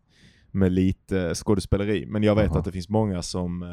med 0.50 0.72
lite 0.72 1.34
skådespeleri. 1.34 2.06
Men 2.06 2.22
jag 2.22 2.34
vet 2.34 2.48
Aha. 2.50 2.58
att 2.58 2.64
det 2.64 2.72
finns 2.72 2.88
många 2.88 3.22
som, 3.22 3.62
eh, 3.62 3.68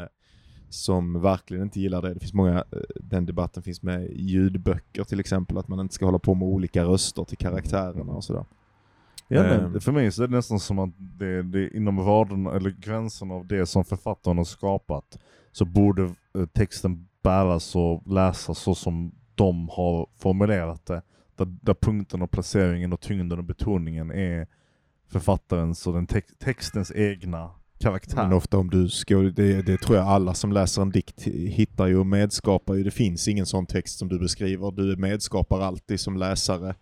som 0.70 1.22
verkligen 1.22 1.64
inte 1.64 1.80
gillar 1.80 2.02
det. 2.02 2.14
Det 2.14 2.20
finns 2.20 2.34
många, 2.34 2.56
eh, 2.58 2.80
den 2.96 3.26
debatten 3.26 3.64
finns 3.64 3.82
med 3.84 4.12
ljudböcker 4.16 5.04
till 5.04 5.20
exempel, 5.20 5.58
att 5.58 5.68
man 5.68 5.80
inte 5.80 5.94
ska 5.96 6.06
hålla 6.06 6.20
på 6.20 6.34
med 6.36 6.48
olika 6.48 6.84
röster 6.84 7.24
till 7.24 7.38
karaktärerna 7.38 8.14
och 8.14 8.24
sådär. 8.24 8.46
Ja, 9.28 9.44
Ehm. 9.44 9.72
men 9.72 9.82
för 9.82 9.92
mig 9.92 10.12
så 10.12 10.24
är 10.24 10.28
det 10.28 10.36
nästan 10.36 10.60
som 10.60 10.80
att 10.80 10.90
det, 10.98 11.44
det 11.44 11.78
inom 11.78 12.00
raderna, 12.00 12.52
eller 12.52 12.70
gränsen 12.70 13.32
av 13.32 13.48
det 13.48 13.66
som 13.66 13.86
författaren 13.86 14.38
har 14.38 14.46
skapat, 14.46 15.18
så 15.52 15.66
borde 15.66 16.04
eh, 16.04 16.46
texten 16.54 17.08
bäras 17.24 17.76
och 17.76 18.08
läsas 18.08 18.60
så 18.60 18.76
som 18.76 19.12
de 19.36 19.70
har 19.70 20.08
formulerat 20.18 20.86
det. 20.86 21.02
Där, 21.36 21.46
där 21.62 21.74
punkten 21.74 22.22
och 22.22 22.32
placeringen 22.32 22.94
och 22.94 23.00
tyngden 23.02 23.38
och 23.40 23.44
betoningen 23.46 24.12
är 24.12 24.48
författarens 25.08 25.88
och 25.88 25.94
den 25.94 26.08
tex- 26.08 26.34
textens 26.40 26.92
egna 26.96 27.52
karaktär. 27.80 28.24
Men 28.24 28.34
ofta 28.34 28.58
om 28.58 28.70
du 28.70 28.90
ska, 28.90 29.16
det, 29.18 29.62
det 29.62 29.78
tror 29.78 29.98
jag 29.98 30.08
alla 30.08 30.34
som 30.34 30.52
läser 30.52 30.82
en 30.82 30.90
dikt 30.90 31.22
hittar 31.28 31.88
ju 31.88 31.98
och 31.98 32.08
medskapar 32.08 32.74
ju. 32.76 32.84
Det 32.84 32.92
finns 32.92 33.28
ingen 33.28 33.46
sån 33.46 33.66
text 33.66 34.00
som 34.00 34.08
du 34.08 34.20
beskriver. 34.20 34.72
Du 34.72 34.96
medskapar 34.96 35.62
alltid 35.62 36.00
som 36.00 36.18
läsare. 36.18 36.76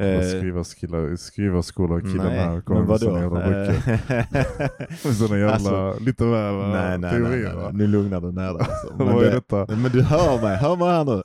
Eh, 0.00 0.20
skriva, 0.22 0.64
skriva, 0.64 1.16
skriva 1.16 1.62
skola 1.62 1.94
och 1.94 2.02
killar 2.02 2.24
nej, 2.24 2.38
här 2.38 2.60
kommer 2.60 2.80
men 2.80 2.88
med 2.90 3.00
såna 3.00 3.20
jävla 3.20 3.40
böcker. 3.40 4.00
Eh, 5.04 5.12
Såna 5.12 5.38
jävla, 5.38 5.54
Alltså, 5.54 6.04
lite 6.04 6.24
väl 6.24 6.54
nej, 6.54 6.70
nej, 6.70 6.98
nej, 6.98 7.10
teorier 7.10 7.44
nej, 7.48 7.54
va? 7.56 7.62
nej, 7.62 7.72
nu 7.72 7.86
lugnar 7.86 8.20
du 8.20 8.32
ner 8.32 8.52
dig. 8.54 8.60
Alltså. 8.60 8.94
Men, 8.98 9.06
Vad 9.06 9.24
är 9.24 9.30
det, 9.30 9.34
detta? 9.34 9.76
men 9.76 9.90
du 9.92 10.02
hör 10.02 10.42
mig, 10.42 10.56
hör 10.56 10.76
mig 10.76 10.88
här 10.88 11.04
nu. 11.04 11.22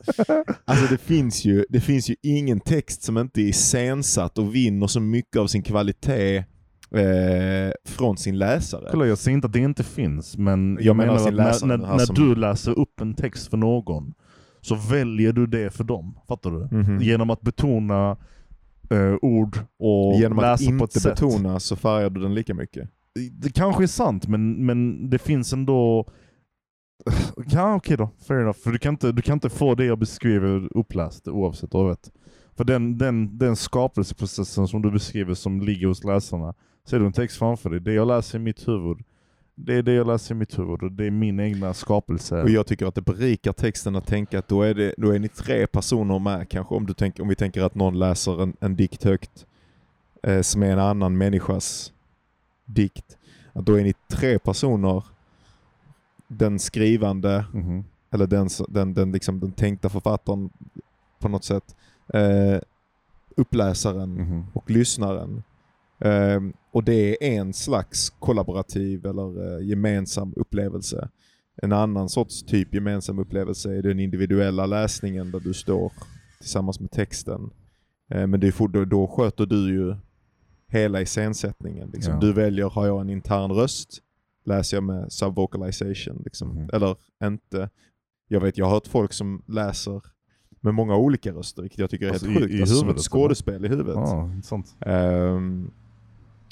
Alltså 0.66 0.86
det 0.90 0.98
finns, 0.98 1.46
ju, 1.46 1.66
det 1.70 1.80
finns 1.80 2.10
ju 2.10 2.16
ingen 2.22 2.60
text 2.60 3.04
som 3.04 3.18
inte 3.18 3.42
är 3.42 3.46
iscensatt 3.46 4.38
och 4.38 4.56
vinner 4.56 4.88
så 4.88 5.00
mycket 5.00 5.38
av 5.38 5.48
sin 5.48 5.64
kvalitet 5.64 6.44
eh, 6.94 7.72
från 7.86 8.18
sin 8.18 8.38
läsare. 8.38 8.88
Kolla 8.92 9.06
jag 9.08 9.18
säger 9.18 9.36
inte 9.36 9.48
att 9.48 9.54
det 9.54 9.60
inte 9.60 9.84
finns, 9.84 10.38
men 10.38 10.74
jag, 10.76 10.86
Jag 10.86 10.96
menar 10.96 11.14
menar, 11.14 11.28
att 11.28 11.34
när, 11.36 11.46
läsare, 11.46 11.78
när, 11.78 11.88
när 11.88 11.98
som- 12.06 12.16
du 12.16 12.36
läser 12.36 12.80
upp 12.80 13.02
en 13.02 13.14
text 13.14 13.48
för 13.50 13.58
någon, 13.58 14.14
så 14.62 14.76
väljer 14.76 15.34
du 15.34 15.48
det 15.48 15.74
för 15.74 15.84
dem. 15.84 16.20
Fattar 16.28 16.52
du? 16.52 16.78
Mhm. 16.78 17.02
Genom 17.02 17.30
att 17.30 17.42
betona 17.42 18.18
eh, 18.90 19.16
ord 19.22 19.58
och 19.80 20.16
Genom 20.20 20.40
att 20.40 20.44
läsa 20.44 20.66
på 20.70 20.76
ett 20.76 20.82
inte 20.82 21.00
sätt. 21.00 21.16
betona 21.16 21.60
så 21.60 21.76
färgar 21.76 22.10
du 22.10 22.22
den 22.22 22.34
lika 22.36 22.54
mycket. 22.54 22.90
Det 23.32 23.50
kanske 23.56 23.84
är 23.84 23.88
sant, 23.88 24.28
men, 24.28 24.66
men 24.66 25.10
det 25.10 25.18
finns 25.20 25.54
ändå... 25.54 26.08
Ja 27.52 27.76
okej 27.76 27.98
då, 27.98 28.10
fair 28.28 28.40
enough. 28.42 28.58
För 28.64 28.72
du 28.72 28.78
kan, 28.78 28.94
inte, 28.94 29.12
du 29.12 29.22
kan 29.22 29.34
inte 29.34 29.50
få 29.50 29.76
det 29.76 29.86
jag 29.86 30.00
beskriver 30.00 30.78
uppläst 30.78 31.28
oavsett 31.28 31.74
vet. 31.76 32.12
För 32.58 32.64
den, 32.64 32.98
den, 32.98 33.38
den 33.38 33.56
skapelseprocessen 33.56 34.68
som 34.68 34.82
du 34.82 34.92
beskriver 34.92 35.34
som 35.34 35.62
ligger 35.62 35.88
hos 35.88 36.04
läsarna, 36.04 36.54
ser 36.86 37.00
du 37.00 37.06
en 37.06 37.14
text 37.14 37.38
framför 37.38 37.70
dig, 37.70 37.80
det 37.80 37.94
jag 37.94 38.08
läser 38.08 38.40
i 38.40 38.42
mitt 38.42 38.68
huvud, 38.68 38.98
det 39.56 39.74
är 39.76 39.84
det 39.84 39.94
jag 39.94 40.08
läser 40.08 40.36
i 40.36 40.38
mitt 40.38 40.60
huvud 40.60 40.84
och 40.84 40.92
det 40.92 41.06
är 41.06 41.12
min 41.12 41.40
egna 41.40 41.74
skapelse. 41.74 42.42
Och 42.42 42.50
jag 42.50 42.68
tycker 42.68 42.86
att 42.86 42.96
det 42.96 43.02
berikar 43.02 43.54
texten 43.54 43.96
att 43.96 44.08
tänka 44.08 44.40
att 44.40 44.48
då 44.48 44.62
är, 44.62 44.74
det, 44.74 44.94
då 44.98 45.10
är 45.12 45.20
ni 45.20 45.28
tre 45.30 45.68
personer 45.68 46.20
med 46.20 46.50
kanske. 46.50 46.76
Om, 46.76 46.86
du 46.86 46.94
tänker, 46.94 47.24
om 47.24 47.30
vi 47.30 47.36
tänker 47.36 47.62
att 47.64 47.76
någon 47.76 48.00
läser 48.00 48.42
en, 48.44 48.54
en 48.60 48.76
dikt 48.76 49.04
högt 49.04 49.46
eh, 50.24 50.42
som 50.42 50.64
är 50.64 50.72
en 50.72 50.80
annan 50.80 51.18
människas 51.18 51.94
dikt. 52.66 53.18
Att 53.54 53.66
då 53.66 53.80
är 53.80 53.84
ni 53.84 53.94
tre 54.08 54.40
personer, 54.40 55.04
den 56.28 56.60
skrivande, 56.60 57.46
Mhm. 57.54 57.84
eller 58.12 58.28
den, 58.28 58.50
den, 58.68 58.94
den, 58.94 59.12
liksom, 59.12 59.40
den 59.40 59.52
tänkta 59.52 59.90
författaren 59.90 60.50
på 61.20 61.28
något 61.30 61.44
sätt, 61.44 61.76
eh, 62.14 62.60
uppläsaren 63.36 64.14
Mhm. 64.14 64.46
och 64.54 64.70
lyssnaren. 64.72 65.44
Ehm, 66.04 66.54
och 66.72 66.84
det 66.84 67.24
är 67.36 67.40
en 67.42 67.54
slags 67.54 68.10
kollaborativ 68.10 69.06
eller 69.06 69.58
eh, 69.60 69.68
gemensam 69.68 70.34
upplevelse. 70.36 71.10
En 71.62 71.72
annan 71.72 72.10
sorts 72.10 72.44
typ 72.44 72.74
gemensam 72.74 73.20
upplevelse 73.20 73.74
är 73.78 73.82
den 73.82 74.00
individuella 74.00 74.66
läsningen 74.66 75.32
där 75.32 75.40
du 75.40 75.54
står 75.54 75.92
tillsammans 76.40 76.80
med 76.80 76.92
texten. 76.92 77.50
Eh, 78.12 78.28
men 78.28 78.40
det 78.40 78.48
är 78.48 78.68
då, 78.68 78.86
då 78.86 79.08
sköter 79.08 79.46
du 79.46 79.70
ju 79.74 79.96
hela 80.68 81.02
iscensättningen. 81.02 81.90
Liksom. 81.94 82.14
Ja. 82.14 82.20
Du 82.20 82.34
väljer, 82.34 82.70
har 82.70 82.88
jag 82.88 83.02
en 83.02 83.10
intern 83.10 83.52
röst? 83.52 84.00
Läser 84.46 84.78
jag 84.78 84.84
med 84.84 85.12
subvocalization? 85.12 86.22
Liksom. 86.26 86.50
Mhm. 86.50 86.70
Eller 86.74 86.96
inte? 87.24 87.70
Jag 88.28 88.42
vet, 88.42 88.58
jag 88.58 88.66
har 88.66 88.72
hört 88.74 88.88
folk 88.88 89.14
som 89.14 89.44
läser 89.48 90.02
med 90.62 90.74
många 90.74 90.96
olika 90.96 91.32
röster, 91.32 91.62
vilket 91.62 91.80
jag 91.80 91.90
tycker 91.90 92.06
är 92.06 92.10
Alltså 92.10 92.26
helt 92.28 92.38
i- 92.40 92.42
sjukt. 92.44 92.54
i 92.56 92.62
alltså 92.62 92.76
som 92.76 92.90
ett 92.90 93.00
skådespel 93.00 93.66
i 93.66 93.68
huvudet. 93.68 93.94
Ja, 93.96 94.26
intressant. 94.34 94.76
Ehm, 94.86 95.72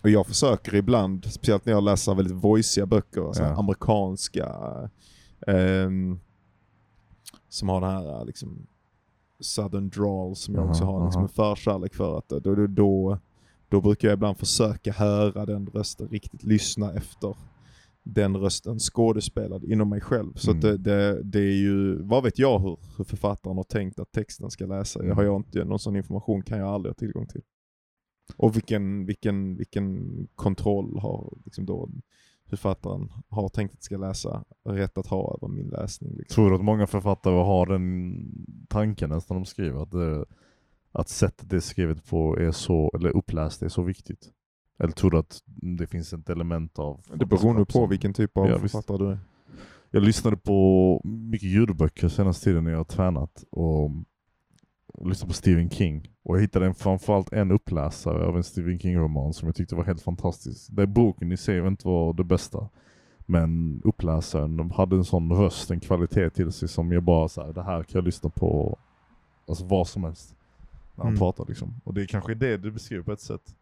och 0.02 0.10
jag 0.10 0.28
försöker 0.28 0.76
ibland, 0.76 1.26
speciellt 1.26 1.66
när 1.66 1.74
jag 1.74 1.84
läser 1.84 2.16
väldigt 2.16 2.44
voiciga 2.44 2.86
böcker, 2.86 3.34
så 3.34 3.44
här 3.44 3.50
Ja. 3.52 3.58
amerikanska, 3.60 4.50
ehm, 5.48 6.20
som 7.50 7.70
har 7.70 7.82
den 7.82 7.90
här 7.90 8.26
liksom, 8.26 8.68
southern 9.40 9.90
drawl 9.90 10.36
som 10.36 10.56
jag 10.56 10.70
också 10.70 10.84
har 10.84 11.06
liksom 11.06 11.20
aha. 11.22 11.28
en 11.30 11.34
förkärlek 11.56 11.96
för. 11.96 12.18
Att 12.18 12.30
då, 12.30 12.40
då, 12.40 12.68
då, 12.68 13.18
då 13.70 13.82
brukar 13.82 14.08
jag 14.08 14.16
ibland 14.16 14.38
försöka 14.38 14.92
höra 14.92 15.46
den 15.46 15.68
rösten 15.68 16.08
riktigt, 16.08 16.44
lyssna 16.44 16.94
efter 16.94 17.36
den 18.04 18.38
rösten 18.38 18.80
skådespelad 18.80 19.64
inom 19.64 19.90
mig 19.90 20.02
själv. 20.02 20.34
Så 20.36 20.52
Mm. 20.52 20.62
det, 20.62 20.78
det, 20.78 21.24
det 21.24 21.40
är 21.40 21.56
ju, 21.60 22.02
vad 22.04 22.24
vet 22.24 22.40
jag 22.40 22.60
hur, 22.60 22.78
hur 22.98 23.04
författaren 23.04 23.58
har 23.58 23.64
tänkt 23.64 24.00
att 24.00 24.12
texten 24.12 24.52
ska 24.52 24.66
läsa. 24.66 25.00
Jag 25.00 25.06
Mm. 25.06 25.18
har 25.18 25.24
jag 25.24 25.36
inte, 25.36 25.64
någon 25.66 25.80
sån 25.80 25.96
information 25.96 26.42
kan 26.44 26.60
jag 26.60 26.68
aldrig 26.68 26.90
ha 26.90 26.96
tillgång 26.96 27.28
till. 27.28 27.42
Och 28.38 28.56
vilken, 28.56 29.06
vilken, 29.06 29.58
vilken 29.58 30.28
kontroll 30.36 31.00
har 31.00 31.34
liksom 31.46 31.66
då 31.66 31.90
författaren 32.52 33.12
har 33.30 33.50
tänkt 33.50 33.74
att 33.74 33.84
ska 33.84 33.98
läsa, 33.98 34.44
rätt 34.64 34.98
att 34.98 35.08
ha 35.08 35.38
över 35.38 35.54
min 35.54 35.68
läsning. 35.68 36.16
Liksom. 36.18 36.36
Tror 36.36 36.50
du 36.50 36.56
att 36.56 36.64
många 36.64 36.88
författare 36.88 37.36
har 37.36 37.66
den 37.66 38.16
tanken 38.70 39.10
nästan 39.10 39.38
de 39.38 39.46
skriver? 39.46 39.84
Att, 39.84 39.92
det, 39.92 40.26
att 40.92 41.10
sättet 41.10 41.50
det 41.50 41.56
är 41.56 41.60
skrivet 41.60 42.10
på 42.10 42.40
är 42.40 42.52
så, 42.52 42.92
eller 42.96 43.10
uppläst 43.10 43.62
är 43.62 43.70
så 43.70 43.84
viktigt? 43.84 44.30
Eller 44.80 44.92
tror 44.92 45.12
du 45.12 45.18
att 45.18 45.42
det 45.78 45.88
finns 45.88 46.14
ett 46.14 46.30
element 46.30 46.80
av... 46.80 47.02
Det 47.14 47.26
beror 47.26 47.54
nog 47.54 47.68
på 47.68 47.86
vilken 47.86 48.14
typ 48.14 48.38
av 48.38 48.48
Ja, 48.48 48.58
visst. 48.58 48.72
författare 48.72 48.98
du 48.98 49.12
är. 49.12 49.20
Jag 49.92 50.04
lyssnade 50.04 50.38
på 50.38 51.02
mycket 51.04 51.50
ljudböcker 51.50 52.08
senaste 52.08 52.44
tiden 52.44 52.64
när 52.64 52.72
jag 52.72 52.80
har 52.80 52.84
tränat 52.84 53.44
och 53.50 53.92
lyssnade 55.00 55.28
på 55.30 55.34
Stephen 55.34 55.70
King. 55.70 56.10
Och 56.24 56.36
jag 56.36 56.42
hittade 56.42 56.66
en, 56.66 56.76
framförallt 56.76 57.34
en 57.34 57.52
uppläsare 57.52 58.26
av 58.26 58.38
en 58.38 58.44
Stephen 58.44 58.80
King-roman 58.80 59.34
som 59.34 59.48
jag 59.48 59.56
tyckte 59.56 59.76
var 59.76 59.84
helt 59.84 60.02
fantastisk. 60.02 60.68
Det 60.72 60.88
boken 60.88 61.32
i 61.32 61.38
sig 61.38 61.60
var 61.60 61.68
inte 61.68 61.88
var 61.88 62.14
det 62.14 62.24
bästa. 62.24 62.70
Men 63.26 63.82
uppläsaren 63.86 64.58
de 64.58 64.72
hade 64.72 64.96
en 64.96 65.06
sån 65.06 65.32
röst, 65.34 65.72
en 65.72 65.80
kvalitet 65.80 66.30
till 66.30 66.52
sig 66.52 66.68
som 66.68 66.92
jag 66.92 67.04
bara 67.04 67.28
så 67.28 67.42
här, 67.46 67.54
det 67.54 67.64
här 67.64 67.84
kan 67.84 68.00
jag 68.00 68.06
lyssna 68.06 68.30
på 68.30 68.78
alltså 69.48 69.66
vad 69.66 69.88
som 69.88 70.04
helst. 70.04 70.36
När 70.96 71.04
han 71.04 71.14
Mm. 71.14 71.20
pratar 71.20 71.46
liksom. 71.48 71.74
Och 71.84 71.94
det 71.94 72.02
är 72.02 72.06
kanske 72.06 72.34
det 72.36 72.58
du 72.58 72.72
beskriver 72.72 73.04
på 73.04 73.12
ett 73.12 73.22
sätt. 73.22 73.56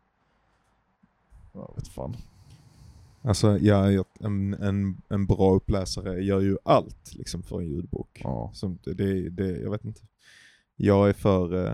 Jag 1.54 1.72
vet 1.76 1.88
fan. 1.88 2.16
Alltså 3.22 3.58
ja, 3.58 4.04
en, 4.20 4.54
en, 4.54 5.02
en 5.10 5.26
bra 5.26 5.54
uppläsare 5.56 6.24
gör 6.24 6.40
ju 6.40 6.58
allt 6.64 7.16
liksom 7.16 7.44
för 7.44 7.60
en 7.60 7.68
ljudbok. 7.68 8.22
Ja. 8.24 8.50
Som 8.54 8.78
det, 8.84 8.94
det, 8.94 9.30
det, 9.30 9.60
jag 9.62 9.72
vet 9.72 9.86
inte. 9.86 10.02
Jag 10.82 11.10
är 11.10 11.14
för, 11.14 11.66
eh, 11.68 11.74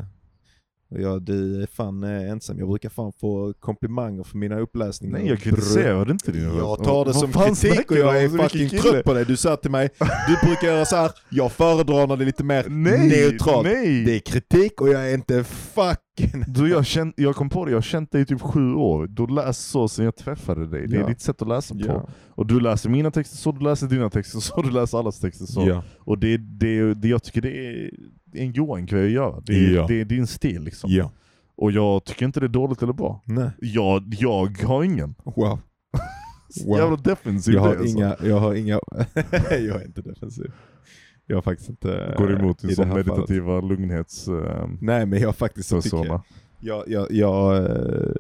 ja, 0.90 1.20
du 1.20 1.62
är 1.64 1.68
fan 1.68 2.04
eh, 2.04 2.32
ensam. 2.32 2.60
Jag 2.60 2.68
brukar 2.68 2.90
fan 2.90 3.12
få 3.20 3.54
komplimanger 3.60 4.24
för 4.24 4.38
mina 4.38 4.60
uppläsningar. 4.60 5.18
Nej 5.18 5.28
jag 5.28 5.40
kritiserade 5.40 6.12
inte 6.12 6.32
röst. 6.32 6.56
Jag 6.58 6.84
tar 6.84 7.06
det 7.06 7.14
som 7.14 7.32
kritik 7.32 7.92
och 7.92 7.98
jag 7.98 8.18
är 8.24 8.28
Vilken 8.28 8.50
fucking 8.50 8.70
trött 8.70 9.06
på 9.06 9.14
dig. 9.14 9.26
Du 9.26 9.38
sa 9.38 9.56
till 9.56 9.72
mig, 9.72 9.90
du 10.28 10.48
brukar 10.48 10.68
göra 10.68 10.86
så 10.86 10.96
här. 10.96 11.12
jag 11.30 11.52
föredrar 11.52 12.08
när 12.08 12.18
det 12.18 12.24
är 12.24 12.26
lite 12.26 12.44
mer 12.44 12.66
Nej, 12.70 13.08
neutralt. 13.10 13.64
nej! 13.68 14.06
Det 14.06 14.16
är 14.16 14.20
kritik 14.20 14.82
och 14.82 14.90
jag 14.90 15.10
är 15.10 15.14
inte 15.14 15.44
fucking... 15.44 16.44
Du, 16.48 16.70
jag, 16.70 16.86
känt, 16.86 17.14
jag 17.18 17.36
kom 17.36 17.50
på 17.50 17.66
det, 17.66 17.72
jag 17.72 17.78
har 17.78 17.82
känt 17.82 18.12
dig 18.12 18.22
i 18.22 18.26
typ 18.26 18.42
sju 18.42 18.74
år. 18.74 19.08
Du 19.08 19.28
läser 19.28 19.54
så 19.54 19.88
sen 19.88 20.06
jag 20.06 20.16
träffade 20.16 20.68
dig. 20.68 20.88
Det 20.88 20.96
är 20.98 21.02
Ja. 21.02 21.08
ditt 21.08 21.22
sätt 21.22 21.42
att 21.42 21.48
läsa 21.48 21.76
på. 21.76 21.82
Ja. 21.86 22.08
Och 22.30 22.46
du 22.48 22.60
läser 22.60 22.90
mina 22.90 23.12
texter 23.12 23.38
så, 23.38 23.52
du 23.52 23.64
läser 23.64 23.88
dina 23.88 24.10
texter 24.10 24.40
så, 24.40 24.62
du 24.62 24.72
läser 24.72 24.98
allas 24.98 25.20
texter 25.20 25.46
så. 25.46 25.68
Ja. 25.68 25.84
Och 26.00 26.18
det, 26.20 26.38
det, 26.38 26.94
det, 26.94 27.08
jag 27.08 27.24
tycker 27.24 27.42
det 27.42 27.68
är 27.68 27.90
en 28.38 28.52
Johan-grej 28.52 29.06
att 29.06 29.12
göra. 29.12 29.42
Det, 29.46 29.54
är- 29.54 29.76
Ja. 29.76 29.86
det 29.88 30.02
är 30.02 30.06
din 30.06 30.28
stil 30.28 30.62
liksom. 30.64 30.90
ja. 30.92 31.12
Och 31.58 31.72
jag 31.72 32.04
tycker 32.04 32.26
inte 32.26 32.40
det 32.40 32.46
är 32.46 32.48
dåligt 32.48 32.82
eller 32.84 32.94
bra. 32.94 33.22
Nej. 33.26 33.50
Jag, 33.60 34.16
jag 34.20 34.58
har 34.64 34.84
ingen. 34.84 35.16
Wow. 35.24 35.60
Wow. 36.66 36.78
Jävla 36.78 36.96
defensiv 36.98 37.54
Jag 37.54 37.62
har 37.62 37.74
det, 37.74 37.80
alltså. 37.80 37.98
inga, 37.98 38.16
jag 38.24 38.40
har 38.40 38.54
inga, 38.54 38.74
jag 39.50 39.82
är 39.82 39.86
inte 39.86 40.02
defensiv. 40.02 40.52
Jag 41.26 41.38
har 41.38 41.42
faktiskt 41.42 41.70
inte... 41.70 42.16
Går 42.18 42.40
emot 42.40 42.64
i 42.64 42.68
din 42.68 42.76
sån 42.76 42.86
här 42.86 42.92
fallet. 42.92 43.08
meditativa 43.08 43.62
lugnhets... 43.62 44.28
Eh, 44.28 44.68
Nej 44.82 45.06
men 45.06 45.20
jag 45.22 45.36
faktiskt 45.36 45.70
så 45.70 45.82
tycker 45.82 46.20
jag, 46.60 46.84
jag, 46.88 47.12
jag, 47.12 47.58
eh, 47.66 48.12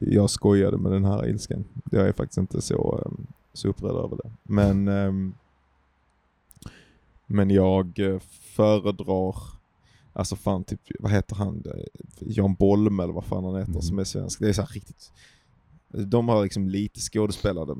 jag 0.00 0.30
skojade 0.30 0.78
med 0.78 0.92
den 0.92 1.04
här 1.04 1.28
ilskan. 1.28 1.64
Jag 1.90 2.08
är 2.08 2.12
faktiskt 2.12 2.38
inte 2.38 2.62
så, 2.62 3.02
eh, 3.06 3.12
så 3.52 3.68
upprörd 3.68 4.04
över 4.04 4.16
det. 4.16 4.30
Men, 4.42 4.88
ehm, 4.88 5.34
men 7.26 7.50
jag 7.50 7.98
eh, 7.98 8.18
föredrar, 8.64 9.36
alltså 10.12 10.36
fan 10.36 10.64
typ, 10.64 10.80
vad 10.98 11.12
heter 11.12 11.36
han, 11.36 11.62
Eh, 11.66 11.84
Jan 12.20 12.54
Bolme 12.54 13.02
eller 13.02 13.12
vad 13.12 13.24
fan 13.24 13.44
han 13.44 13.56
heter 13.56 13.72
Mhm. 13.72 13.82
som 13.82 13.98
är 13.98 14.04
svensk. 14.04 14.40
Det 14.40 14.48
är 14.48 14.52
så 14.52 14.60
här 14.62 14.68
riktigt, 14.68 15.12
de 15.88 16.28
har 16.28 16.42
liksom 16.42 16.68
lite 16.68 17.00
skådespelare 17.00 17.76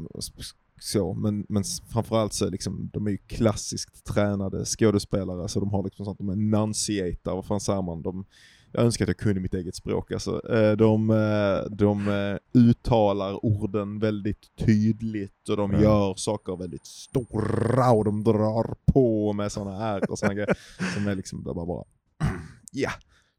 så, 0.80 1.14
men, 1.14 1.46
men 1.48 1.64
framförallt 1.88 2.32
så 2.32 2.46
är 2.46 2.50
liksom, 2.50 2.90
de 2.92 3.06
är 3.06 3.10
ju 3.10 3.18
klassiskt 3.18 4.04
tränade 4.04 4.64
skådespelare 4.64 5.48
så 5.48 5.60
de 5.60 5.70
har 5.70 5.82
liksom 5.84 6.04
sånt, 6.04 6.18
de 6.18 6.28
enunciatar, 6.30 7.34
vad 7.34 7.46
fan 7.46 7.60
säger 7.60 7.82
man? 7.82 8.02
De, 8.02 8.24
jag 8.72 8.84
önskar 8.84 9.04
att 9.04 9.08
jag 9.08 9.16
kunde 9.16 9.40
mitt 9.40 9.54
eget 9.54 9.74
språk 9.74 10.12
alltså. 10.12 10.52
Eh, 10.54 10.76
De, 10.76 11.10
eh, 11.10 11.70
de 11.76 12.08
eh, 12.08 12.60
uttalar 12.60 13.44
orden 13.44 13.98
väldigt 13.98 14.56
tydligt 14.58 15.48
och 15.48 15.56
de 15.56 15.72
Ja. 15.72 15.80
gör 15.80 16.14
saker 16.14 16.56
väldigt 16.56 16.86
stora 16.86 17.90
och 17.92 18.04
de 18.04 18.24
drar 18.24 18.74
på 18.92 19.32
med 19.32 19.52
sådana 19.52 19.78
här 19.78 20.10
och 20.10 20.18
sådana 20.18 20.34
grejer 20.34 20.56
som 20.94 21.08
är 21.08 21.14
liksom 21.14 21.42
bara, 21.42 21.66
bara 21.66 21.84
ja, 22.72 22.90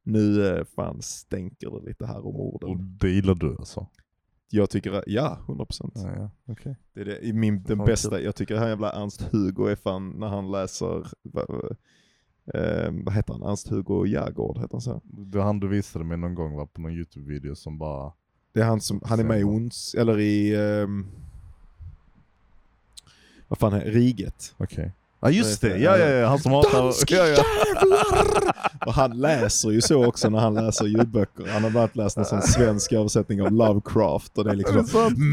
nu 0.04 0.66
fan 0.76 1.02
stänker 1.02 1.80
det 1.80 1.88
lite 1.88 2.06
här 2.06 2.20
om 2.28 2.36
Och 2.36 2.56
orden. 2.56 2.98
det 3.02 3.10
gillar 3.10 3.36
du 3.36 3.56
alltså? 3.60 3.88
Jag 4.54 4.70
tycker, 4.70 5.04
ja, 5.08 5.40
100%. 5.48 5.92
Ja, 5.96 6.12
ja. 6.16 6.30
okej. 6.48 6.76
Det 6.94 7.02
är 7.02 7.06
det, 7.06 7.34
min, 7.34 7.64
den 7.64 7.78
bästa, 7.78 8.22
jag 8.22 8.36
tycker 8.36 8.56
han 8.56 8.70
jävla 8.70 8.92
Ernst-Hugo 8.92 9.68
är 9.72 9.76
fan, 9.76 10.10
när 10.10 10.28
han 10.28 10.52
läser, 10.52 11.08
eh, 12.54 12.92
vad 13.04 13.14
heter 13.14 13.34
han, 13.34 13.44
Ernst-Hugo 13.44 14.06
Jägård, 14.06 14.58
heter 14.58 14.72
han 14.72 14.82
så? 14.82 15.02
Det 15.04 15.38
var 15.38 15.46
han 15.46 15.60
du 15.60 15.68
visade 15.68 16.06
mig 16.06 16.18
någon 16.18 16.36
gång 16.36 16.56
va, 16.56 16.66
på 16.66 16.82
någon 16.82 16.92
YouTube-video 16.92 17.56
som 17.56 17.78
bara... 17.78 18.12
Det 18.54 18.60
är 18.62 18.66
han 18.66 18.82
som, 18.82 19.02
han 19.06 19.20
är 19.20 19.24
med 19.24 19.40
i 19.40 19.44
Ons, 19.44 19.96
eller 19.98 20.20
i, 20.20 20.56
ehm, 20.56 21.08
vad 23.48 23.60
fan 23.60 23.74
är 23.74 23.86
Riget? 23.86 24.56
Okej. 24.58 24.92
Ja 25.22 25.30
just 25.30 25.62
Det 25.62 25.78
ja, 25.78 25.98
ja, 25.98 26.08
ja 26.08 26.28
han 26.28 26.40
som 26.40 26.52
hatar... 26.52 26.82
Dansk 26.84 27.12
ja, 27.12 27.28
ja. 27.28 27.44
Och 28.86 28.94
han 28.94 29.12
läser 29.12 29.70
ju 29.70 29.82
så 29.82 30.06
också 30.06 30.30
när 30.30 30.40
han 30.40 30.54
läser 30.54 30.86
ljudböcker. 30.86 31.48
Han 31.48 31.64
har 31.64 31.70
bland 31.70 31.78
annat 31.78 31.96
läst 31.96 32.18
en 32.18 32.26
sån 32.26 32.42
svensk 32.58 32.92
översättning 32.92 33.42
av 33.42 33.52
Lovecraft 33.52 34.38
och 34.38 34.44
det 34.44 34.52
är 34.52 34.56
liksom? 34.56 34.86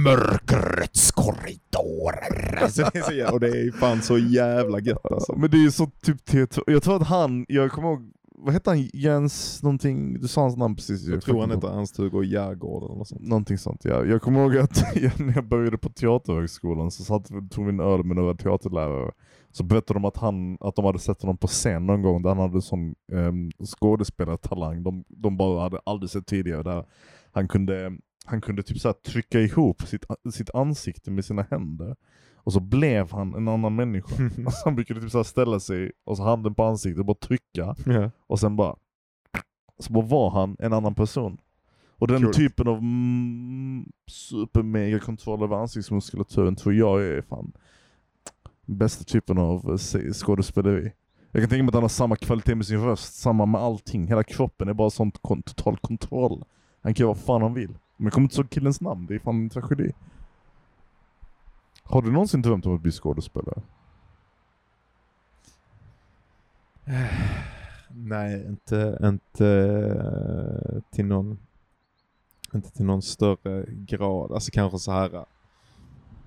Mörkrets 0.03 1.08
korridorer. 1.33 2.59
Alltså, 2.63 2.83
det 2.93 2.99
är 2.99 3.03
så 3.03 3.13
jä- 3.13 3.31
och 3.31 3.41
det 3.41 3.49
är 3.49 3.73
fan 3.73 4.03
så 4.03 4.19
jävla 4.19 4.81
gött 4.81 5.13
alltså. 5.13 5.35
Men 5.37 5.51
det 5.51 5.57
är 5.57 5.63
ju 5.63 5.71
så 5.71 5.87
typ 5.87 6.25
teater... 6.25 6.65
Jag 6.67 6.83
tror 6.83 6.97
att 6.97 7.07
han, 7.07 7.47
jag 7.49 7.71
kommer 7.73 7.89
ihåg, 7.89 8.13
vad 8.39 8.55
hette 8.55 8.71
han? 8.71 8.89
Jens 8.93 9.63
någonting? 9.63 10.21
Du 10.21 10.29
sa 10.29 10.41
hans 10.41 10.57
namn 10.57 10.77
precis. 10.77 11.07
Jag 11.09 11.23
tror 11.23 11.41
han 11.41 11.51
heter 11.51 11.69
Ernst-Hugo 11.69 12.23
Jägård 12.25 12.83
eller 12.85 12.95
något 12.95 13.09
sånt. 13.09 13.21
Någonting 13.23 13.59
sånt 13.59 13.85
ja. 13.85 14.05
Jag 14.05 14.23
kommer 14.23 14.41
ihåg 14.41 14.57
att 14.57 14.83
när 15.19 15.35
jag 15.35 15.49
började 15.49 15.79
på 15.79 15.89
teaterhögskolan 15.89 16.91
så 16.91 17.05
satt, 17.05 17.29
tog 17.51 17.65
vi 17.65 17.71
en 17.71 17.81
öl 17.81 18.05
med 18.05 18.17
några 18.17 18.35
teaterlärare. 18.35 19.13
Så 19.53 19.65
berättade 19.65 20.01
de 20.01 20.05
att, 20.05 20.17
han, 20.17 20.57
att 20.61 20.77
de 20.77 20.85
hade 20.85 20.99
sett 20.99 21.23
honom 21.23 21.37
på 21.37 21.47
scen 21.47 21.87
någon 21.87 22.03
gång 22.03 22.23
där 22.23 22.29
han 22.29 22.39
hade 22.39 22.63
sån 22.63 22.95
um, 23.13 23.51
skådespelartalang. 23.67 24.83
De, 24.83 25.05
de 25.09 25.37
bara 25.37 25.61
hade 25.61 25.81
aldrig 25.87 26.11
sett 26.11 26.27
tidigare. 26.27 26.63
Där 26.63 26.85
han 27.33 27.49
kunde, 27.49 27.93
han 28.29 28.41
kunde 28.41 28.63
typ 28.63 28.79
så 28.81 28.93
trycka 28.93 29.41
ihop 29.41 29.83
sitt, 29.83 30.05
sitt 30.33 30.55
ansikte 30.55 31.11
med 31.11 31.25
sina 31.25 31.43
händer. 31.51 31.97
Och 32.35 32.53
så 32.53 32.61
blev 32.61 33.11
han 33.13 33.35
en 33.35 33.49
annan 33.49 33.77
människa. 33.77 34.17
Alltså 34.47 34.61
han 34.65 34.75
brukade 34.75 35.01
typ 35.01 35.11
så 35.11 35.25
ställa 35.25 35.61
sig 35.61 35.93
och 36.05 36.17
så 36.17 36.23
handen 36.23 36.55
på 36.55 36.65
ansiktet 36.65 36.99
och 37.01 37.07
bara 37.07 37.15
trycka. 37.15 37.75
ja. 37.87 38.11
Och 38.27 38.41
sen 38.41 38.57
bara, 38.57 38.77
så 39.79 39.93
bara 39.93 40.07
var 40.07 40.31
han 40.31 40.57
en 40.59 40.73
annan 40.73 40.95
person. 40.95 41.39
Och 42.01 42.09
den 42.09 42.23
Coolt. 42.23 42.37
typen 42.37 42.69
av 42.69 42.79
mm, 42.79 43.87
supermega 44.11 44.99
kontroll 44.99 45.43
över 45.43 45.57
ansiktsmuskulaturen 45.57 46.57
tror 46.57 46.75
jag 46.75 47.03
är 47.05 47.23
fan 47.23 47.53
bästa 48.67 49.05
typen 49.05 49.39
av 49.39 49.71
eh, 49.71 50.13
skådespeleri. 50.13 50.93
Jag 51.33 51.43
kan 51.43 51.49
tänka 51.51 51.63
mig 51.63 51.69
att 51.69 51.75
han 51.75 51.83
har 51.83 51.89
samma 51.89 52.17
kvalitet 52.17 52.55
med 52.55 52.67
sin 52.67 52.81
röst, 52.81 53.15
samma 53.15 53.47
med 53.47 53.61
allting. 53.61 54.07
Hela 54.07 54.23
kroppen 54.25 54.69
är 54.69 54.75
bara 54.75 54.91
sånt 54.91 55.19
kon- 55.23 55.43
total 55.43 55.77
kontroll. 55.79 56.45
Han 56.81 56.95
kan 56.95 57.05
göra 57.05 57.15
vad 57.15 57.23
fan 57.25 57.43
han 57.43 57.55
vill. 57.55 57.79
Men 58.01 58.05
jag 58.05 58.13
kommer 58.13 58.25
inte 58.25 58.37
ihåg 58.41 58.51
killens 58.51 58.81
namn, 58.81 59.07
det 59.07 59.15
är 59.15 59.19
fan 59.19 59.37
en 59.37 59.51
tragedi. 59.51 59.93
Har 61.83 62.03
du 62.03 62.11
någonsin 62.13 62.43
drömt 62.43 62.67
om 62.67 62.75
att 62.75 62.81
bli 62.81 62.93
skådespelare? 62.93 63.63
Nej, 67.91 68.47
inte, 68.47 68.99
inte 69.03 69.47
eh, 69.49 70.81
till 70.91 71.07
någon 71.07 71.39
inte 72.55 72.73
till 72.73 72.85
någon 72.85 73.03
större 73.03 73.65
grad. 73.69 74.33
Alltså 74.33 74.51
kanske 74.53 74.79
så 74.79 74.93
här 74.93 75.25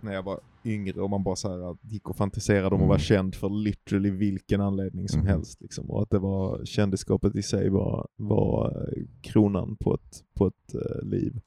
när 0.02 0.14
jag 0.14 0.24
var 0.24 0.40
yngre 0.66 1.02
och 1.02 1.10
man 1.10 1.24
bara 1.24 1.36
så 1.36 1.50
här 1.50 1.78
gick 1.82 2.10
och 2.10 2.16
fantiserade 2.16 2.76
om 2.76 2.82
att 2.82 2.88
vara 2.88 2.96
Mm. 2.96 3.00
känd 3.00 3.36
för 3.36 3.50
literally 3.50 4.10
vilken 4.10 4.62
anledning 4.62 5.08
som 5.10 5.20
Mhm. 5.20 5.28
helst. 5.28 5.62
Liksom. 5.62 5.90
Och 5.92 6.02
att 6.02 6.10
det 6.10 6.20
var, 6.20 6.66
kändisskapet 6.66 7.36
i 7.36 7.44
sig 7.44 7.70
var, 7.70 8.08
var 8.16 8.88
eh, 8.98 9.04
kronan 9.22 9.76
på 9.80 9.94
ett, 9.94 10.24
på 10.34 10.48
ett 10.48 10.76
eh, 10.76 11.04
liv. 11.08 11.40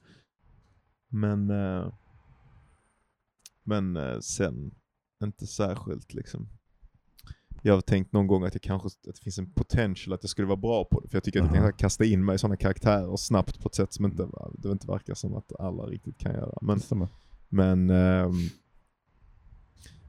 Men, 1.15 1.51
eh, 1.51 1.93
men 3.63 3.97
eh, 3.97 4.19
sen 4.21 4.75
inte 5.23 5.47
särskilt 5.47 6.15
liksom. 6.15 6.49
Jag 7.63 7.75
har 7.75 7.81
tänkt 7.81 8.13
någon 8.13 8.27
gång 8.27 8.45
att, 8.45 8.55
jag 8.55 8.63
kanske, 8.63 8.87
att 8.87 9.15
det 9.15 9.21
finns 9.21 9.39
en 9.39 9.51
potential 9.51 10.15
att 10.15 10.23
jag 10.23 10.31
skulle 10.31 10.47
vara 10.49 10.57
bra 10.57 10.85
på 10.85 11.01
det. 11.01 11.09
För 11.09 11.17
jag 11.17 11.25
tycker 11.25 11.43
att 11.43 11.55
jag 11.55 11.63
kan 11.65 11.73
kasta 11.73 12.05
in 12.05 12.25
mig 12.25 12.35
i 12.35 12.39
sådana 12.39 12.57
karaktärer 12.57 13.17
snabbt 13.17 13.61
på 13.61 13.69
ett 13.69 13.75
sätt 13.75 13.93
som 13.93 14.05
inte, 14.05 14.29
det 14.53 14.71
inte 14.71 14.87
verkar 14.87 15.15
som 15.15 15.35
att 15.37 15.53
alla 15.59 15.83
riktigt 15.83 16.19
kan 16.19 16.33
göra. 16.33 16.59
Men, 16.63 16.81
men, 17.49 17.91
ehm, 17.91 18.33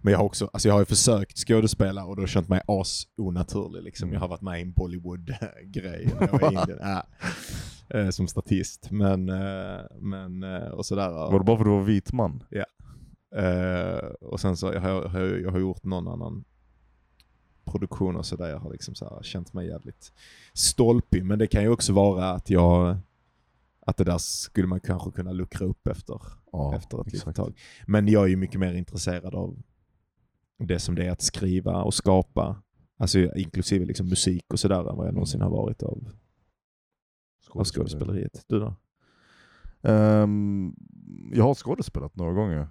Men 0.01 0.11
jag 0.11 0.17
har 0.17 0.25
också, 0.25 0.49
alltså 0.53 0.67
jag 0.67 0.73
har 0.73 0.81
ju 0.81 0.85
försökt 0.85 1.37
skådespela 1.37 2.05
och 2.05 2.15
då 2.15 2.19
har 2.19 2.23
jag 2.23 2.29
känt 2.29 2.49
mig 2.49 2.61
as 2.67 3.07
onaturlig 3.17 3.83
liksom. 3.83 4.13
Jag 4.13 4.19
har 4.19 4.27
varit 4.27 4.41
med 4.41 4.59
i 4.59 4.61
en 4.61 4.71
Bollywood-grej 4.71 6.13
Ja. 7.87 7.99
Eh, 7.99 8.09
Som 8.09 8.27
statist. 8.27 8.91
Men, 8.91 9.29
eh, 9.29 9.81
men 9.99 10.43
eh, 10.43 10.67
och 10.67 10.85
sådär. 10.85 11.09
Var 11.09 11.39
det 11.39 11.45
bara 11.45 11.57
för 11.57 11.63
att 11.63 11.71
du 11.71 11.75
var 11.75 11.83
vit 11.83 12.13
man? 12.13 12.43
Eh, 13.35 14.05
och 14.21 14.39
sen 14.39 14.57
så 14.57 14.73
jag, 14.73 14.81
har 14.81 15.19
jag, 15.19 15.41
jag 15.41 15.51
har 15.51 15.59
gjort 15.59 15.83
någon 15.83 16.07
annan 16.07 16.43
produktion 17.65 18.15
och 18.15 18.25
sådär 18.25 18.49
jag 18.49 18.59
har 18.59 18.71
liksom 18.71 18.95
så 18.95 19.09
här 19.09 19.23
känt 19.23 19.53
mig 19.53 19.67
jävligt 19.67 20.13
stolpig. 20.53 21.25
Men 21.25 21.39
det 21.39 21.47
kan 21.47 21.63
ju 21.63 21.69
också 21.69 21.93
vara 21.93 22.31
att 22.31 22.49
jag, 22.49 22.97
att 23.85 23.97
det 23.97 24.03
där 24.03 24.17
skulle 24.17 24.67
man 24.67 24.79
kanske 24.79 25.11
kunna 25.11 25.31
luckra 25.31 25.67
upp 25.67 25.87
efter, 25.87 26.21
Ja, 26.51 26.75
efter 26.75 27.01
ett 27.01 27.13
litet 27.13 27.35
tag. 27.35 27.59
Men 27.87 28.07
jag 28.07 28.23
är 28.23 28.27
ju 28.27 28.35
mycket 28.35 28.59
mer 28.59 28.73
intresserad 28.73 29.35
av 29.35 29.57
det 30.57 30.79
som 30.79 30.95
det 30.95 31.05
är 31.05 31.11
att 31.11 31.21
skriva 31.21 31.83
och 31.83 31.93
skapa, 31.93 32.61
alltså 32.97 33.19
inklusive 33.19 33.85
liksom 33.85 34.09
musik 34.09 34.45
och 34.53 34.59
sådär 34.59 34.89
än 34.89 34.97
vad 34.97 35.07
jag 35.07 35.13
någonsin 35.13 35.41
har 35.41 35.49
varit 35.49 35.83
av, 35.83 36.09
av 37.49 37.63
skådespeleriet. 37.63 38.45
Du 38.47 38.59
då? 38.59 38.75
Ehm, 39.81 40.75
jag 41.33 41.43
har 41.43 41.53
skådespelat 41.53 42.15
några 42.15 42.33
gånger. 42.33 42.67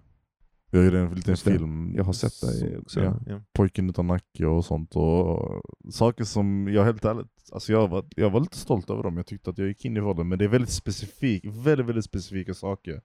Jag 0.70 0.84
gjorde 0.84 1.00
en 1.00 1.14
liten 1.14 1.36
film. 1.36 1.94
Jag 1.96 2.04
har 2.04 2.12
sett 2.12 2.40
dig 2.40 2.78
också. 2.78 3.00
Ja, 3.00 3.20
Ja. 3.26 3.40
Pojken 3.52 3.90
utan 3.90 4.06
nacke 4.06 4.46
och 4.46 4.64
sånt. 4.64 4.96
Och 4.96 5.62
saker 5.90 6.24
som 6.24 6.68
jag 6.68 6.84
helt 6.84 7.04
ärligt, 7.04 7.50
alltså 7.52 7.72
jag 7.72 7.88
var, 7.88 8.04
jag 8.16 8.30
var 8.30 8.40
lite 8.40 8.56
stolt 8.56 8.90
över 8.90 9.02
dem. 9.02 9.16
Jag 9.16 9.26
tyckte 9.26 9.50
att 9.50 9.58
jag 9.58 9.68
gick 9.68 9.84
in 9.84 9.96
i 9.96 10.00
rollen. 10.00 10.28
Men 10.28 10.38
det 10.38 10.44
är 10.44 10.48
väldigt 10.48 10.70
specifik, 10.70 11.44
väldigt, 11.46 11.86
väldigt 11.86 12.04
specifika 12.04 12.54
saker. 12.54 13.00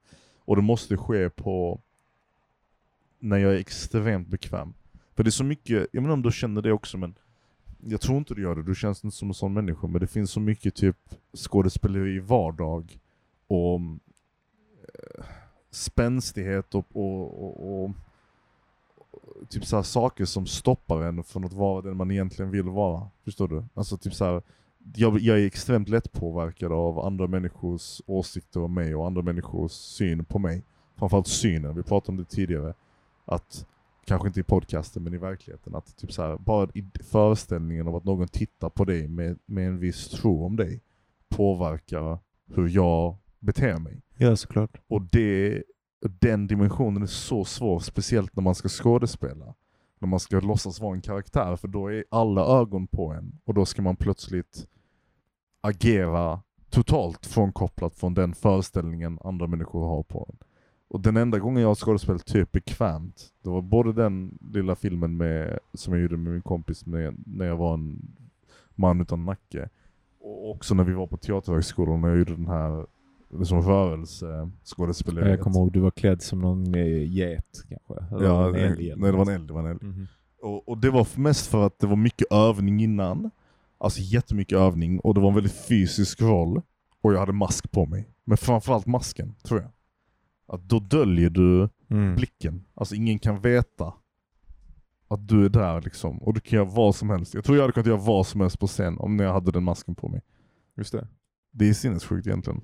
Och 0.46 0.56
det 0.56 0.62
måste 0.62 0.98
ske 0.98 1.30
på 1.30 1.82
när 3.20 3.38
jag 3.38 3.54
är 3.54 3.58
extremt 3.58 4.28
bekväm. 4.28 4.74
För 5.16 5.24
det 5.24 5.30
är 5.30 5.32
så 5.32 5.44
mycket, 5.44 5.88
jag 5.92 6.02
menar 6.02 6.14
om 6.14 6.22
du 6.22 6.32
känner 6.32 6.62
det 6.62 6.72
också 6.72 6.98
men 6.98 7.16
jag 7.84 8.02
tror 8.02 8.18
inte 8.18 8.34
du 8.34 8.42
gör 8.42 8.56
det, 8.56 8.64
du 8.64 8.76
känns 8.76 9.04
inte 9.04 9.18
som 9.18 9.28
en 9.28 9.34
sån 9.34 9.54
människa. 9.54 9.88
Men 9.88 10.02
det 10.02 10.08
finns 10.08 10.32
så 10.32 10.40
mycket 10.40 10.76
typ 10.76 10.98
skådespeleri 11.34 12.16
i 12.16 12.20
vardag 12.20 13.00
och 13.48 13.80
eh, 13.80 15.26
spänstighet 15.72 16.76
och, 16.76 16.86
och, 16.92 17.44
och, 17.44 17.84
och 17.84 17.92
typ 19.50 19.66
så 19.66 19.76
här 19.76 19.84
saker 19.84 20.26
som 20.26 20.46
stoppar 20.46 21.02
en 21.02 21.24
från 21.24 21.46
att 21.46 21.54
vara 21.54 21.82
den 21.82 21.98
man 21.98 22.12
egentligen 22.12 22.52
vill 22.52 22.70
vara. 22.70 23.08
Förstår 23.24 23.48
du? 23.48 23.64
Alltså 23.74 23.98
typ 23.98 24.14
så 24.14 24.26
här, 24.26 24.42
jag, 24.96 25.20
jag 25.20 25.40
är 25.40 25.46
extremt 25.46 25.90
lätt 25.90 26.12
påverkad 26.12 26.72
av 26.72 27.00
andra 27.00 27.28
människors 27.28 28.02
åsikter 28.06 28.62
om 28.62 28.74
mig 28.74 28.96
och 28.96 29.08
andra 29.08 29.22
människors 29.22 29.72
syn 29.72 30.26
på 30.26 30.40
mig. 30.40 30.64
Framförallt 30.96 31.28
synen, 31.28 31.76
vi 31.76 31.84
pratade 31.84 32.12
om 32.12 32.18
det 32.18 32.30
tidigare. 32.30 32.74
Att, 33.26 33.68
kanske 34.10 34.28
inte 34.28 34.40
i 34.40 34.44
podcasten 34.44 35.04
men 35.04 35.14
i 35.14 35.18
verkligheten, 35.18 35.76
att 35.76 35.98
typ 35.98 36.12
så 36.12 36.22
här, 36.22 36.38
bara 36.38 36.70
i 36.74 36.92
föreställningen 37.04 37.88
av 37.88 37.96
att 37.96 38.04
någon 38.04 38.28
tittar 38.28 38.70
på 38.70 38.86
dig 38.86 39.08
med, 39.08 39.40
med 39.46 39.68
en 39.68 39.80
viss 39.80 40.10
tro 40.10 40.46
om 40.46 40.56
dig 40.56 40.82
påverkar 41.30 42.20
hur 42.48 42.70
jag 42.70 43.18
beter 43.40 43.80
mig. 43.80 44.02
ja, 44.18 44.36
såklart. 44.36 44.78
Och 44.88 45.02
det, 45.02 45.64
den 46.02 46.48
dimensionen 46.48 47.04
är 47.04 47.08
så 47.08 47.46
svår, 47.46 47.80
speciellt 47.80 48.36
när 48.36 48.44
man 48.44 48.56
ska 48.56 48.70
skådespela. 48.70 49.56
När 50.00 50.08
man 50.08 50.20
ska 50.20 50.40
låtsas 50.40 50.80
vara 50.80 50.96
en 50.96 51.02
karaktär, 51.02 51.56
för 51.56 51.68
då 51.68 51.92
är 51.92 52.04
alla 52.12 52.46
ögon 52.62 52.88
på 52.88 53.12
en. 53.12 53.40
Och 53.46 53.54
då 53.54 53.66
ska 53.66 53.82
man 53.82 53.96
plötsligt 53.96 54.68
agera 55.62 56.42
totalt 56.70 57.26
frånkopplat 57.26 57.96
från 57.96 58.14
den 58.14 58.34
föreställningen 58.34 59.20
andra 59.24 59.48
människor 59.48 59.88
har 59.88 60.04
på 60.04 60.30
en. 60.30 60.49
Och 60.90 61.02
den 61.02 61.18
enda 61.18 61.40
gången 61.40 61.64
jag 61.64 61.78
skådespelat 61.78 62.26
typ 62.26 62.52
bekvämt, 62.52 63.28
det 63.44 63.50
var 63.50 63.62
både 63.62 63.94
den 63.94 64.38
lilla 64.54 64.76
filmen 64.76 65.18
med, 65.18 65.60
som 65.74 65.94
jag 65.94 66.02
gjorde 66.02 66.18
med 66.18 66.34
min 66.34 66.42
kompis 66.42 66.86
med, 66.86 67.16
när 67.26 67.46
jag 67.46 67.58
var 67.58 67.74
en 67.74 68.02
man 68.76 69.02
utan 69.02 69.26
nacke. 69.26 69.70
Och 70.20 70.52
också 70.52 70.74
när 70.74 70.84
vi 70.84 70.94
var 70.94 71.08
på 71.08 71.18
Teaterhögskolan 71.18 72.02
när 72.02 72.10
jag 72.10 72.18
gjorde 72.18 72.36
den 72.36 72.48
här 72.48 72.86
liksom 73.38 73.62
rörelseskådespeleriet. 73.62 75.30
Jag 75.30 75.40
kommer 75.40 75.58
ihåg 75.60 75.72
du 75.72 75.80
var 75.80 75.92
klädd 75.92 76.22
som 76.22 76.40
någon 76.40 76.76
eh, 76.76 77.12
get 77.12 77.64
kanske? 77.70 78.16
Eller 78.16 78.26
Ja, 78.26 78.48
en 78.48 78.56
älg 78.56 78.96
nej, 78.98 79.12
det 79.12 79.18
var 79.18 79.26
en 79.26 79.36
älg. 79.36 79.48
Det 79.48 79.54
var 79.54 79.60
en 79.60 79.72
älg. 79.72 79.80
Mhm. 79.82 80.08
Och, 80.42 80.70
och 80.70 80.78
det 80.78 80.90
var 80.90 81.20
mest 81.20 81.48
för 81.48 81.66
att 81.68 81.80
det 81.80 81.88
var 81.88 81.96
mycket 81.96 82.32
övning 82.32 82.84
innan. 82.84 83.32
Alltså 83.78 84.02
jättemycket 84.02 84.58
övning 84.58 85.00
och 85.00 85.14
det 85.14 85.22
var 85.22 85.28
en 85.28 85.36
väldigt 85.36 85.66
fysisk 85.68 86.22
roll. 86.22 86.62
Och 87.02 87.14
jag 87.14 87.20
hade 87.20 87.34
mask 87.34 87.72
på 87.72 87.86
mig. 87.86 88.10
Men 88.26 88.38
framförallt 88.38 88.86
masken, 88.86 89.36
tror 89.44 89.62
jag. 89.62 89.72
Att 90.50 90.70
då 90.70 90.80
döljer 90.80 91.30
du 91.30 91.70
Mm. 91.92 92.16
blicken. 92.16 92.66
Alltså 92.74 92.96
ingen 92.96 93.20
kan 93.20 93.42
veta 93.42 93.94
att 95.08 95.28
du 95.28 95.46
är 95.46 95.50
där 95.50 95.82
liksom. 95.82 96.18
Och 96.18 96.34
du 96.34 96.40
kan 96.40 96.58
göra 96.58 96.70
vad 96.70 96.96
som 96.96 97.10
helst. 97.10 97.34
Jag 97.34 97.44
tror 97.44 97.58
jag 97.58 97.64
hade 97.64 97.74
kunnat 97.74 97.88
göra 97.88 97.98
vad 97.98 98.28
som 98.28 98.42
helst 98.42 98.60
på 98.60 98.68
scen 98.68 98.98
om 98.98 99.20
jag 99.20 99.34
hade 99.34 99.52
den 99.52 99.64
masken 99.64 99.96
på 99.96 100.08
mig. 100.10 100.22
Just 100.78 100.92
det. 100.92 101.08
Det 101.52 101.70
är 101.70 101.74
sinnessjukt 101.74 102.28
egentligen. 102.28 102.62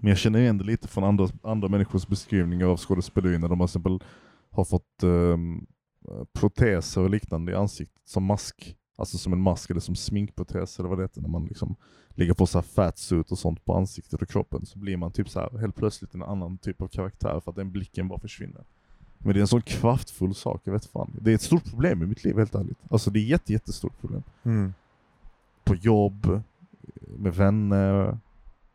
Men 0.00 0.08
jag 0.08 0.18
känner 0.18 0.38
igen 0.38 0.58
det 0.58 0.64
lite 0.64 0.88
från 0.88 1.04
andra, 1.04 1.28
andra 1.42 1.68
människors 1.68 2.06
beskrivningar 2.06 2.66
av 2.66 2.76
skådespeleri 2.76 3.38
när 3.38 3.48
de 3.48 3.58
till 3.58 3.64
exempel 3.64 4.02
har 4.50 4.64
fått 4.64 5.02
ehm, 5.02 5.66
proteser 6.32 7.00
och 7.00 7.10
liknande 7.10 7.52
i 7.52 7.54
ansiktet 7.54 8.02
som 8.08 8.24
mask. 8.24 8.76
Alltså 8.96 9.18
som 9.18 9.32
en 9.32 9.40
mask 9.40 9.70
eller 9.70 9.80
som 9.80 9.94
sminkprotes 9.96 10.78
eller 10.78 10.88
vad 10.88 10.98
det 10.98 11.04
heter 11.04 11.20
när 11.20 11.28
man 11.28 11.44
liksom 11.44 11.76
lägger 12.14 12.34
på 12.34 12.46
så 12.46 12.58
här 12.58 12.62
fatsuit 12.62 13.30
och 13.32 13.38
sånt 13.38 13.64
på 13.64 13.74
ansiktet 13.76 14.22
och 14.22 14.28
kroppen 14.28 14.66
så 14.66 14.78
blir 14.78 14.96
man 14.96 15.12
typ 15.12 15.28
så 15.28 15.40
här 15.40 15.58
helt 15.58 15.76
plötsligt 15.76 16.14
en 16.14 16.22
annan 16.22 16.58
typ 16.58 16.80
av 16.82 16.88
karaktär 16.88 17.40
för 17.40 17.50
att 17.50 17.56
den 17.56 17.72
blicken 17.72 18.08
bara 18.08 18.18
försvinner. 18.18 18.64
Men 19.18 19.32
det 19.34 19.38
är 19.38 19.40
en 19.40 19.46
sån 19.48 19.62
kraftfull 19.62 20.34
sak, 20.34 20.60
jag 20.64 20.72
vet 20.72 20.86
fan. 20.86 21.16
Det 21.20 21.30
är 21.30 21.34
ett 21.34 21.42
stort 21.42 21.64
problem 21.70 22.02
i 22.02 22.06
mitt 22.06 22.24
liv 22.24 22.38
helt 22.38 22.54
ärligt. 22.54 22.78
Alltså 22.90 23.10
det 23.10 23.18
är 23.18 23.22
ett 23.22 23.28
jätte, 23.28 23.52
jättestort 23.52 24.00
problem 24.00 24.22
Mm. 24.42 24.74
på 25.64 25.74
jobb, 25.74 26.42
med 27.18 27.34
vänner. 27.34 28.18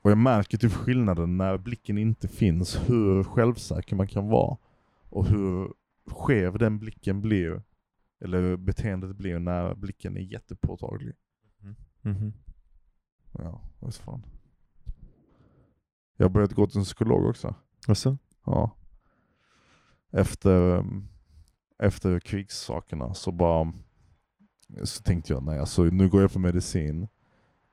Och 0.01 0.11
jag 0.11 0.17
märker 0.17 0.57
typ 0.57 0.73
skillnaden 0.73 1.37
när 1.37 1.57
blicken 1.57 1.97
inte 1.97 2.27
finns, 2.27 2.79
hur 2.89 3.23
självsäker 3.23 3.95
man 3.95 4.07
kan 4.07 4.27
vara. 4.27 4.57
Och 5.09 5.25
hur 5.25 5.73
skev 6.05 6.57
den 6.57 6.79
blicken 6.79 7.21
blir, 7.21 7.61
eller 8.21 8.57
beteendet 8.57 9.15
blir 9.15 9.39
när 9.39 9.75
blicken 9.75 10.17
är 10.17 10.21
jättepåtaglig. 10.21 11.13
Mhm. 12.01 12.33
Ja, 13.31 13.61
vad 13.79 13.93
fan. 13.93 14.25
Jag 16.17 16.25
har 16.25 16.29
börjat 16.29 16.53
gå 16.53 16.67
till 16.67 16.77
en 16.77 16.83
psykolog 16.83 17.25
också. 17.25 17.55
Alltså? 17.87 18.17
Ja. 18.45 18.71
Efter, 20.11 20.77
um, 20.77 21.07
efter 21.79 22.19
krigssakerna 22.19 23.13
så 23.13 23.31
bara 23.31 23.73
så 24.83 25.03
tänkte 25.03 25.33
jag 25.33 25.43
nej 25.43 25.59
alltså 25.59 25.83
nu 25.83 26.09
går 26.09 26.21
jag 26.21 26.33
på 26.33 26.39
medicin. 26.39 27.07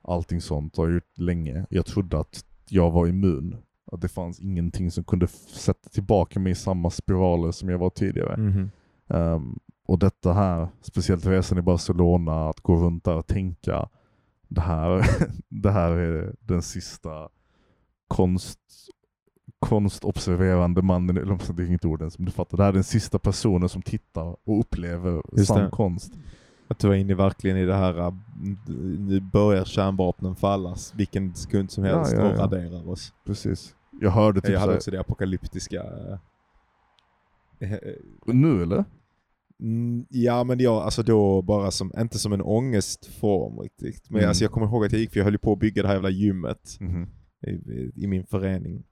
Allting 0.03 0.41
sånt 0.41 0.77
har 0.77 0.85
jag 0.87 0.95
gjort 0.95 1.19
länge. 1.19 1.67
Jag 1.71 1.87
trodde 1.87 2.19
att 2.19 2.45
jag 2.69 2.91
var 2.91 3.07
immun. 3.07 3.57
Att 3.93 4.01
det 4.01 4.09
fanns 4.09 4.41
ingenting 4.41 4.91
som 4.91 5.05
kunde 5.05 5.27
sätta 5.27 5.89
tillbaka 5.89 6.41
mig 6.41 6.53
i 6.53 6.55
samma 6.55 6.91
spiraler 6.91 7.53
som 7.53 7.69
jag 7.69 7.79
var 7.79 7.91
tidigare. 7.91 8.37
Mhm. 8.37 8.71
Ehm, 9.09 9.59
och 9.87 9.99
detta 9.99 10.33
här, 10.33 10.69
speciellt 10.81 11.27
resan 11.27 11.59
i 11.59 11.63
Barcelona, 11.63 12.49
att 12.49 12.61
gå 12.61 12.77
runt 12.77 13.05
där 13.05 13.17
och 13.17 13.27
tänka 13.27 13.89
det 14.49 14.61
här, 14.61 15.07
det 15.49 15.71
här 15.71 15.91
är 15.93 16.35
den 16.41 16.63
sista 16.63 17.29
konst, 18.09 18.59
konstobserverande 19.59 20.83
mannen, 20.83 21.17
eller 21.17 21.53
det 21.57 21.63
är 21.63 21.67
inget 21.67 21.85
ord 21.85 22.01
ens, 22.01 22.19
men 22.19 22.27
du 22.27 22.33
fattar. 22.33 22.57
Det 22.57 22.63
här 22.63 22.71
är 22.71 22.75
den 22.75 22.85
sista 22.85 23.19
personen 23.19 23.69
som 23.69 23.83
tittar 23.83 24.37
och 24.45 24.61
upplever 24.61 25.23
Just 25.33 25.47
sann 25.49 25.65
det. 25.65 25.71
konst. 25.71 26.13
Att 26.69 26.79
du 26.79 26.89
var 26.89 26.95
inne 26.95 27.15
verkligen 27.15 27.57
i 27.57 27.65
det 27.65 27.75
här, 27.75 27.99
äh, 27.99 28.15
nu 28.99 29.21
börjar 29.21 29.65
kärnvapnen 29.65 30.37
fallas 30.37 30.95
vilken 30.95 31.35
sekund 31.35 31.71
som 31.71 31.85
helst 31.85 32.13
Ja, 32.13 32.19
ja, 32.19 32.29
och 32.31 32.37
ja. 32.39 32.43
raderar 32.43 32.89
oss. 32.89 33.13
Precis. 33.25 33.75
Jag 34.01 34.11
hörde 34.11 34.41
typ 34.41 34.51
jag 34.51 34.61
hade 34.61 34.75
också 34.75 34.91
det 34.91 35.01
apokalyptiska. 35.01 35.83
äh, 37.59 37.79
nu 38.27 38.63
eller? 38.63 38.85
Mm, 39.61 40.07
ja 40.09 40.45
men 40.45 40.59
jag, 40.61 40.75
alltså 40.83 41.03
då 41.03 41.43
bara 41.43 41.71
som, 41.71 41.93
inte 41.99 42.19
som 42.19 42.33
en 42.33 42.43
ångestform 42.43 43.59
riktigt. 43.59 44.11
Men 44.11 44.19
Mm. 44.19 44.29
alltså 44.29 44.45
jag 44.45 44.51
kommer 44.53 44.67
ihåg 44.67 44.85
att 44.85 44.93
jag 44.93 45.01
gick, 45.01 45.11
för 45.13 45.21
jag 45.21 45.25
höll 45.25 45.39
på 45.39 45.53
att 45.53 45.59
bygga 45.59 45.83
det 45.83 45.89
här 45.89 45.95
jävla 45.95 46.11
gymmet 46.11 46.77
Mhm. 46.81 47.07
i, 47.47 47.93
i, 48.05 48.07
min 48.07 48.27
förening. 48.27 48.85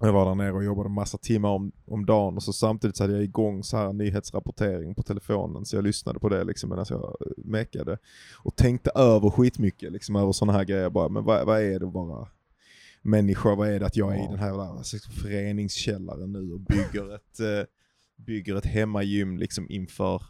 Jag 0.00 0.12
var 0.12 0.24
där 0.26 0.34
nere 0.34 0.52
och 0.52 0.64
jobbade 0.64 0.88
massa 0.88 1.18
timmar 1.18 1.48
om, 1.48 1.72
om 1.84 2.06
dagen 2.06 2.36
och 2.36 2.42
så 2.42 2.52
samtidigt 2.52 2.96
så 2.96 3.04
hade 3.04 3.14
jag 3.14 3.22
igång 3.24 3.62
så 3.62 3.76
här 3.76 3.92
nyhetsrapportering 3.92 4.94
på 4.94 5.02
telefonen 5.02 5.64
så 5.64 5.76
jag 5.76 5.84
lyssnade 5.84 6.18
på 6.18 6.28
det 6.28 6.44
liksom 6.44 6.70
medan 6.70 6.86
jag 6.88 7.02
eh, 7.04 7.44
mekade. 7.44 7.98
Och 8.44 8.56
tänkte 8.56 8.90
över 8.94 9.30
skitmycket 9.30 9.92
liksom 9.92 10.16
över 10.16 10.32
sådana 10.32 10.58
här 10.58 10.64
grejer 10.64 10.90
bara, 10.90 11.08
men 11.08 11.24
vad, 11.24 11.46
vad 11.46 11.62
är 11.62 11.78
det 11.80 11.86
vara 11.86 12.28
människa? 13.02 13.54
Vad 13.54 13.68
är 13.68 13.80
det 13.80 13.86
att 13.86 13.96
jag 13.96 14.14
är 14.16 14.24
i 14.24 14.26
den 14.30 14.38
här 14.38 14.46
jävla 14.46 14.62
alltså, 14.68 14.96
föreningskällaren 15.10 16.32
nu 16.32 16.52
och 16.52 16.60
bygger 16.60 17.14
ett, 17.14 17.40
eh, 17.40 17.66
bygger 18.26 18.56
ett 18.56 18.66
hemmagym 18.66 19.38
liksom 19.38 19.66
inför 19.70 20.22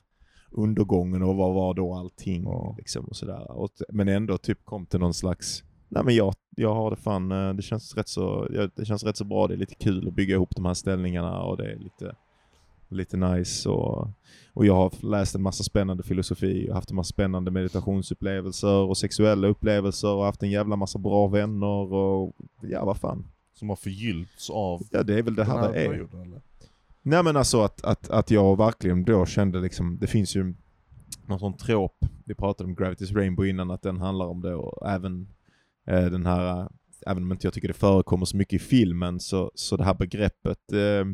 undergången 0.51 1.22
och 1.22 1.36
vad 1.36 1.55
var 1.55 1.74
då 1.74 1.95
allting 1.95 2.43
Ja. 2.45 2.74
liksom 2.78 3.05
och 3.05 3.16
sådär. 3.16 3.51
Och, 3.51 3.70
men 3.88 4.09
ändå 4.09 4.38
typ 4.38 4.64
kom 4.64 4.86
till 4.86 5.01
någon 5.01 5.14
slags, 5.14 5.64
nej 5.88 6.05
men 6.05 6.14
jag, 6.14 6.34
jag 6.57 6.74
har 6.74 6.90
det 6.90 6.97
fan, 6.97 7.32
eh, 7.32 7.55
det 7.55 7.62
känns 7.62 7.97
rätt 7.97 8.09
så, 8.09 8.49
det 8.76 8.84
känns 8.84 9.05
rätt 9.05 9.16
så 9.16 9.24
bra, 9.24 9.49
det 9.49 9.55
är 9.55 9.59
lite 9.59 9.74
kul 9.74 10.09
att 10.09 10.14
bygga 10.14 10.34
ihop 10.34 10.57
de 10.57 10.64
här 10.64 10.74
ställningarna 10.74 11.43
och 11.43 11.57
det 11.57 11.72
är 11.72 11.78
lite, 11.78 12.16
lite 12.88 13.16
nice 13.16 13.68
och, 13.68 14.09
och 14.53 14.66
jag 14.66 14.74
har 14.74 14.93
läst 15.11 15.34
en 15.34 15.43
massa 15.43 15.64
spännande 15.64 16.03
filosofi 16.03 16.68
och 16.70 16.74
haft 16.74 16.90
en 16.90 16.97
massa 16.97 17.12
spännande 17.12 17.51
meditationsupplevelser 17.51 18.76
och 18.76 18.97
sexuella 18.99 19.49
upplevelser 19.49 20.14
och 20.14 20.24
haft 20.24 20.43
en 20.43 20.51
jävla 20.51 20.76
massa 20.76 20.99
bra 20.99 21.26
vänner 21.26 21.93
och 21.93 22.36
ja 22.62 22.84
vad 22.84 22.97
fan. 22.97 23.26
Som 23.55 23.68
har 23.68 23.76
förgyllts 23.76 24.51
av 24.51 24.82
Ja 24.90 25.03
det 25.03 25.18
är 25.18 25.22
väl 25.22 25.34
det 25.34 25.45
här 25.45 25.59
här 25.59 25.72
det 25.72 25.84
är. 25.84 25.88
perioden? 25.88 26.40
Nej 27.03 27.22
men 27.24 27.36
alltså 27.36 27.61
att, 27.62 27.84
att, 27.84 28.11
att 28.11 28.30
jag 28.30 28.57
verkligen 28.59 29.05
då 29.05 29.26
kände 29.26 29.61
liksom, 29.61 29.98
det 30.00 30.07
finns 30.07 30.36
ju 30.36 30.55
någon 31.26 31.38
sån 31.38 31.57
trop, 31.57 31.96
vi 32.24 32.34
pratade 32.34 32.70
om 32.70 32.76
Gravity's 32.76 33.14
Rainbow 33.14 33.46
innan, 33.46 33.70
att 33.70 33.82
den 33.82 34.00
handlar 34.00 34.26
om 34.26 34.40
det 34.40 34.55
och 34.55 34.88
även 34.90 35.28
eh, 35.86 36.05
den 36.05 36.26
här, 36.26 36.61
eh, 36.61 36.66
även 37.07 37.22
om 37.22 37.32
inte 37.32 37.46
jag 37.46 37.55
tycker 37.55 37.68
det 37.68 37.74
förekommer 37.74 38.24
så 38.26 38.36
mycket 38.36 38.53
i 38.53 38.59
filmen, 38.59 39.20
så, 39.20 39.50
så 39.55 39.76
det 39.76 39.84
här 39.84 39.94
begreppet 39.94 40.72
eh, 40.72 41.05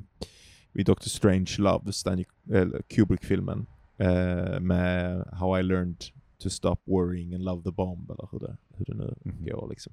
i 0.73 0.83
Doctor 0.85 1.09
Strange 1.09 1.55
Love, 1.59 1.93
Stanley 1.93 2.25
eller 2.53 2.83
Kubrick-filmen, 2.83 3.67
eh, 3.97 4.61
med 4.61 5.25
How 5.33 5.59
I 5.59 5.63
Learned 5.63 6.05
to 6.43 6.51
Stop 6.51 6.77
Worrying 6.85 7.35
and 7.35 7.45
Love 7.45 7.63
the 7.63 7.71
Bomb, 7.71 8.11
eller 8.11 8.29
hur 8.33 8.39
det, 8.39 8.57
hur 8.75 8.85
det 8.85 8.95
nu 8.95 9.15
Mhm. 9.25 9.45
går 9.45 9.69
liksom. 9.69 9.93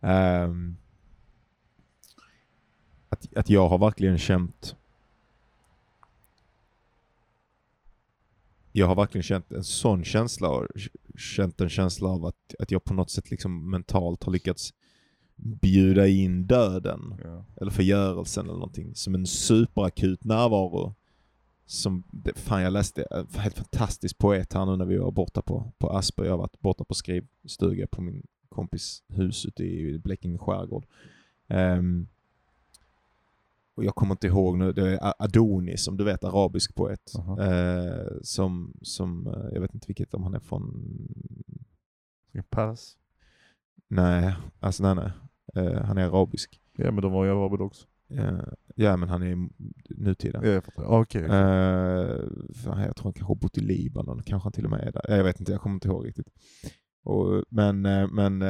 Ehm, 0.00 0.76
att, 3.08 3.36
att 3.36 3.50
jag 3.50 3.68
har 3.68 3.78
verkligen 3.78 4.18
känt 4.18 4.76
jag 8.76 8.86
har 8.86 8.94
verkligen 8.94 9.22
känt 9.22 9.52
en 9.52 9.64
sån 9.64 10.04
känsla 10.04 10.50
och 10.50 10.66
känt 11.16 11.60
en 11.60 11.68
känsla 11.68 12.08
av 12.08 12.26
att, 12.26 12.54
att 12.58 12.70
jag 12.70 12.84
på 12.84 12.94
något 12.94 13.10
sätt 13.10 13.30
liksom 13.30 13.70
mentalt 13.70 14.24
har 14.24 14.32
lyckats 14.32 14.74
bjuda 15.36 16.06
in 16.06 16.46
döden 16.46 17.14
Ja. 17.24 17.44
eller 17.60 17.70
förgörelsen 17.70 18.44
eller 18.44 18.54
någonting 18.58 18.94
som 18.94 19.14
en 19.14 19.26
superakut 19.26 20.24
närvaro. 20.24 20.94
Som, 21.66 22.04
fan 22.34 22.62
jag 22.62 22.72
läste 22.72 23.02
en 23.10 23.26
helt 23.36 23.56
fantastisk 23.58 24.18
poet 24.18 24.52
här 24.52 24.66
nu 24.66 24.76
när 24.76 24.84
vi 24.84 24.96
var 24.96 25.10
borta 25.10 25.42
på, 25.42 25.72
på 25.78 25.90
Asper. 25.90 26.24
Jag 26.24 26.32
har 26.32 26.38
varit 26.38 26.60
borta 26.60 26.84
på 26.84 26.94
skrivstuga 26.94 27.86
på 27.86 28.02
min 28.02 28.26
kompis 28.48 29.02
hus 29.08 29.46
ute 29.46 29.64
i 29.64 29.98
Blekinge 29.98 30.38
skärgård. 30.38 30.86
Ehm, 31.48 32.08
och 33.76 33.84
jag 33.84 33.94
kommer 33.94 34.14
inte 34.14 34.26
ihåg 34.26 34.58
nu, 34.58 34.72
det 34.72 34.90
är 34.90 35.22
Adonis 35.22 35.84
som 35.84 35.96
du 35.96 36.04
vet, 36.04 36.24
arabisk 36.24 36.74
poet. 36.74 37.12
Aha. 37.18 37.42
Eh, 37.42 38.06
som, 38.22 38.76
som, 38.82 39.26
eh, 39.26 39.54
jag 39.54 39.60
vet 39.60 39.74
inte 39.74 39.86
vilket, 39.86 40.14
om 40.14 40.22
han 40.22 40.34
är 40.34 40.40
från 40.40 40.86
Pass. 42.50 42.96
Nej, 43.88 44.36
alltså 44.60 44.82
nej 44.82 44.94
nej. 44.94 45.12
Eh, 45.64 45.82
han 45.82 45.98
är 45.98 46.04
arabisk. 46.04 46.60
Ja 46.76 46.90
men 46.90 47.02
de 47.02 47.12
var 47.12 47.24
ju 47.24 47.30
araber 47.30 47.60
också. 47.60 47.86
Eh, 48.08 48.40
ja 48.74 48.96
men 48.96 49.08
han 49.08 49.22
är 49.22 49.48
nutida. 49.88 50.40
Ja, 50.42 50.50
jag 50.50 50.64
fattar. 50.64 50.84
Okej. 50.84 51.22
Eh, 51.22 52.20
fan, 52.54 52.80
jag 52.80 52.96
tror 52.96 53.04
han 53.04 53.12
kanske 53.12 53.24
har 53.24 53.34
bott 53.34 53.58
i 53.58 53.60
Libanon, 53.60 54.22
kanske 54.22 54.46
han 54.46 54.52
till 54.52 54.64
och 54.64 54.70
med 54.70 54.80
är 54.80 54.92
där. 54.92 55.16
Jag 55.16 55.24
vet 55.24 55.40
inte, 55.40 55.52
jag 55.52 55.60
kommer 55.60 55.74
inte 55.74 55.88
ihåg 55.88 56.06
riktigt. 56.06 56.28
Och, 57.04 57.44
men, 57.48 57.86
eh, 57.86 58.08
men 58.08 58.42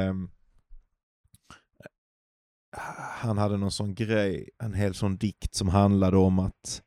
han 3.27 3.39
hade 3.39 3.57
någon 3.57 3.71
sån 3.71 3.95
grej, 3.95 4.49
en 4.59 4.75
hel 4.75 4.95
sån 4.95 5.17
dikt 5.17 5.55
som 5.55 5.69
handlade 5.69 6.17
om 6.17 6.39
att 6.39 6.83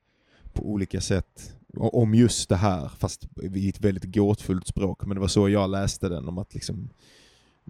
på 0.54 0.70
olika 0.70 1.02
sätt, 1.02 1.56
om 1.78 2.14
just 2.14 2.50
det 2.50 2.56
här, 2.56 2.90
fast 2.98 3.28
i 3.44 3.70
ett 3.70 3.82
väldigt 3.82 4.16
gåtfullt 4.16 4.68
språk, 4.68 5.06
men 5.06 5.16
det 5.16 5.22
var 5.22 5.28
så 5.28 5.50
jag 5.50 5.70
läste 5.70 6.10
den, 6.10 6.28
om 6.28 6.38
att 6.38 6.54
liksom 6.54 6.90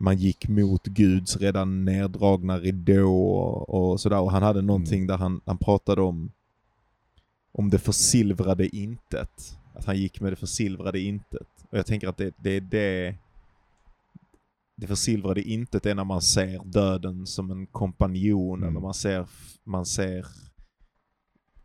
man 0.02 0.18
gick 0.18 0.48
mot 0.48 0.84
Guds 0.84 1.38
redan 1.38 1.86
neddragna 1.86 2.60
ridå 2.60 3.10
och, 3.10 3.70
och 3.70 4.00
sådär. 4.00 4.20
Och 4.20 4.32
han 4.32 4.44
hade 4.44 4.62
någonting 4.62 5.08
där 5.08 5.18
han, 5.18 5.42
han 5.46 5.58
pratade 5.58 6.02
om, 6.02 6.32
om 7.52 7.70
det 7.70 7.80
försilvrade 7.80 8.76
intet. 8.76 9.58
Att 9.74 9.86
han 9.86 9.98
gick 9.98 10.22
med 10.22 10.32
det 10.32 10.36
försilvrade 10.36 11.00
intet. 11.00 11.48
Och 11.70 11.78
jag 11.78 11.86
tänker 11.86 12.08
att 12.08 12.18
det, 12.18 12.34
det 12.38 12.50
är 12.50 12.62
det 12.62 13.16
det 14.80 14.88
försilvrade 14.88 15.42
intet 15.42 15.86
är 15.86 15.96
när 15.96 16.04
man 16.04 16.22
ser 16.22 16.64
döden 16.66 17.26
som 17.26 17.52
en 17.52 17.68
kompanjon 17.68 18.60
Mm. 18.60 18.70
eller 18.70 18.80
man 18.82 18.94
ser, 18.94 19.28
man 19.64 19.86
ser 19.86 20.26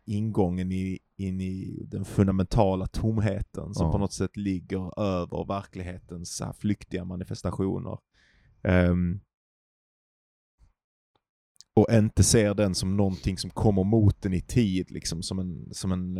ingången 0.04 0.72
i, 0.72 0.98
in 1.16 1.40
i 1.40 1.84
den 1.88 2.04
fundamentala 2.04 2.86
tomheten 2.86 3.74
som 3.74 3.86
Ja. 3.86 3.92
på 3.92 3.98
något 3.98 4.12
sätt 4.12 4.36
ligger 4.36 5.00
över 5.00 5.44
verklighetens 5.48 6.36
så 6.36 6.52
flyktiga 6.52 7.04
manifestationer. 7.04 7.98
Ehm, 8.62 9.20
och 11.74 11.86
inte 11.92 12.22
ser 12.24 12.54
den 12.54 12.74
som 12.74 12.96
någonting 12.96 13.38
som 13.38 13.50
kommer 13.50 13.84
mot 13.84 14.22
den 14.22 14.32
i 14.32 14.40
tid, 14.40 14.90
liksom 14.90 15.22
som 15.22 15.38
en, 15.38 15.74
som 15.74 15.92
en 15.92 16.16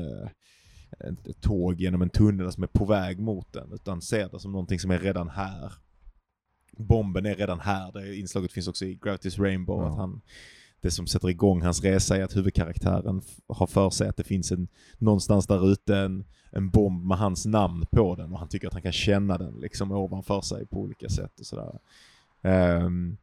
ett, 1.01 1.27
ett 1.27 1.41
tåg 1.41 1.81
genom 1.81 2.03
en 2.03 2.11
tunnel 2.11 2.53
som 2.53 2.63
är 2.63 2.67
på 2.67 2.85
väg 2.85 3.21
mot 3.21 3.53
den, 3.53 3.73
utan 3.73 4.03
ser 4.03 4.29
det 4.29 4.41
som 4.41 4.53
någonting 4.53 4.79
som 4.79 4.91
är 4.91 4.99
redan 4.99 5.29
här. 5.29 5.73
Bomben 6.77 7.27
är 7.27 7.35
redan 7.35 7.61
här, 7.61 7.93
det 7.93 8.17
inslaget 8.17 8.53
finns 8.53 8.69
också 8.69 8.85
i 8.85 8.97
Gravity's 9.03 9.41
Rainbow, 9.43 9.83
Ja. 9.83 9.89
att 9.89 9.97
han, 9.97 10.21
det 10.81 10.91
som 10.91 11.07
sätter 11.07 11.29
igång 11.31 11.63
hans 11.63 11.83
resa 11.85 12.17
är 12.17 12.23
att 12.23 12.37
huvudkaraktären 12.37 13.23
har 13.49 13.67
för 13.67 13.91
sig 13.91 14.09
att 14.09 14.17
det 14.17 14.25
finns 14.25 14.53
en, 14.53 14.69
någonstans 14.99 15.47
där 15.47 15.73
ute 15.73 15.97
en, 15.97 16.25
en 16.51 16.71
bomb 16.71 17.05
med 17.07 17.19
hans 17.19 17.47
namn 17.47 17.87
på 17.91 18.15
den 18.15 18.33
och 18.33 18.39
han 18.39 18.49
tycker 18.49 18.67
att 18.67 18.73
han 18.73 18.83
kan 18.83 18.93
känna 18.93 19.39
den 19.39 19.55
liksom 19.55 19.93
ovanför 19.93 20.41
sig 20.41 20.67
på 20.67 20.81
olika 20.81 21.09
sätt 21.09 21.41
och 21.41 21.47
sådär. 21.47 21.79
Ehm, 22.43 23.17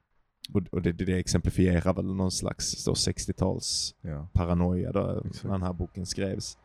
och 0.53 0.61
och 0.71 0.81
det, 0.81 0.91
det, 0.91 1.13
exemplifierar 1.19 1.93
väl 1.93 2.05
någon 2.15 2.31
slags 2.31 2.83
så 2.83 2.93
60-tals 2.93 3.95
Ja. 4.01 4.27
paranoia 4.33 4.91
då, 4.91 5.21
Exakt. 5.25 5.43
när 5.43 5.51
den 5.51 5.61
här 5.61 5.73
boken 5.73 6.05
skrevs. 6.05 6.57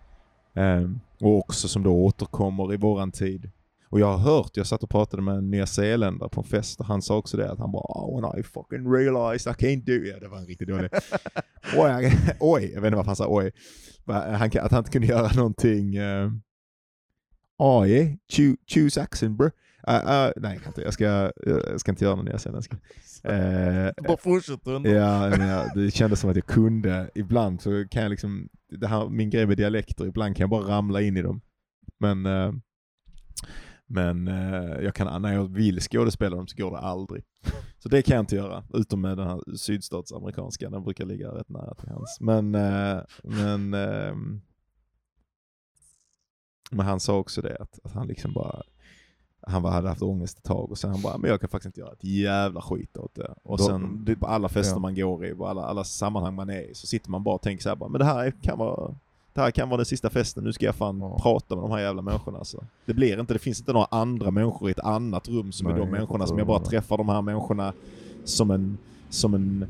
Ehm, 0.55 1.01
och 1.21 1.39
också 1.39 1.69
som 1.69 1.83
då 1.83 2.05
återkommer 2.05 2.75
i 2.75 2.77
våran 2.77 3.13
tid. 3.13 3.51
Och 3.91 4.01
jag 4.01 4.07
har 4.07 4.19
hört, 4.19 4.57
jag 4.57 4.67
satt 4.67 4.83
och 4.83 4.91
pratade 4.91 5.23
med 5.23 5.35
en 5.35 5.51
nyzeeländare 5.51 6.29
på 6.29 6.41
en 6.41 6.47
fest 6.47 6.81
och 6.81 6.87
han 6.87 7.03
sa 7.03 7.17
också 7.17 7.37
det 7.37 7.53
att 7.53 7.59
han 7.59 7.73
bara 7.73 7.83
oh, 7.83 8.21
when 8.21 8.41
I 8.41 8.43
fucking 8.43 8.93
realized 8.93 9.53
I 9.53 9.67
can't 9.67 9.85
do 9.85 9.93
it. 9.93 10.21
Det 10.21 10.29
var 10.29 10.39
en 10.39 10.47
riktigt 10.47 10.69
dålig. 10.69 10.91
oj, 11.77 12.13
oj, 12.41 12.71
jag 12.75 12.81
vet 12.81 12.87
inte 12.87 12.97
varför 12.97 13.07
han 13.07 13.17
sa 13.17 13.27
oj. 13.29 13.53
Han, 14.07 14.51
att 14.61 14.71
han 14.71 14.79
inte 14.79 14.91
kunde 14.91 15.07
göra 15.07 15.33
någonting. 15.37 15.99
Uh, 15.99 16.33
oh 17.59 17.89
yeah, 17.89 18.13
Choo- 18.33 18.57
choose 18.67 19.03
accent 19.03 19.39
bro. 19.39 19.51
Uh, 19.89 19.95
uh, 19.95 20.33
nej, 20.37 20.55
jag, 20.55 20.63
kan 20.63 20.71
inte, 20.71 20.83
jag, 20.83 20.93
ska, 20.93 21.05
jag 21.47 21.81
ska 21.81 21.93
inte 21.93 22.05
göra 22.05 22.15
någon 22.15 22.25
nyzeeländska. 22.25 22.77
Uh, 23.29 23.91
Bara 24.07 24.17
fortsätt 24.17 24.67
undra. 24.67 24.91
Ja, 24.91 25.37
jag, 25.37 25.71
det 25.75 25.91
kändes 25.91 26.21
som 26.21 26.31
att 26.31 26.37
jag 26.37 26.47
kunde. 26.47 27.11
Ibland 27.15 27.61
så 27.61 27.89
kan 27.91 28.03
jag 28.03 28.11
liksom, 28.11 28.49
det 28.71 28.87
här, 28.87 29.09
min 29.09 29.31
grej 29.31 29.47
med 29.47 29.57
dialekter, 29.57 30.07
ibland 30.07 30.37
kan 30.37 30.43
jag 30.43 30.51
bara 30.51 30.77
ramla 30.77 31.01
in 31.01 31.17
i 31.17 31.23
dem. 31.23 31.41
Men, 31.99 32.27
eh, 32.27 32.53
men 33.87 34.29
eh, 34.29 34.81
jag 34.85 34.95
kan, 34.95 35.23
när 35.23 35.33
jag 35.33 35.45
vill 35.45 35.81
skådespela 35.81 36.37
dem 36.37 36.47
så 36.47 36.57
går 36.57 36.71
det 36.71 36.79
aldrig. 36.79 37.25
Så 37.79 37.89
det 37.89 38.03
kan 38.03 38.15
jag 38.17 38.23
inte 38.23 38.37
göra, 38.37 38.65
utom 38.75 39.01
med 39.01 39.19
den 39.19 39.27
här 39.27 39.57
sydstatsamerikanska, 39.57 40.71
den 40.71 40.83
brukar 40.85 41.05
ligga 41.05 41.29
rätt 41.29 41.49
nära 41.49 41.75
till 41.75 41.89
hans. 41.89 42.19
Men, 42.21 42.55
eh, 42.55 43.01
men, 43.23 43.75
ehm, 43.75 44.41
men 46.71 46.87
han 46.87 47.01
sa 47.01 47.17
också 47.19 47.43
det, 47.43 47.57
att, 47.61 47.79
att 47.85 47.93
han 47.93 48.07
liksom 48.07 48.33
bara, 48.33 48.63
han 49.41 49.63
bara 49.63 49.73
hade 49.73 49.89
haft 49.89 50.03
ångest 50.03 50.39
ett 50.39 50.45
tag 50.45 50.71
och 50.71 50.79
sen 50.79 50.91
han 50.91 51.03
bara, 51.03 51.19
men 51.19 51.31
jag 51.31 51.41
kan 51.41 51.49
faktiskt 51.51 51.67
inte 51.67 51.81
göra 51.81 51.93
ett 51.93 52.05
jävla 52.05 52.61
skit 52.61 52.97
åt 52.97 53.15
det. 53.15 53.35
Och 53.43 53.59
Då- 53.59 53.65
sen 53.65 54.17
på 54.21 54.27
alla 54.27 54.49
fester 54.49 54.77
ja. 54.77 54.81
man 54.81 54.95
går 54.95 55.27
i, 55.27 55.35
på 55.35 55.47
alla, 55.47 55.63
alla 55.65 55.85
sammanhang 55.85 56.35
man 56.35 56.51
är 56.51 56.71
i, 56.71 56.75
så 56.75 56.87
sitter 56.87 57.11
man 57.11 57.23
bara 57.23 57.35
och 57.35 57.43
tänker 57.43 57.63
så 57.63 57.69
här, 57.69 57.77
bara, 57.77 57.89
men 57.89 57.99
det 57.99 58.05
här 58.05 58.31
kan 58.43 58.59
vara 58.59 58.95
det 59.37 59.43
här 59.43 59.51
kan 59.51 59.69
vara 59.69 59.77
den 59.77 59.87
sista 59.87 60.11
festen, 60.11 60.45
nu 60.45 60.53
ska 60.53 60.67
jag 60.67 60.75
fan 60.75 61.01
Ja. 61.01 61.19
prata 61.23 61.55
med 61.55 61.65
de 61.65 61.71
här 61.71 61.79
jävla 61.79 62.03
människorna 62.03 62.39
alltså. 62.39 62.65
Det 62.87 62.95
blir 62.95 63.21
inte, 63.21 63.33
det 63.33 63.39
finns 63.39 63.61
inte 63.61 63.73
några 63.73 63.87
andra 63.91 64.31
människor 64.31 64.69
i 64.69 64.73
ett 64.73 64.81
annat 64.81 65.29
rum 65.29 65.53
som 65.53 65.67
är 65.67 65.71
Nej, 65.71 65.81
de 65.81 65.85
jag 65.89 65.93
människorna 65.93 66.27
som 66.27 66.39
jag 66.39 66.47
bara 66.47 66.61
träffar 66.61 66.99
de 66.99 67.09
här 67.09 67.23
människorna 67.23 67.73
som 68.25 68.51
en, 68.51 68.79
som 69.11 69.35
en 69.35 69.67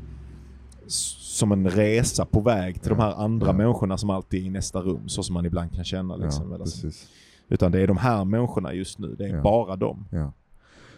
som 0.87 1.51
en 1.51 1.69
resa 1.69 2.25
på 2.25 2.39
väg 2.41 2.81
till 2.81 2.91
Ja. 2.91 2.95
de 2.97 3.01
här 3.03 3.13
andra 3.23 3.47
Ja. 3.47 3.53
människorna 3.53 3.97
som 3.97 4.09
alltid 4.09 4.41
är 4.41 4.45
i 4.45 4.49
nästa 4.49 4.81
rum, 4.81 5.09
så 5.09 5.23
som 5.23 5.33
man 5.33 5.45
ibland 5.45 5.75
kan 5.75 5.83
känna 5.85 6.15
liksom. 6.15 6.49
ja, 6.49 6.55
eller 6.55 6.65
så. 6.65 6.81
precis. 6.81 7.07
Utan 7.49 7.71
det 7.71 7.79
är 7.81 7.87
de 7.87 7.97
här 7.97 8.25
människorna 8.25 8.73
just 8.73 8.99
nu, 8.99 9.15
det 9.17 9.25
är 9.25 9.41
bara 9.41 9.75
dem. 9.75 10.05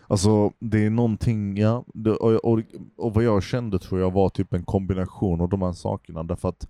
Alltså 0.07 0.51
det 0.59 0.85
är 0.85 0.89
någonting, 0.89 1.57
ja, 1.57 1.83
och, 2.19 2.45
och, 2.45 2.59
och 2.97 3.13
vad 3.13 3.23
jag 3.23 3.43
kände 3.43 3.79
tror 3.79 4.01
jag 4.01 4.11
var 4.13 4.29
typ 4.29 4.53
en 4.53 4.63
kombination 4.63 5.41
av 5.41 5.49
de 5.49 5.61
här 5.61 5.71
sakerna 5.73 6.23
därför 6.23 6.49
att 6.49 6.67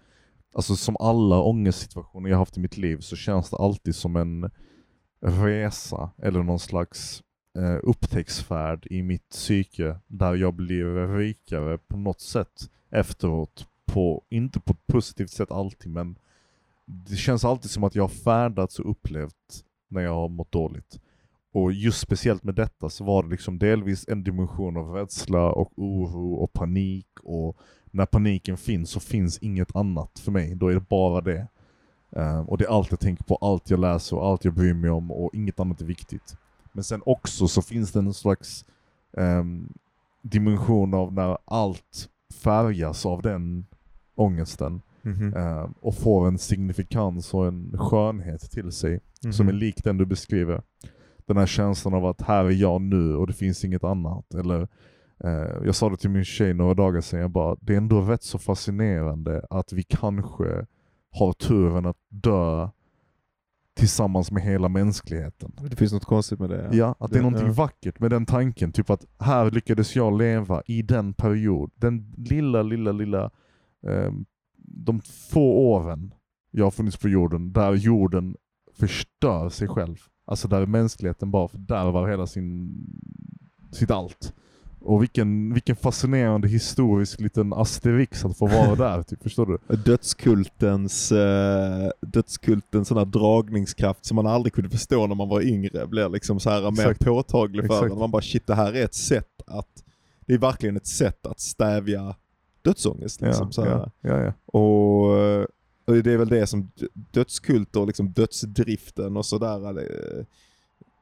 Alltså 0.54 0.76
som 0.76 0.98
alla 1.00 1.42
ångestsituationer 1.42 2.30
jag 2.30 2.38
haft 2.38 2.58
i 2.58 2.60
mitt 2.60 2.78
liv 2.78 2.98
så 3.00 3.16
känns 3.16 3.50
det 3.50 3.58
alltid 3.58 3.96
som 3.96 4.16
en 4.16 4.52
resa 5.22 6.12
eller 6.18 6.44
någon 6.44 6.60
slags 6.60 7.24
eh, 7.58 7.78
upptäcktsfärd 7.84 8.88
i 8.90 9.04
mitt 9.04 9.30
psyke 9.30 10.00
där 10.08 10.36
jag 10.36 10.54
blir 10.54 11.18
rikare 11.18 11.78
på 11.78 11.98
något 11.98 12.22
sätt 12.22 12.70
efteråt. 12.92 13.68
På, 13.86 14.24
inte 14.30 14.60
på 14.60 14.74
ett 14.74 14.88
positivt 14.88 15.32
sätt 15.32 15.52
alltid 15.52 15.92
men 15.92 16.16
det 16.86 17.16
känns 17.16 17.46
alltid 17.46 17.72
som 17.72 17.84
att 17.84 17.96
jag 17.96 18.04
har 18.04 18.10
färdats 18.10 18.80
och 18.80 18.90
upplevt 18.90 19.64
när 19.88 20.02
jag 20.02 20.14
har 20.14 20.30
mått 20.30 20.52
dåligt. 20.52 21.00
Och 21.54 21.72
just 21.72 22.00
speciellt 22.00 22.44
med 22.44 22.56
detta 22.56 22.90
så 22.90 23.04
var 23.04 23.24
det 23.24 23.30
liksom 23.30 23.60
delvis 23.60 24.08
en 24.08 24.24
dimension 24.24 24.78
av 24.78 24.94
rädsla 24.94 25.52
och 25.52 25.72
oro 25.76 26.34
och 26.34 26.54
panik 26.54 27.08
och 27.24 27.58
när 27.92 28.06
paniken 28.06 28.58
finns 28.58 28.90
så 28.90 29.00
finns 29.00 29.38
inget 29.38 29.76
annat 29.76 30.20
för 30.20 30.32
mig, 30.32 30.56
då 30.56 30.68
är 30.68 30.74
det 30.74 30.90
bara 30.90 31.22
det. 31.22 31.48
Eh, 32.12 32.40
och 32.40 32.58
det 32.58 32.66
är 32.66 32.70
allt 32.70 32.92
jag 32.92 33.00
tänker 33.00 33.24
på, 33.24 33.36
allt 33.36 33.70
jag 33.70 33.80
läser 33.80 34.18
och 34.18 34.28
allt 34.28 34.46
jag 34.46 34.54
bryr 34.54 34.74
mig 34.74 34.90
om 34.90 35.12
och 35.12 35.30
inget 35.34 35.60
annat 35.60 35.82
är 35.82 35.86
viktigt. 35.86 36.38
Men 36.74 36.84
sen 36.84 37.02
också 37.06 37.48
så 37.48 37.62
finns 37.62 37.92
det 37.92 38.00
en 38.00 38.14
slags 38.14 38.66
ehm, 39.18 39.74
dimension 40.22 40.94
av 40.94 41.14
när 41.14 41.38
allt 41.46 42.10
färgas 42.44 43.06
av 43.06 43.22
den 43.22 43.66
ångesten 44.16 44.82
Mhm. 45.02 45.34
eh, 45.34 45.70
och 45.82 45.96
får 45.96 46.28
en 46.28 46.38
signifikans 46.38 47.34
och 47.34 47.48
en 47.48 47.78
skönhet 47.78 48.52
till 48.52 48.72
sig 48.72 49.00
som 49.34 49.48
är 49.48 49.54
lik 49.54 49.84
den 49.84 49.98
du 49.98 50.06
beskriver. 50.06 50.62
Den 51.26 51.38
här 51.38 51.46
känslan 51.46 51.94
av 51.94 52.06
att 52.06 52.22
här 52.22 52.46
är 52.46 52.50
jag 52.52 52.82
nu 52.82 53.16
och 53.16 53.28
det 53.28 53.34
finns 53.34 53.66
inget 53.66 53.84
annat. 53.84 54.34
Eller, 54.34 54.68
jag 55.66 55.76
sa 55.76 55.90
det 55.90 55.98
till 55.98 56.10
min 56.10 56.26
tjej 56.26 56.54
några 56.54 56.74
dagar 56.74 57.02
sedan, 57.02 57.20
jag 57.20 57.32
bara, 57.32 57.56
det 57.62 57.74
är 57.74 57.78
ändå 57.78 58.02
rätt 58.02 58.24
så 58.24 58.40
fascinerande 58.40 59.46
att 59.50 59.74
vi 59.74 59.84
kanske 59.84 60.66
har 61.12 61.34
turen 61.34 61.86
att 61.86 61.98
dö 62.10 62.70
tillsammans 63.74 64.32
med 64.32 64.44
hela 64.44 64.70
mänskligheten. 64.70 65.52
Det 65.70 65.76
finns 65.76 65.94
något 65.94 66.06
konstigt 66.06 66.40
med 66.40 66.50
det. 66.50 66.70
Ja, 66.74 66.96
att 67.00 67.12
det 67.12 67.16
är 67.18 67.20
Det- 67.20 67.24
någonting 67.30 67.48
ja. 67.48 67.54
vackert 67.54 68.00
med 68.00 68.12
den 68.12 68.26
tanken. 68.26 68.72
Typ 68.72 68.90
att 68.90 69.06
här 69.20 69.52
lyckades 69.52 69.96
jag 69.96 70.18
leva 70.18 70.62
i 70.66 70.82
den 70.82 71.14
period, 71.14 71.72
den 71.76 72.14
lilla, 72.18 72.62
lilla, 72.64 72.92
lilla, 72.92 73.32
ehm, 73.88 74.26
de 74.58 75.02
få 75.32 75.42
åren 75.54 76.14
jag 76.52 76.66
har 76.66 76.72
funnits 76.72 76.98
på 76.98 77.10
jorden, 77.10 77.54
där 77.54 77.74
jorden 77.74 78.36
förstör 78.74 79.50
sig 79.50 79.68
själv. 79.68 79.98
Alltså 80.26 80.48
där 80.48 80.66
mänskligheten 80.66 81.32
bara 81.32 81.48
fördärvar 81.48 82.10
hela 82.10 82.28
sin, 82.28 82.74
sitt 83.72 83.92
allt. 83.92 84.34
Och 84.82 85.02
vilken, 85.02 85.54
vilken 85.54 85.76
fascinerande 85.76 86.48
historisk 86.48 87.20
liten 87.20 87.54
asterix 87.54 88.26
att 88.26 88.38
få 88.38 88.48
vara 88.48 88.76
där, 88.96 89.04
typ, 89.04 89.24
förstår 89.24 89.46
du? 89.46 89.76
Dödskultens, 89.76 91.12
eh, 91.12 91.90
dödskultens 92.02 92.88
sån 92.88 93.12
dragningskraft 93.12 94.06
som 94.06 94.16
man 94.16 94.28
aldrig 94.28 94.54
kunde 94.54 94.70
förstå 94.70 95.08
när 95.08 95.16
man 95.16 95.30
var 95.30 95.42
yngre 95.42 95.88
blir 95.88 96.10
liksom 96.10 96.40
så 96.40 96.50
här 96.50 96.62
mer 96.62 96.72
Exakt. 96.72 97.06
påtaglig 97.06 97.68
för 97.68 97.74
Exakt. 97.74 97.92
en. 97.92 98.00
Man 98.00 98.12
bara 98.12 98.22
shit 98.22 98.48
det 98.48 98.56
här 98.56 98.74
är 98.74 98.84
ett 98.84 98.94
sätt 98.94 99.42
att, 99.48 99.84
det 100.26 100.34
är 100.34 100.38
verkligen 100.38 100.78
ett 100.78 100.88
sätt 100.88 101.26
att 101.26 101.40
stävja 101.40 102.16
dödsångest. 102.62 103.22
Liksom, 103.22 103.46
ja, 103.46 103.52
så 103.52 103.92
ja, 104.02 104.24
ja. 104.24 104.34
Och, 104.46 105.06
och 105.86 106.04
det 106.04 106.14
är 106.14 106.18
väl 106.18 106.30
det 106.30 106.48
som 106.48 106.72
dödskulter 106.94 107.80
och 107.80 107.88
liksom 107.88 108.12
dödsdriften 108.12 109.18
och 109.18 109.26
sådär 109.26 109.80
eh, 109.80 110.26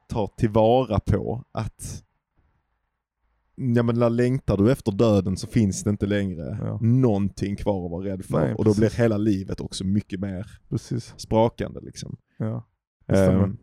tar 0.08 0.26
tillvara 0.36 1.00
på. 1.00 1.44
Att 1.52 2.04
Ja 3.60 3.82
men 3.82 3.98
när 3.98 4.10
längtar 4.10 4.56
du 4.56 4.72
efter 4.72 4.92
döden 4.92 5.36
så 5.36 5.46
finns 5.46 5.84
det 5.84 5.90
inte 5.90 6.06
längre 6.06 6.58
Ja. 6.64 6.78
någonting 6.82 7.56
kvar 7.56 7.84
att 7.84 7.90
vara 7.90 8.04
rädd 8.04 8.24
för. 8.24 8.40
Nej, 8.40 8.54
och 8.54 8.64
då 8.64 8.74
blir 8.74 8.90
hela 8.98 9.16
livet 9.16 9.60
också 9.60 9.84
mycket 9.84 10.20
mer 10.20 10.46
Precis. 10.68 11.14
sprakande 11.16 11.80
liksom. 11.80 12.16
Ja. 12.38 12.64
Det. 13.06 13.24
Ehm, 13.26 13.56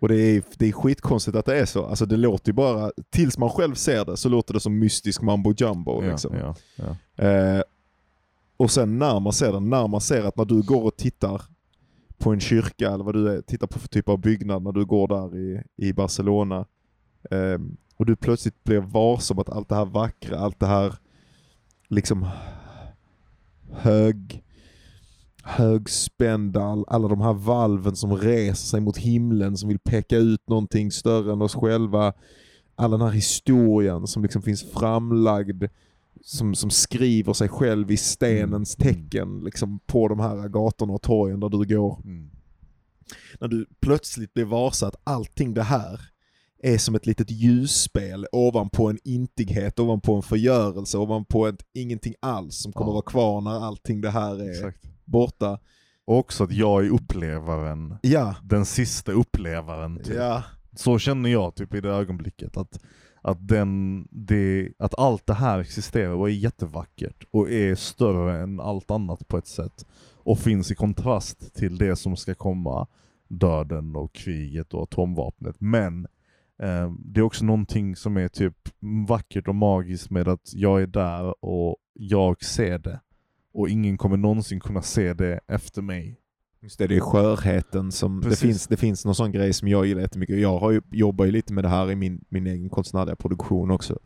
och 0.00 0.08
det 0.08 0.16
är, 0.16 0.42
det 0.58 0.66
är 0.68 0.72
skitkonstigt 0.72 1.36
att 1.36 1.46
det 1.46 1.58
är 1.60 1.64
så. 1.66 1.86
Alltså 1.86 2.06
det 2.06 2.16
låter 2.16 2.48
ju 2.48 2.52
bara, 2.52 2.90
tills 3.10 3.38
man 3.38 3.50
själv 3.50 3.74
ser 3.74 4.04
det 4.04 4.16
så 4.16 4.28
låter 4.28 4.54
det 4.54 4.60
som 4.60 4.78
mystisk 4.78 5.22
mambo 5.22 5.54
jumbo. 5.56 6.04
Ja, 6.04 6.10
Liksom. 6.10 6.36
ja. 6.36 6.96
Eh, 7.24 7.62
och 8.56 8.70
sen 8.70 8.98
när 8.98 9.20
man 9.20 9.32
ser 9.32 9.52
den, 9.52 9.70
när 9.70 9.88
man 9.88 10.00
ser 10.00 10.24
att 10.24 10.36
när 10.36 10.44
du 10.44 10.62
går 10.62 10.82
och 10.82 10.96
tittar 10.96 11.42
på 12.18 12.32
en 12.32 12.40
kyrka 12.40 12.90
eller 12.90 13.04
vad 13.04 13.14
du 13.14 13.28
är, 13.28 13.40
tittar 13.40 13.66
på 13.66 13.78
för 13.78 13.88
typ 13.88 14.08
av 14.08 14.18
byggnad 14.20 14.62
när 14.62 14.72
du 14.72 14.84
går 14.84 15.08
där 15.08 15.36
i, 15.38 15.62
i 15.76 15.92
Barcelona 15.92 16.66
eh, 17.30 17.58
och 18.00 18.06
du 18.06 18.16
plötsligt 18.16 18.64
blir 18.64 18.80
varse 18.80 19.34
om 19.34 19.38
att 19.38 19.48
allt 19.50 19.68
det 19.68 19.74
här 19.74 19.84
vackra, 19.84 20.38
allt 20.38 20.60
det 20.60 20.66
här 20.66 20.94
liksom 21.88 22.26
hög 23.72 24.42
högspända, 25.42 26.62
all- 26.62 26.84
alla 26.88 27.08
de 27.08 27.20
här 27.20 27.32
valven 27.32 27.96
som 27.96 28.16
reser 28.16 28.66
sig 28.66 28.80
mot 28.80 28.96
himlen 28.96 29.56
som 29.56 29.68
vill 29.68 29.78
peka 29.78 30.16
ut 30.16 30.48
någonting 30.48 30.90
större 30.92 31.32
än 31.32 31.42
oss 31.42 31.54
själva. 31.54 32.12
All 32.76 32.90
den 32.90 33.00
här 33.00 33.10
historien 33.10 34.06
som 34.06 34.22
liksom 34.22 34.42
finns 34.42 34.72
framlagd 34.72 35.64
som, 36.24 36.54
som 36.54 36.70
skriver 36.70 37.32
sig 37.32 37.48
själv 37.48 37.90
i 37.90 37.96
stenens 37.96 38.76
Mm. 38.80 38.94
tecken 38.94 39.40
liksom, 39.44 39.78
på 39.86 40.08
de 40.08 40.20
här 40.20 40.48
gatorna 40.48 40.92
och 40.92 41.02
torgen 41.02 41.40
där 41.40 41.48
du 41.48 41.64
går. 41.76 42.00
Mm. 42.04 42.30
När 43.40 43.48
du 43.48 43.66
plötsligt 43.80 44.34
blir 44.34 44.44
varse 44.44 44.86
att 44.86 44.96
allting 45.04 45.54
det 45.54 45.62
här 45.62 46.00
är 46.62 46.78
som 46.78 46.94
ett 46.94 47.06
litet 47.06 47.30
ljusspel 47.30 48.26
ovanpå 48.32 48.90
en 48.90 48.98
intighet, 49.04 49.78
ovanpå 49.80 50.14
en 50.16 50.22
förgörelse, 50.22 50.98
ovanpå 50.98 51.46
ett 51.46 51.62
ingenting 51.74 52.14
alls 52.20 52.56
som 52.62 52.72
kommer 52.72 52.90
Ja. 52.90 52.94
vara 52.94 53.02
kvar 53.02 53.40
när 53.40 53.64
allting 53.66 54.00
det 54.00 54.10
här 54.10 54.42
är 54.42 54.50
Exakt. 54.50 54.90
borta. 55.04 55.58
Och 56.04 56.18
också 56.18 56.44
att 56.44 56.52
jag 56.52 56.84
är 56.86 56.90
upplevaren, 56.90 57.94
Ja, 58.02 58.34
den 58.42 58.64
sista 58.66 59.12
upplevaren. 59.12 59.96
Typ. 60.04 60.16
ja, 60.16 60.42
Så 60.76 60.98
känner 60.98 61.30
jag 61.30 61.54
typ 61.54 61.74
i 61.74 61.80
det 61.80 61.88
ögonblicket. 61.90 62.56
Att, 62.56 62.80
att, 63.22 63.48
den, 63.48 64.06
det, 64.10 64.68
att 64.78 64.98
allt 64.98 65.26
det 65.26 65.34
här 65.34 65.58
existerar 65.58 66.12
och 66.12 66.28
är 66.28 66.32
jättevackert 66.34 67.24
och 67.30 67.50
är 67.50 67.74
större 67.74 68.40
än 68.42 68.60
allt 68.60 68.90
annat 68.90 69.28
på 69.28 69.38
ett 69.38 69.46
sätt. 69.46 69.86
Och 70.22 70.38
finns 70.38 70.70
i 70.70 70.74
kontrast 70.74 71.54
till 71.54 71.78
det 71.78 71.96
som 71.96 72.16
ska 72.16 72.34
komma, 72.34 72.86
döden 73.28 73.96
och 73.96 74.12
kriget 74.12 74.74
och 74.74 74.82
atomvapnet. 74.82 75.56
Men 75.58 76.06
det 76.98 77.20
är 77.20 77.22
också 77.22 77.44
någonting 77.44 77.96
som 77.96 78.16
är 78.16 78.28
typ 78.28 78.68
vackert 79.08 79.48
och 79.48 79.54
magiskt 79.54 80.10
med 80.10 80.28
att 80.28 80.54
jag 80.54 80.82
är 80.82 80.86
där 80.86 81.44
och 81.44 81.76
jag 81.92 82.44
ser 82.44 82.78
det. 82.78 83.00
Och 83.52 83.68
ingen 83.68 83.98
kommer 83.98 84.16
någonsin 84.16 84.60
kunna 84.60 84.82
se 84.82 85.14
det 85.14 85.40
efter 85.46 85.82
mig. 85.82 86.16
Just 86.60 86.78
det, 86.78 86.86
det 86.86 86.96
är 86.96 87.00
skörheten 87.00 87.92
som, 87.92 88.20
det 88.20 88.36
finns, 88.36 88.66
det 88.66 88.76
finns 88.76 89.04
någon 89.04 89.14
sån 89.14 89.32
grej 89.32 89.52
som 89.52 89.68
jag 89.68 89.86
gillar 89.86 90.02
jättemycket. 90.02 90.40
Jag 90.40 90.58
har 90.58 90.70
ju, 90.70 90.82
jobbar 90.90 91.24
ju 91.24 91.30
lite 91.30 91.52
med 91.52 91.64
det 91.64 91.68
här 91.68 91.90
i 91.90 91.96
min, 91.96 92.24
min 92.28 92.46
egen 92.46 92.68
konstnärliga 92.68 93.16
produktion 93.16 93.70
också. 93.70 93.98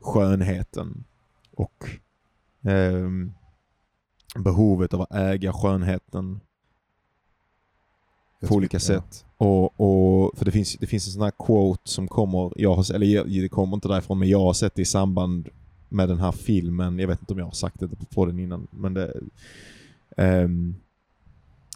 Skönheten 0.00 1.04
och 1.52 1.90
ehm, 2.62 3.32
behovet 4.36 4.94
av 4.94 5.00
att 5.00 5.14
äga 5.14 5.52
skönheten 5.52 6.40
på 8.46 8.54
olika 8.54 8.74
ja. 8.74 8.80
sätt. 8.80 9.24
Och, 9.36 9.80
och, 9.80 10.38
för 10.38 10.44
det 10.44 10.50
finns, 10.50 10.76
det 10.80 10.86
finns 10.86 11.06
en 11.06 11.12
sån 11.12 11.22
här 11.22 11.32
quote 11.46 11.82
som 11.90 12.08
kommer, 12.08 12.52
jag 12.56 12.74
har, 12.74 12.94
eller 12.94 13.06
jag- 13.06 13.26
det 13.26 13.48
kommer 13.48 13.76
inte 13.76 13.88
därifrån, 13.88 14.18
men 14.18 14.28
jag 14.28 14.40
har 14.40 14.52
sett 14.52 14.74
det 14.74 14.82
i 14.82 14.84
samband 14.84 15.48
med 15.88 16.08
den 16.08 16.18
här 16.18 16.32
filmen. 16.32 16.98
Jag 16.98 17.08
vet 17.08 17.20
inte 17.20 17.32
om 17.32 17.38
jag 17.38 17.46
har 17.46 17.52
sagt 17.52 17.80
det 17.80 17.88
på 18.14 18.26
den 18.26 18.38
innan, 18.38 18.66
men 18.70 18.94
det 18.94 19.20
ehm, 20.16 20.74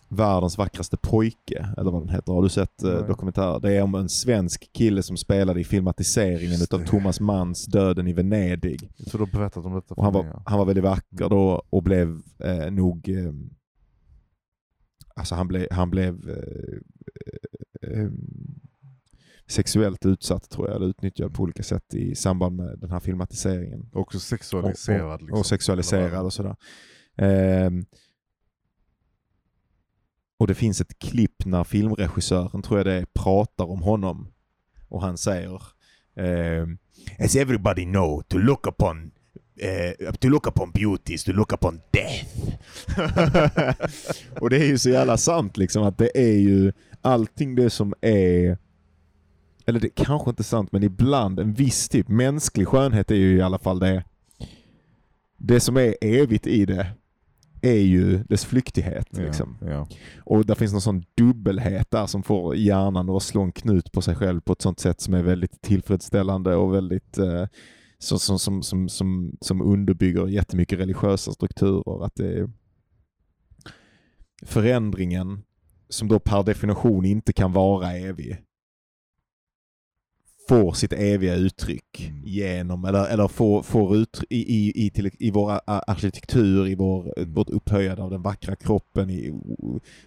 Världens 0.09 0.59
vackraste 0.59 0.97
pojke, 0.97 1.67
eller 1.77 1.91
vad 1.91 2.03
den 2.03 2.09
heter. 2.09 2.33
Har 2.33 2.43
du 2.43 2.49
sett 2.49 2.83
eh, 2.83 3.07
dokumentären? 3.07 3.61
Det 3.63 3.73
är 3.73 3.83
om 3.83 3.95
en 3.95 4.09
svensk 4.09 4.73
kille 4.73 5.03
som 5.03 5.17
spelade 5.17 5.61
i 5.61 5.65
filmatiseringen 5.65 6.63
utav. 6.63 6.85
Thomas 6.87 7.21
Manns 7.21 7.67
Döden 7.67 8.09
i 8.09 8.13
Venedig. 8.13 8.91
Jag 8.97 9.07
tror 9.07 9.27
du 9.27 9.33
har 9.33 9.39
berättat 9.41 9.65
om 9.67 9.75
detta 9.75 9.95
Och 9.95 10.05
han, 10.05 10.13
för 10.13 10.23
mig. 10.23 10.31
var, 10.31 10.37
ja. 10.39 10.43
han 10.47 10.59
var 10.59 10.67
väldigt 10.67 10.85
vacker 10.85 11.29
då 11.29 11.63
och 11.71 11.83
blev 11.83 12.21
eh, 12.39 12.71
nog... 12.71 13.09
Eh, 13.09 13.33
alltså 15.17 15.35
han, 15.35 15.49
blev 15.49 15.67
han 15.71 15.91
blev 15.91 16.31
eh, 16.31 16.79
eh, 17.91 18.11
sexuellt 19.47 20.07
utsatt 20.07 20.51
tror 20.51 20.69
jag, 20.69 20.77
eller 20.77 20.87
utnyttjad 20.87 21.35
på 21.35 21.43
olika 21.43 21.63
sätt 21.63 21.95
i 21.95 22.15
samband 22.15 22.57
med 22.57 22.79
den 22.79 22.91
här 22.91 23.01
filmatiseringen. 23.01 23.91
Också 23.93 24.21
sexualiserad. 24.21 25.15
Och, 25.15 25.21
liksom. 25.21 25.39
och 25.39 25.47
sexualiserad 25.47 26.25
och 26.25 26.33
sådär. 26.33 26.57
Ehm, 27.17 27.85
och 30.39 30.47
det 30.47 30.55
finns 30.55 30.81
ett 30.81 30.99
klipp 30.99 31.47
när 31.47 31.65
filmregissören, 31.65 32.63
tror 32.63 32.79
jag 32.79 32.87
det 32.87 32.93
är, 32.93 33.07
pratar 33.15 33.65
om 33.65 33.83
honom. 33.83 34.33
Och 34.89 35.03
han 35.03 35.19
säger 35.19 35.63
ehm, 36.17 36.79
As 37.19 37.37
everybody 37.37 37.85
know, 37.85 38.23
to 38.23 38.39
look 38.39 38.67
upon 38.67 39.13
eh, 39.57 40.13
to 40.13 40.29
look 40.29 40.47
upon 40.47 40.71
beauty 40.71 41.15
is 41.15 41.25
to 41.25 41.33
look 41.33 41.53
upon 41.53 41.81
death. 41.91 42.27
och 44.41 44.51
det 44.51 44.57
är 44.57 44.67
ju 44.67 44.79
så 44.79 44.91
jävla 44.91 45.17
sant 45.17 45.57
liksom 45.57 45.83
att 45.83 45.99
det 45.99 46.11
är 46.19 46.39
ju 46.39 46.73
allting 47.01 47.55
det 47.55 47.71
som 47.71 47.95
är 48.01 48.59
eller 49.67 49.81
det 49.81 49.87
är 49.87 50.05
kanske 50.05 50.31
inte 50.31 50.45
sant, 50.45 50.73
men 50.73 50.83
ibland 50.83 51.41
en 51.41 51.53
viss 51.53 51.89
typ 51.89 52.09
mänsklig 52.09 52.69
skönhet 52.69 53.11
är 53.11 53.15
ju 53.15 53.37
i 53.37 53.43
alla 53.43 53.59
fall 53.59 53.79
det. 53.79 54.05
Det 55.37 55.61
som 55.61 55.77
är 55.77 55.95
evigt 56.01 56.47
i 56.47 56.65
det 56.65 56.87
är 57.63 57.81
ju 57.81 58.19
dess 58.19 58.45
flyktighet. 58.45 59.07
Ja, 59.11 59.23
Liksom. 59.23 59.59
ja. 59.61 59.89
Och 60.25 60.47
där 60.47 60.55
finns 60.55 60.73
någon 60.73 60.81
sån 60.81 61.05
dubbelhet 61.17 61.91
där 61.91 62.07
som 62.07 62.23
får 62.23 62.57
hjärnan 62.57 63.11
att 63.11 63.23
slå 63.23 63.43
en 63.43 63.53
knut 63.53 63.93
på 63.93 64.03
sig 64.03 64.15
själv 64.15 64.41
på 64.41 64.53
ett 64.53 64.63
sånt 64.63 64.81
sätt 64.81 65.01
som 65.01 65.15
är 65.15 65.23
väldigt 65.23 65.63
tillfredsställande 65.63 66.57
och 66.57 66.75
väldigt 66.75 67.19
eh, 67.19 67.47
som, 68.03 68.19
som, 68.19 68.39
som, 68.39 68.63
som, 68.63 68.89
som, 68.89 69.37
som 69.41 69.63
underbygger 69.63 70.27
jättemycket 70.27 70.79
religiösa 70.79 71.33
strukturer. 71.33 72.05
Att 72.05 72.15
det 72.15 72.51
förändringen 74.47 75.43
som 75.89 76.09
då 76.09 76.19
per 76.19 76.43
definition 76.43 77.05
inte 77.05 77.33
kan 77.33 77.53
vara 77.53 77.93
evig 77.93 78.43
får 80.49 80.73
sitt 80.73 80.93
eviga 80.93 81.35
uttryck 81.35 82.09
Mm. 82.11 82.23
genom, 82.25 82.85
eller, 82.85 83.07
eller 83.07 83.29
får, 83.29 83.63
får 83.63 83.97
ut 83.97 84.25
i, 84.31 84.37
i, 84.37 84.87
i, 84.87 84.91
till, 84.91 85.11
i 85.19 85.31
vår 85.31 85.61
arkitektur, 85.67 86.69
i 86.69 86.75
vår, 86.75 87.13
Mm. 87.19 87.35
vårt 87.35 87.51
upphöjande 87.51 88.03
av 88.03 88.11
den 88.11 88.23
vackra 88.23 88.57
kroppen, 88.57 89.11
i 89.11 89.41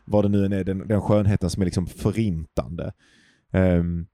vad 0.05 0.25
det 0.25 0.29
nu 0.29 0.45
än 0.45 0.53
är, 0.53 0.63
den, 0.63 0.87
den 0.87 1.01
skönheten 1.01 1.49
som 1.49 1.61
är 1.61 1.65
liksom 1.65 1.87
förintande. 1.87 2.93
Ehm, 3.51 4.07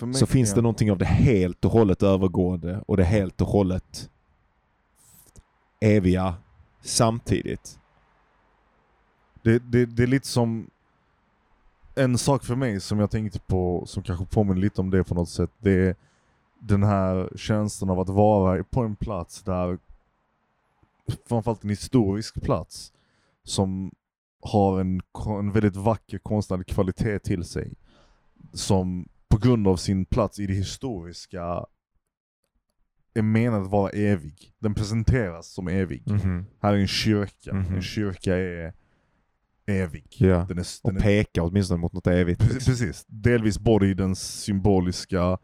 mig- 0.00 0.14
så 0.14 0.26
finns 0.26 0.50
ja. 0.50 0.54
det 0.54 0.62
någonting 0.62 0.90
av 0.90 0.98
det 0.98 1.04
helt 1.04 1.64
och 1.64 1.70
hållet 1.70 2.02
övergående 2.02 2.82
och 2.86 2.96
det 2.96 3.04
helt 3.04 3.40
och 3.40 3.46
hållet 3.46 4.10
eviga 5.80 6.34
samtidigt. 6.80 7.78
Det, 9.42 9.58
det, 9.58 9.86
det 9.86 10.02
är 10.02 10.06
lite 10.06 10.26
som 10.26 10.70
en 11.94 12.18
sak 12.18 12.44
för 12.44 12.54
mig 12.54 12.80
som 12.80 12.98
jag 12.98 13.10
tänkte 13.10 13.40
på, 13.40 13.82
som 13.86 14.02
kanske 14.02 14.26
påminner 14.26 14.60
lite 14.60 14.80
om 14.80 14.90
det 14.90 15.04
på 15.04 15.14
något 15.14 15.28
sätt, 15.28 15.50
det 15.58 15.72
är 15.72 15.96
den 16.58 16.82
här 16.82 17.30
känslan 17.36 17.90
av 17.90 18.00
att 18.00 18.08
vara 18.08 18.64
på 18.64 18.80
en 18.80 18.96
plats 18.96 19.42
där, 19.42 19.78
framförallt 21.26 21.64
en 21.64 21.70
historisk 21.70 22.42
plats, 22.42 22.92
som 23.44 23.92
har 24.40 24.80
en, 24.80 25.00
en 25.26 25.52
väldigt 25.52 25.76
vacker 25.76 26.18
konstnärlig 26.18 26.66
kvalitet 26.66 27.18
till 27.18 27.44
sig. 27.44 27.72
Som 28.52 29.08
på 29.32 29.38
grund 29.38 29.68
av 29.68 29.76
sin 29.76 30.04
plats 30.04 30.38
i 30.38 30.46
det 30.46 30.54
historiska 30.54 31.64
är 33.14 33.22
menad 33.22 33.62
att 33.62 33.70
vara 33.70 33.90
evig. 33.90 34.52
Den 34.58 34.74
presenteras 34.74 35.46
som 35.48 35.68
evig. 35.68 36.02
Här 36.62 36.72
är 36.74 36.78
en 36.78 36.86
kyrka. 36.88 37.54
Mhm. 37.54 37.74
En 37.74 37.82
kyrka 37.82 38.36
är 38.36 38.72
evig. 39.66 40.06
Ja. 40.18 40.44
Den 40.48 40.58
är, 40.58 40.66
Och 40.82 40.92
den 40.94 41.02
är, 41.02 41.26
åtminstone 41.40 41.80
mot 41.80 41.92
något 41.92 42.06
evigt. 42.06 42.40
precis, 42.40 42.66
precis. 42.66 43.04
Delvis 43.08 43.58
både 43.58 43.86
i 43.86 43.94
den 43.94 44.16
symboliska 44.16 45.38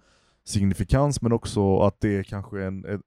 signifikans 0.45 1.23
men 1.23 1.33
också 1.33 1.79
att 1.81 2.01
det 2.01 2.17
är 2.17 2.23
kanske 2.23 2.65
en, 2.65 2.85
en, 2.85 3.03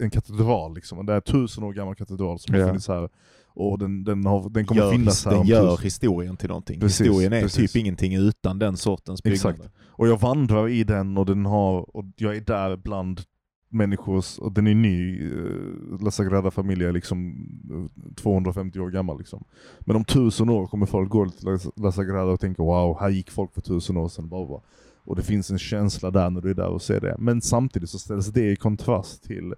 en- 0.00 0.10
katedral. 0.10 0.74
Liksom. 0.74 1.06
Det 1.06 1.12
är 1.12 1.16
en 1.16 1.22
tusen 1.22 1.64
år 1.64 1.72
gammal 1.72 1.94
katedral 1.94 2.38
som 2.38 2.54
Ja. 2.54 2.60
har 2.60 2.68
funnits 2.68 2.88
här. 2.88 3.08
Och 3.54 3.78
den, 3.78 4.04
den, 4.04 4.26
har, 4.26 4.50
den 4.50 4.66
kommer 4.66 4.80
Gör, 4.80 4.92
finnas 4.92 5.24
här 5.24 5.32
den 5.32 5.46
gör 5.46 5.78
historien 5.78 6.36
till 6.36 6.48
någonting. 6.48 6.80
Precis, 6.80 7.00
historien 7.00 7.32
är 7.32 7.42
precis. 7.42 7.72
typ 7.72 7.80
ingenting 7.80 8.14
utan 8.14 8.58
den 8.58 8.76
sortens 8.76 9.22
byggnader. 9.22 9.54
Exakt. 9.54 9.74
Och 9.86 10.08
jag 10.08 10.20
vandrar 10.20 10.68
i 10.68 10.84
den 10.84 11.18
och 11.18 11.26
den 11.26 11.46
har, 11.46 11.96
och 11.96 12.04
jag 12.16 12.36
är 12.36 12.40
där 12.40 12.76
bland 12.76 13.20
människors, 13.68 14.38
och 14.38 14.52
den 14.52 14.66
är 14.66 14.74
ny, 14.74 15.26
eh, 15.26 16.00
La 16.00 16.10
Sagrada 16.10 16.50
Familia 16.50 16.88
är 16.88 16.92
liksom 16.92 17.46
eh, 17.70 18.14
250 18.14 18.80
år 18.80 18.90
gammal 18.90 19.18
liksom. 19.18 19.44
Men 19.80 19.96
om 19.96 20.04
tusen 20.04 20.48
år 20.48 20.66
kommer 20.66 20.86
folk 20.86 21.10
gå 21.10 21.30
till 21.30 21.58
La 21.76 21.92
Sagrada 21.92 22.32
och 22.32 22.40
tänka 22.40 22.62
wow, 22.62 23.00
här 23.00 23.08
gick 23.08 23.30
folk 23.30 23.54
för 23.54 23.60
tusen 23.60 23.96
år 23.96 24.08
sedan. 24.08 24.28
Bla 24.28 24.46
bla. 24.46 24.60
Och 25.04 25.16
det 25.16 25.22
finns 25.22 25.50
en 25.50 25.58
känsla 25.58 26.10
där 26.10 26.30
när 26.30 26.40
du 26.40 26.50
är 26.50 26.54
där 26.54 26.68
och 26.68 26.82
ser 26.82 27.00
det. 27.00 27.16
Men 27.18 27.40
samtidigt 27.40 27.90
så 27.90 27.98
ställs 27.98 28.26
det 28.26 28.50
i 28.50 28.56
kontrast 28.56 29.22
till 29.24 29.54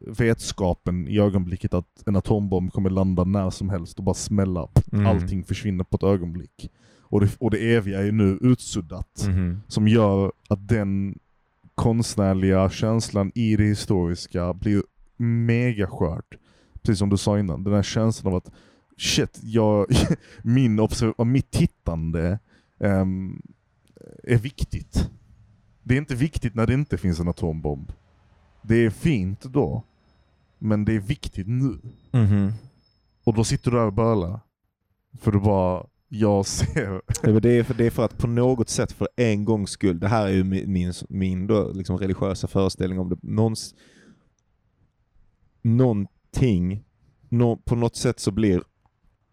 vetskapen 0.00 1.08
i 1.08 1.18
ögonblicket 1.20 1.74
att 1.74 2.02
en 2.06 2.16
atombomb 2.16 2.72
kommer 2.72 2.90
landa 2.90 3.24
när 3.24 3.50
som 3.50 3.70
helst 3.70 3.98
och 3.98 4.04
bara 4.04 4.14
smälla. 4.14 4.68
Mm. 4.92 5.06
Allting 5.06 5.44
försvinner 5.44 5.84
på 5.84 5.96
ett 5.96 6.02
ögonblick. 6.02 6.70
Och 7.00 7.20
det, 7.20 7.36
och 7.38 7.50
det 7.50 7.74
eviga 7.74 8.02
är 8.06 8.12
nu 8.12 8.38
utsuddat 8.40 9.24
Mhm. 9.28 9.60
som 9.68 9.88
gör 9.88 10.32
att 10.48 10.68
den 10.68 11.18
konstnärliga 11.74 12.70
känslan 12.70 13.32
i 13.34 13.56
det 13.56 13.64
historiska 13.64 14.54
blir 14.54 14.82
mega 15.16 15.86
skört. 15.86 16.34
Precis 16.82 16.98
som 16.98 17.08
du 17.08 17.16
sa 17.16 17.38
innan, 17.38 17.64
den 17.64 17.72
här 17.72 17.82
känslan 17.82 18.32
av 18.32 18.36
att 18.36 18.50
shit, 18.98 19.38
jag, 19.42 19.86
min 20.42 20.80
observ- 20.80 21.24
mitt 21.24 21.50
tittande 21.50 22.38
ehm, 22.80 23.42
är 24.22 24.38
viktigt. 24.38 25.10
Det 25.82 25.94
är 25.94 25.98
inte 25.98 26.14
viktigt 26.14 26.54
när 26.54 26.66
det 26.66 26.74
inte 26.74 26.98
finns 26.98 27.20
en 27.20 27.28
atombomb. 27.28 27.92
Det 28.66 28.76
är 28.76 28.90
fint 28.90 29.42
då, 29.42 29.82
men 30.58 30.84
det 30.84 30.92
är 30.92 31.00
viktigt 31.00 31.46
nu. 31.46 31.78
Mhm. 32.10 32.52
Och 33.24 33.34
då 33.34 33.44
sitter 33.44 33.70
du 33.70 33.76
där 33.76 33.86
och 33.86 33.92
bölar. 33.92 34.40
För 35.20 35.32
du 35.32 35.40
bara, 35.40 35.86
jag 36.08 36.46
ser... 36.46 37.02
Ja, 37.22 37.40
det, 37.40 37.50
är 37.50 37.62
för, 37.62 37.74
det 37.74 37.86
är 37.86 37.90
för 37.90 38.04
att 38.04 38.18
på 38.18 38.26
något 38.26 38.68
sätt 38.68 38.92
för 38.92 39.08
en 39.16 39.44
gångs 39.44 39.70
skull, 39.70 40.00
det 40.00 40.08
här 40.08 40.26
är 40.26 40.32
ju 40.32 40.44
min, 40.44 40.92
min, 41.08 41.46
då, 41.46 41.72
liksom 41.72 41.98
religiösa 41.98 42.48
föreställning 42.48 42.98
om 42.98 43.08
det, 43.08 43.16
någons, 43.22 43.74
någonting, 45.62 46.84
nå, 47.28 47.56
på 47.56 47.76
något 47.76 47.96
sätt 47.96 48.20
så 48.20 48.30
blir 48.30 48.62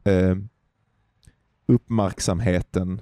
eh, 0.03 0.35
uppmärksamheten, 1.65 3.01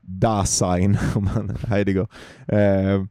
Dasein, 0.00 0.98
om 1.14 1.24
man 1.24 1.56
Heidegger, 1.66 2.08
eh, 2.48 3.04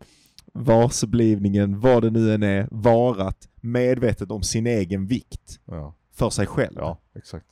varsblivningen, 0.63 1.79
vad 1.79 2.03
det 2.03 2.09
nu 2.09 2.33
än 2.33 2.43
är, 2.43 2.67
varat 2.71 3.49
medvetet 3.61 4.31
om 4.31 4.43
sin 4.43 4.67
egen 4.67 5.07
vikt 5.07 5.59
Ja, 5.65 5.93
för 6.13 6.29
sig 6.29 6.45
själv. 6.47 6.73
ja 6.77 6.97
exakt. 7.15 7.45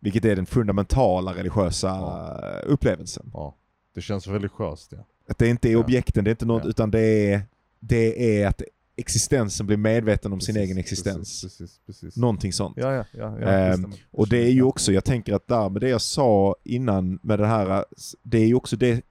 Vilket 0.00 0.24
är 0.24 0.36
den 0.36 0.46
fundamentala 0.46 1.34
religiösa 1.34 1.88
Ja. 1.88 2.40
upplevelsen. 2.66 3.30
Ja. 3.34 3.56
Det 3.94 4.00
känns 4.00 4.26
religiöst 4.26 4.92
ja. 4.92 5.06
Att 5.28 5.38
det 5.38 5.48
inte 5.48 5.68
är 5.68 5.76
objekten, 5.76 6.24
det 6.24 6.30
är 6.30 6.32
inte 6.32 6.46
något, 6.46 6.66
utan 6.66 6.90
det 6.90 7.00
är, 7.32 7.42
det 7.80 8.40
är 8.42 8.46
att 8.46 8.62
existensen 8.96 9.66
blir 9.66 9.76
medveten 9.76 10.32
om 10.32 10.40
sin 10.40 10.54
Precis, 10.54 10.66
egen 10.68 10.78
existens. 10.78 11.42
Precis, 11.42 11.58
precis, 11.58 11.80
precis. 11.86 12.16
Någonting 12.16 12.52
sånt. 12.52 12.76
Ja, 12.76 12.92
ja, 12.94 13.04
ja. 13.12 13.38
Ehm. 13.48 13.92
Och 14.10 14.28
det 14.28 14.38
är 14.44 14.50
ju 14.50 14.62
också, 14.62 14.92
jag 14.92 15.04
tänker 15.04 15.34
att 15.34 15.48
där 15.48 15.68
med 15.70 15.80
det 15.82 15.88
jag 15.88 16.00
sa 16.00 16.56
innan 16.64 17.18
med 17.22 17.38
det 17.38 17.46
här, 17.46 17.84
det 18.22 18.38
är 18.38 18.46
ju 18.46 18.54
också 18.54 18.76
det, 18.76 19.02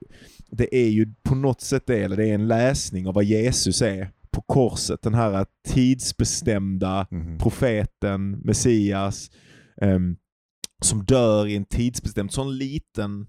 det 0.52 0.76
är 0.76 0.88
ju 0.88 1.14
på 1.22 1.34
något 1.34 1.60
sätt 1.60 1.82
det, 1.86 1.98
eller 1.98 2.16
det 2.16 2.26
är 2.28 2.34
en 2.34 2.48
läsning 2.48 3.06
av 3.08 3.14
vad 3.14 3.24
Jesus 3.24 3.82
är 3.82 4.10
på 4.30 4.40
korset. 4.42 5.02
Den 5.02 5.14
här 5.14 5.46
tidsbestämda 5.68 7.06
Mhm. 7.10 7.38
profeten, 7.38 8.30
Messias, 8.30 9.30
ehm, 9.80 10.16
som 10.82 11.04
dör 11.04 11.46
i 11.46 11.56
en 11.56 11.64
tidsbestämd, 11.64 12.32
sån 12.32 12.58
liten 12.58 13.26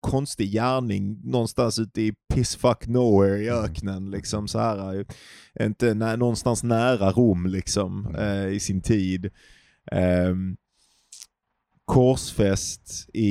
konstig 0.00 0.52
gärning 0.52 1.20
någonstans 1.24 1.78
ute 1.78 2.02
i 2.02 2.12
pissfuck 2.34 2.86
nowhere 2.86 3.38
i 3.42 3.48
Mm. 3.48 3.64
öknen 3.64 4.10
liksom 4.10 4.48
så 4.48 4.58
här. 4.58 4.98
eh, 4.98 5.66
Inte 5.66 5.94
nä, 5.94 6.16
någonstans 6.16 6.62
nära 6.62 7.10
Rom 7.10 7.46
liksom 7.46 8.06
Mm. 8.06 8.20
eh, 8.20 8.52
i 8.52 8.60
sin 8.60 8.82
tid. 8.82 9.30
Ehm, 9.92 10.56
korsfäst 11.84 13.08
i, 13.14 13.26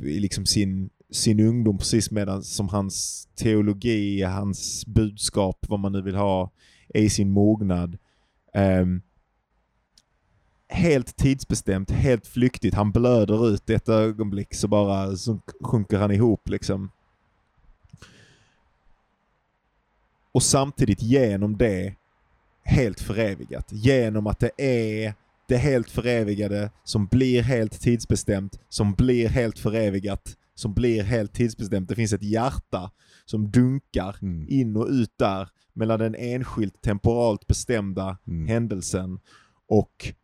i 0.00 0.20
liksom 0.20 0.46
sin, 0.46 0.90
sin 1.14 1.40
ungdom 1.40 1.78
precis 1.78 2.10
medan 2.10 2.42
som 2.42 2.68
hans 2.68 3.28
teologi, 3.34 4.22
hans 4.22 4.86
budskap, 4.86 5.66
vad 5.68 5.80
man 5.80 5.92
nu 5.92 6.02
vill 6.02 6.16
ha, 6.16 6.50
är 6.88 7.02
i 7.02 7.10
sin 7.10 7.30
mognad. 7.30 7.98
Um, 8.54 9.02
helt 10.68 11.16
tidsbestämt, 11.16 11.90
helt 11.90 12.26
flyktigt. 12.26 12.74
Han 12.74 12.92
blöder 12.92 13.48
ut 13.48 13.70
i 13.70 13.74
ett 13.74 13.88
ögonblick 13.88 14.54
så 14.54 14.68
bara 14.68 15.16
så 15.16 15.40
sjunker 15.60 15.98
han 15.98 16.10
ihop 16.10 16.48
liksom. 16.48 16.90
Och 20.32 20.42
samtidigt 20.42 21.02
genom 21.02 21.56
det 21.56 21.94
helt 22.62 23.00
förevigat. 23.00 23.72
Genom 23.72 24.26
att 24.26 24.38
det 24.38 24.50
är 24.58 25.14
det 25.48 25.56
helt 25.56 25.90
förevigade 25.90 26.70
som 26.84 27.06
blir 27.06 27.42
helt 27.42 27.80
tidsbestämt, 27.80 28.60
som 28.68 28.94
blir 28.94 29.28
helt 29.28 29.58
förevigat, 29.58 30.36
som 30.54 30.74
blir 30.74 31.02
helt 31.02 31.32
tidsbestämt. 31.32 31.88
Det 31.88 31.94
finns 31.94 32.12
ett 32.12 32.22
hjärta 32.22 32.90
som 33.24 33.50
dunkar 33.50 34.16
Mm. 34.22 34.46
in 34.48 34.76
och 34.76 34.86
ut 34.88 35.12
där 35.18 35.48
mellan 35.72 35.98
den 35.98 36.14
enskilt 36.14 36.82
temporalt 36.82 37.46
bestämda 37.46 38.18
Mm. 38.26 38.48
händelsen 38.48 39.18
och 39.68 40.14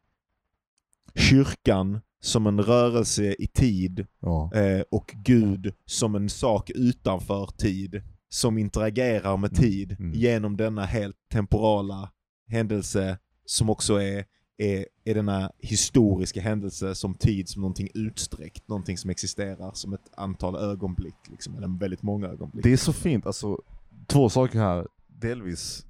kyrkan 1.15 2.01
som 2.23 2.47
en 2.47 2.61
rörelse 2.63 3.35
i 3.39 3.47
tid 3.47 4.07
Ja. 4.21 4.51
eh, 4.55 4.83
och 4.91 5.15
Gud 5.15 5.75
som 5.87 6.15
en 6.15 6.29
sak 6.29 6.71
utanför 6.75 7.47
tid 7.59 8.03
som 8.29 8.59
interagerar 8.59 9.37
med 9.37 9.55
tid 9.55 9.97
Mm. 9.99 10.13
genom 10.15 10.57
denna 10.57 10.85
helt 10.85 11.17
temporala 11.33 12.11
händelse 12.49 13.19
som 13.45 13.71
också 13.71 13.95
är, 14.03 14.25
är, 14.61 14.87
är 15.05 15.15
denna 15.15 15.53
historiska 15.59 16.41
händelse 16.41 16.95
som 16.95 17.15
tid 17.15 17.49
som 17.49 17.63
någonting 17.63 17.89
utsträckt, 17.95 18.69
någonting 18.69 18.99
som 18.99 19.11
existerar 19.11 19.71
som 19.75 19.93
ett 19.93 20.11
antal 20.17 20.57
ögonblick, 20.57 21.15
liksom, 21.31 21.57
eller 21.57 21.79
väldigt 21.79 22.03
många 22.03 22.27
ögonblick. 22.29 22.65
Det 22.65 22.73
är 22.73 22.77
så 22.77 22.93
fint, 22.93 23.27
alltså 23.27 23.63
två 24.07 24.29
saker 24.29 24.59
här. 24.59 24.87
Delvis 25.21 25.87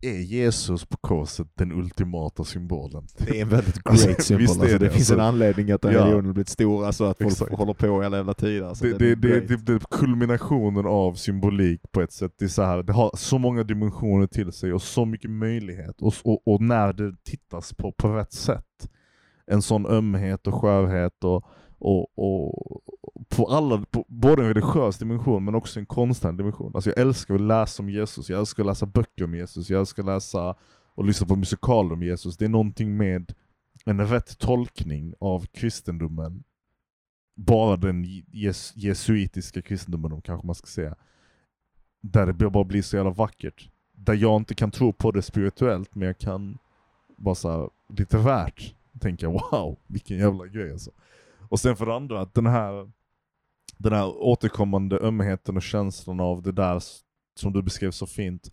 är 0.00 0.18
Jesus 0.20 0.84
på 0.86 0.96
korset 0.96 1.46
den 1.54 1.72
ultimata 1.72 2.44
symbolen. 2.44 3.06
Det 3.18 3.38
är 3.38 3.42
en 3.42 3.48
väldigt 3.48 3.80
Alltså, 3.84 4.06
great 4.06 4.22
symbol. 4.22 4.40
visst 4.40 4.56
är 4.56 4.60
Alltså, 4.60 4.78
det, 4.78 4.84
det, 4.84 4.90
finns 4.90 5.10
alltså. 5.10 5.14
en 5.14 5.20
anledning 5.20 5.70
att 5.70 5.82
den 5.82 5.92
Ja. 5.92 6.00
religionen 6.00 6.32
blivit 6.32 6.48
stor, 6.48 6.86
alltså 6.86 7.04
att 7.04 7.18
folk 7.18 7.32
Exakt. 7.32 7.52
håller 7.54 7.74
på 7.74 8.02
i 8.02 8.06
alla 8.06 8.16
jävla 8.16 8.34
tider. 8.34 8.66
Alltså, 8.66 8.84
det, 8.84 8.98
det, 8.98 9.10
är 9.10 9.16
det, 9.16 9.28
great. 9.28 9.48
det, 9.66 9.72
det 9.72 9.80
kulminationen 9.90 10.86
av 10.86 11.14
symbolik 11.14 11.80
på 11.92 12.00
ett 12.02 12.12
sätt. 12.12 12.32
Det, 12.38 12.44
är 12.44 12.48
så 12.48 12.62
här, 12.62 12.82
det 12.82 12.92
har 12.92 13.10
så 13.16 13.38
många 13.38 13.62
dimensioner 13.62 14.26
till 14.26 14.52
sig 14.52 14.72
och 14.72 14.82
så 14.82 15.04
mycket 15.04 15.30
möjlighet. 15.30 16.02
Och, 16.02 16.14
och, 16.24 16.48
och 16.48 16.60
när 16.62 16.92
det 16.92 17.14
tittas 17.24 17.74
på 17.74 17.92
på 17.92 18.08
rätt 18.08 18.32
sätt. 18.32 18.88
En 19.46 19.62
sån 19.62 19.86
ömhet 19.86 20.46
och 20.46 20.54
skörhet 20.54 21.24
och, 21.24 21.44
och, 21.78 22.18
och, 22.18 22.82
på 23.28 23.46
alla, 23.46 23.84
på 23.90 24.04
både 24.08 24.42
en 24.42 24.48
religiös 24.48 24.98
dimension 24.98 25.44
men 25.44 25.54
också 25.54 25.80
en 25.80 25.86
konstnärlig 25.86 26.38
dimension. 26.38 26.72
Alltså 26.74 26.90
jag 26.90 26.98
älskar 26.98 27.34
att 27.34 27.40
läsa 27.40 27.82
om 27.82 27.90
Jesus, 27.90 28.30
jag 28.30 28.38
älskar 28.38 28.62
att 28.62 28.66
läsa 28.66 28.86
böcker 28.86 29.24
om 29.24 29.34
Jesus, 29.34 29.70
jag 29.70 29.80
älskar 29.80 30.02
att 30.02 30.06
läsa 30.06 30.54
och 30.94 31.04
lyssna 31.04 31.26
på 31.26 31.36
musikaler 31.36 31.92
om 31.92 32.02
Jesus. 32.02 32.36
Det 32.36 32.44
är 32.44 32.48
någonting 32.48 32.96
med 32.96 33.34
en 33.84 34.08
rätt 34.08 34.38
tolkning 34.38 35.14
av 35.20 35.46
kristendomen, 35.46 36.44
bara 37.34 37.76
den 37.76 38.04
jes 38.32 38.72
jesuitiska 38.76 39.62
kristendomen 39.62 40.20
kanske 40.20 40.46
man 40.46 40.54
ska 40.54 40.66
säga, 40.66 40.94
där 42.00 42.26
det 42.26 42.50
bara 42.50 42.64
blir 42.64 42.82
så 42.82 42.96
jävla 42.96 43.10
vackert. 43.10 43.70
Där 43.92 44.14
jag 44.14 44.36
inte 44.36 44.54
kan 44.54 44.70
tro 44.70 44.92
på 44.92 45.10
det 45.10 45.22
spirituellt, 45.22 45.94
men 45.94 46.06
jag 46.06 46.18
kan 46.18 46.58
bara 47.16 47.34
så 47.34 47.70
lite 47.88 48.18
värt 48.18 48.74
tänka 49.00 49.28
wow, 49.28 49.78
vilken 49.86 50.18
jävla 50.18 50.46
grej 50.46 50.72
alltså. 50.72 50.90
Och 51.48 51.60
sen 51.60 51.76
för 51.76 51.86
det 51.86 51.94
andra, 51.94 52.20
att 52.20 52.34
den 52.34 52.46
här, 52.46 52.90
den 53.78 53.92
här 53.92 54.06
återkommande 54.06 54.98
ömheten 54.98 55.56
och 55.56 55.62
känslan 55.62 56.20
av 56.20 56.42
det 56.42 56.52
där 56.52 56.82
som 57.34 57.52
du 57.52 57.62
beskrev 57.62 57.90
så 57.90 58.06
fint, 58.06 58.52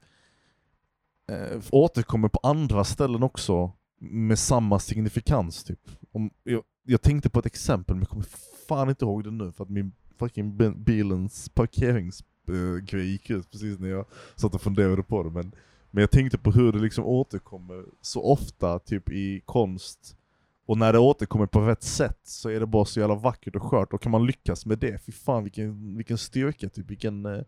eh, 1.32 1.62
återkommer 1.72 2.30
på 2.30 2.40
andra 2.44 2.84
ställen 2.84 3.24
också 3.24 3.72
med 4.00 4.40
samma 4.40 4.80
signifikans 4.80 5.64
typ. 5.64 5.90
Om, 6.12 6.30
jag, 6.44 6.64
jag 6.84 7.02
tänkte 7.02 7.30
på 7.30 7.40
ett 7.40 7.46
exempel 7.46 7.96
men 7.96 8.02
jag 8.02 8.10
kommer 8.10 8.26
fan 8.68 8.90
inte 8.90 9.06
ihåg 9.06 9.24
det 9.24 9.32
nu 9.32 9.52
för 9.52 9.64
att 9.64 9.70
min 9.70 9.92
fucking 10.18 10.58
bilens 10.84 11.50
parkeringsgrej 11.50 13.06
gick 13.12 13.30
ut 13.30 13.52
precis 13.52 13.80
när 13.80 13.88
jag 13.88 14.06
satt 14.36 14.56
och 14.56 14.62
funderade 14.62 15.04
på 15.04 15.24
det. 15.24 15.30
Men, 15.30 15.56
men 15.92 16.02
jag 16.02 16.12
tänkte 16.12 16.38
på 16.38 16.52
hur 16.52 16.72
det 16.72 16.80
liksom 16.80 17.06
återkommer 17.06 17.86
så 18.02 18.24
ofta 18.24 18.80
typ 18.80 19.10
i 19.10 19.42
konst 19.46 20.18
och 20.66 20.78
när 20.78 20.94
det 20.94 21.00
återkommer 21.00 21.46
på 21.46 21.62
rätt 21.62 21.84
sätt 21.84 22.20
så 22.24 22.50
är 22.50 22.60
det 22.60 22.66
bara 22.66 22.86
så 22.86 23.00
jävla 23.00 23.16
vackert 23.16 23.56
och 23.56 23.64
skört, 23.64 23.94
och 23.94 24.02
kan 24.02 24.12
man 24.12 24.26
lyckas 24.26 24.66
med 24.66 24.80
det, 24.80 25.06
fy 25.06 25.12
fan 25.12 25.44
vilken, 25.44 25.98
vilken 25.98 26.18
styrka, 26.18 26.70
typ, 26.70 26.90
vilken, 26.90 27.26
eh, 27.26 27.42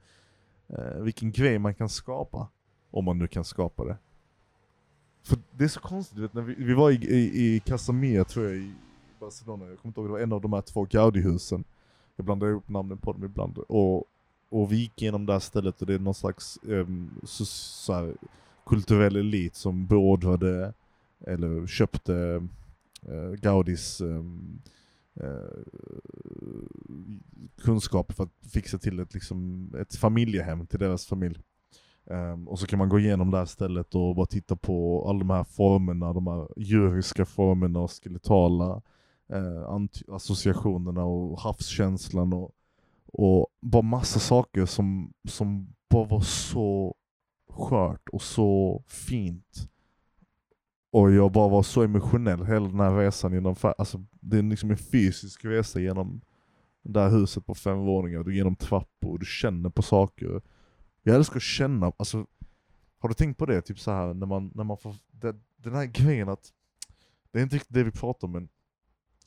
eh 0.68 1.00
vilken 1.00 1.32
grej 1.32 1.60
man 1.60 1.76
kan 1.76 1.90
skapa. 1.90 2.48
Om 2.92 3.06
man 3.06 3.18
nu 3.18 3.28
kan 3.28 3.44
skapa 3.44 3.84
det. 3.84 3.98
För 5.24 5.38
det 5.52 5.64
är 5.64 5.68
så 5.68 5.80
konstigt, 5.80 6.18
vet, 6.18 6.34
när 6.34 6.42
vi, 6.42 6.56
vi 6.58 6.74
var 6.74 6.92
i, 6.92 6.96
i, 6.96 7.56
i 7.56 7.60
Casamia 7.60 8.24
tror 8.24 8.46
jag, 8.46 8.56
i 8.56 8.74
Barcelona, 9.20 9.66
jag 9.66 9.80
kommer 9.80 9.90
inte 9.90 10.00
ihåg, 10.00 10.10
det 10.10 10.12
var 10.12 10.20
en 10.20 10.34
av 10.34 10.42
de 10.42 10.54
här 10.54 10.62
två 10.62 10.86
Gaudi-husen. 10.86 11.64
Jag 12.16 12.26
blandar 12.26 12.48
ihop 12.48 12.70
namnen 12.70 12.98
på 12.98 13.14
dem 13.14 13.24
ibland. 13.24 13.58
Och, 13.58 14.04
och 14.50 14.72
vi 14.72 14.76
gick 14.76 15.02
igenom 15.02 15.26
det 15.26 15.34
här 15.34 15.40
stället 15.40 15.82
och 15.82 15.88
det 15.88 15.94
är 15.94 16.00
någon 16.00 16.14
slags 16.14 16.60
um, 16.64 17.10
så, 17.24 17.46
så 17.46 17.94
här, 17.94 18.16
kulturell 18.66 19.16
elit 19.16 19.56
som 19.56 19.86
beordrade, 19.86 20.74
eller 21.20 21.68
köpte 21.68 22.16
eh, 22.16 22.42
Eh, 23.10 23.32
Gaudis 23.32 24.02
ehm, 24.02 24.62
eh, 25.16 25.64
kunskap 27.58 28.12
för 28.12 28.24
att 28.24 28.52
fixa 28.54 28.78
till 28.78 29.00
ett, 29.00 29.14
liksom, 29.14 29.70
ett 29.80 29.96
familjehem 29.96 30.68
till 30.68 30.80
deras 30.80 31.06
familj. 31.06 31.42
Um, 32.08 32.48
och 32.48 32.60
så 32.60 32.68
kan 32.68 32.80
man 32.80 32.90
gå 32.90 33.00
igenom 33.00 33.32
det 33.32 33.38
här 33.38 33.46
stället 33.46 33.96
och 33.96 34.16
bara 34.16 34.26
titta 34.26 34.56
på 34.56 35.06
alla 35.10 35.20
de 35.20 35.30
här 35.30 35.44
formerna, 35.44 36.14
de 36.14 36.28
här 36.28 36.48
djuriska 36.58 37.26
formerna 37.26 37.80
och 37.80 37.92
skeletala 37.92 38.82
uh, 39.34 39.88
associationerna 40.08 41.04
och 41.04 41.40
havskänslan 41.40 42.34
och, 42.34 42.52
och 43.06 43.48
bara 43.62 43.82
massa 43.82 44.20
saker 44.20 44.66
som, 44.66 45.14
som 45.28 45.76
bara 45.90 46.06
var 46.06 46.22
så 46.22 46.96
skört 47.50 48.10
och 48.10 48.22
så 48.22 48.84
fint. 48.88 49.70
Och 50.96 51.12
jag 51.12 51.32
bara 51.32 51.50
var 51.50 51.64
så 51.64 51.84
emotionell 51.84 52.46
hela 52.46 52.68
den 52.68 52.80
här 52.80 52.98
resan 52.98 53.34
genom, 53.34 53.56
alltså 53.62 54.06
det 54.12 54.38
är 54.38 54.44
liksom 54.44 54.72
en 54.72 54.78
fysisk 54.78 55.46
resa 55.46 55.80
genom 55.80 56.22
det 56.84 57.00
här 57.00 57.10
huset 57.10 57.46
på 57.46 57.56
fem 57.56 57.78
våningar, 57.78 58.24
du 58.24 58.36
genom 58.36 58.56
trappor, 58.56 59.18
du 59.18 59.26
känner 59.26 59.70
på 59.70 59.82
saker. 59.82 60.42
Jag 61.04 61.16
älskar 61.16 61.36
att 61.36 61.44
känna, 61.44 61.92
alltså 61.98 62.26
har 62.98 63.10
du 63.10 63.16
tänkt 63.16 63.38
på 63.38 63.46
det? 63.46 63.62
Typ 63.62 63.80
så 63.80 63.92
här 63.92 64.14
när 64.14 64.26
man, 64.28 64.52
när 64.56 64.64
man 64.64 64.78
får, 64.78 64.96
det, 65.12 65.36
den 65.58 65.74
här 65.74 65.86
grejen 65.86 66.30
att, 66.30 66.54
det 67.32 67.40
är 67.40 67.44
inte 67.44 67.56
riktigt 67.56 67.74
det 67.74 67.84
vi 67.84 67.92
pratar 67.92 68.28
om 68.28 68.32
men, 68.32 68.50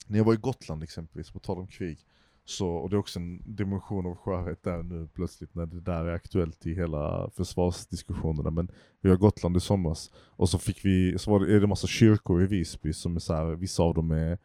när 0.06 0.18
jag 0.18 0.24
var 0.24 0.34
i 0.34 0.36
Gotland 0.36 0.82
exempelvis, 0.82 1.30
på 1.30 1.38
tal 1.38 1.58
om 1.58 1.66
krig, 1.66 2.06
så, 2.48 2.68
och 2.68 2.90
det 2.90 2.96
är 2.96 2.98
också 2.98 3.18
en 3.18 3.42
dimension 3.56 4.06
av 4.06 4.16
skörhet 4.16 4.62
där 4.62 4.82
nu 4.82 5.08
plötsligt 5.14 5.54
när 5.54 5.66
det 5.66 5.80
där 5.80 6.04
är 6.04 6.14
aktuellt 6.14 6.66
i 6.66 6.74
hela 6.74 7.30
försvarsdiskussionerna. 7.36 8.50
Men 8.50 8.70
vi 9.00 9.10
har 9.10 9.16
Gotland 9.16 9.56
i 9.56 9.60
somras 9.60 10.10
och 10.16 10.48
så 10.48 10.58
fick 10.58 10.84
vi, 10.84 11.18
så 11.18 11.30
var 11.30 11.40
det, 11.40 11.54
är 11.54 11.60
det 11.60 11.66
massa 11.66 11.86
kyrkor 11.86 12.42
i 12.42 12.46
Visby 12.46 12.92
som 12.92 13.16
är 13.16 13.20
så 13.20 13.34
här, 13.34 13.44
vissa 13.44 13.82
av 13.82 13.94
dem 13.94 14.10
är 14.10 14.38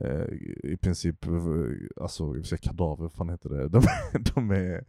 eh, 0.00 0.26
i 0.72 0.78
princip, 0.80 1.26
alltså 2.00 2.36
jag 2.36 2.46
säga 2.46 2.58
kadaver, 2.58 3.02
vad 3.02 3.12
fan 3.12 3.28
heter 3.28 3.48
det? 3.48 3.68
De, 3.68 3.82
de 4.34 4.50
är 4.50 4.84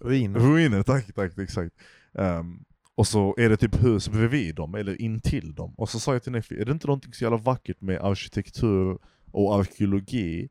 ruiner. 0.00 0.40
Ruiner, 0.40 0.82
tack, 0.82 1.14
tack, 1.14 1.38
exakt. 1.38 1.74
Um, 2.12 2.64
och 2.94 3.06
så 3.06 3.34
är 3.38 3.48
det 3.48 3.56
typ 3.56 3.84
hus 3.84 4.08
bredvid 4.08 4.54
dem, 4.54 4.74
eller 4.74 5.02
intill 5.02 5.54
dem. 5.54 5.74
Och 5.76 5.88
så 5.88 5.98
sa 5.98 6.12
jag 6.12 6.22
till 6.22 6.32
Neffi, 6.32 6.60
är 6.60 6.64
det 6.64 6.72
inte 6.72 6.86
någonting 6.86 7.12
så 7.12 7.24
jävla 7.24 7.38
vackert 7.38 7.80
med 7.80 8.00
arkitektur 8.00 8.98
och 9.30 9.54
arkeologi 9.54 10.48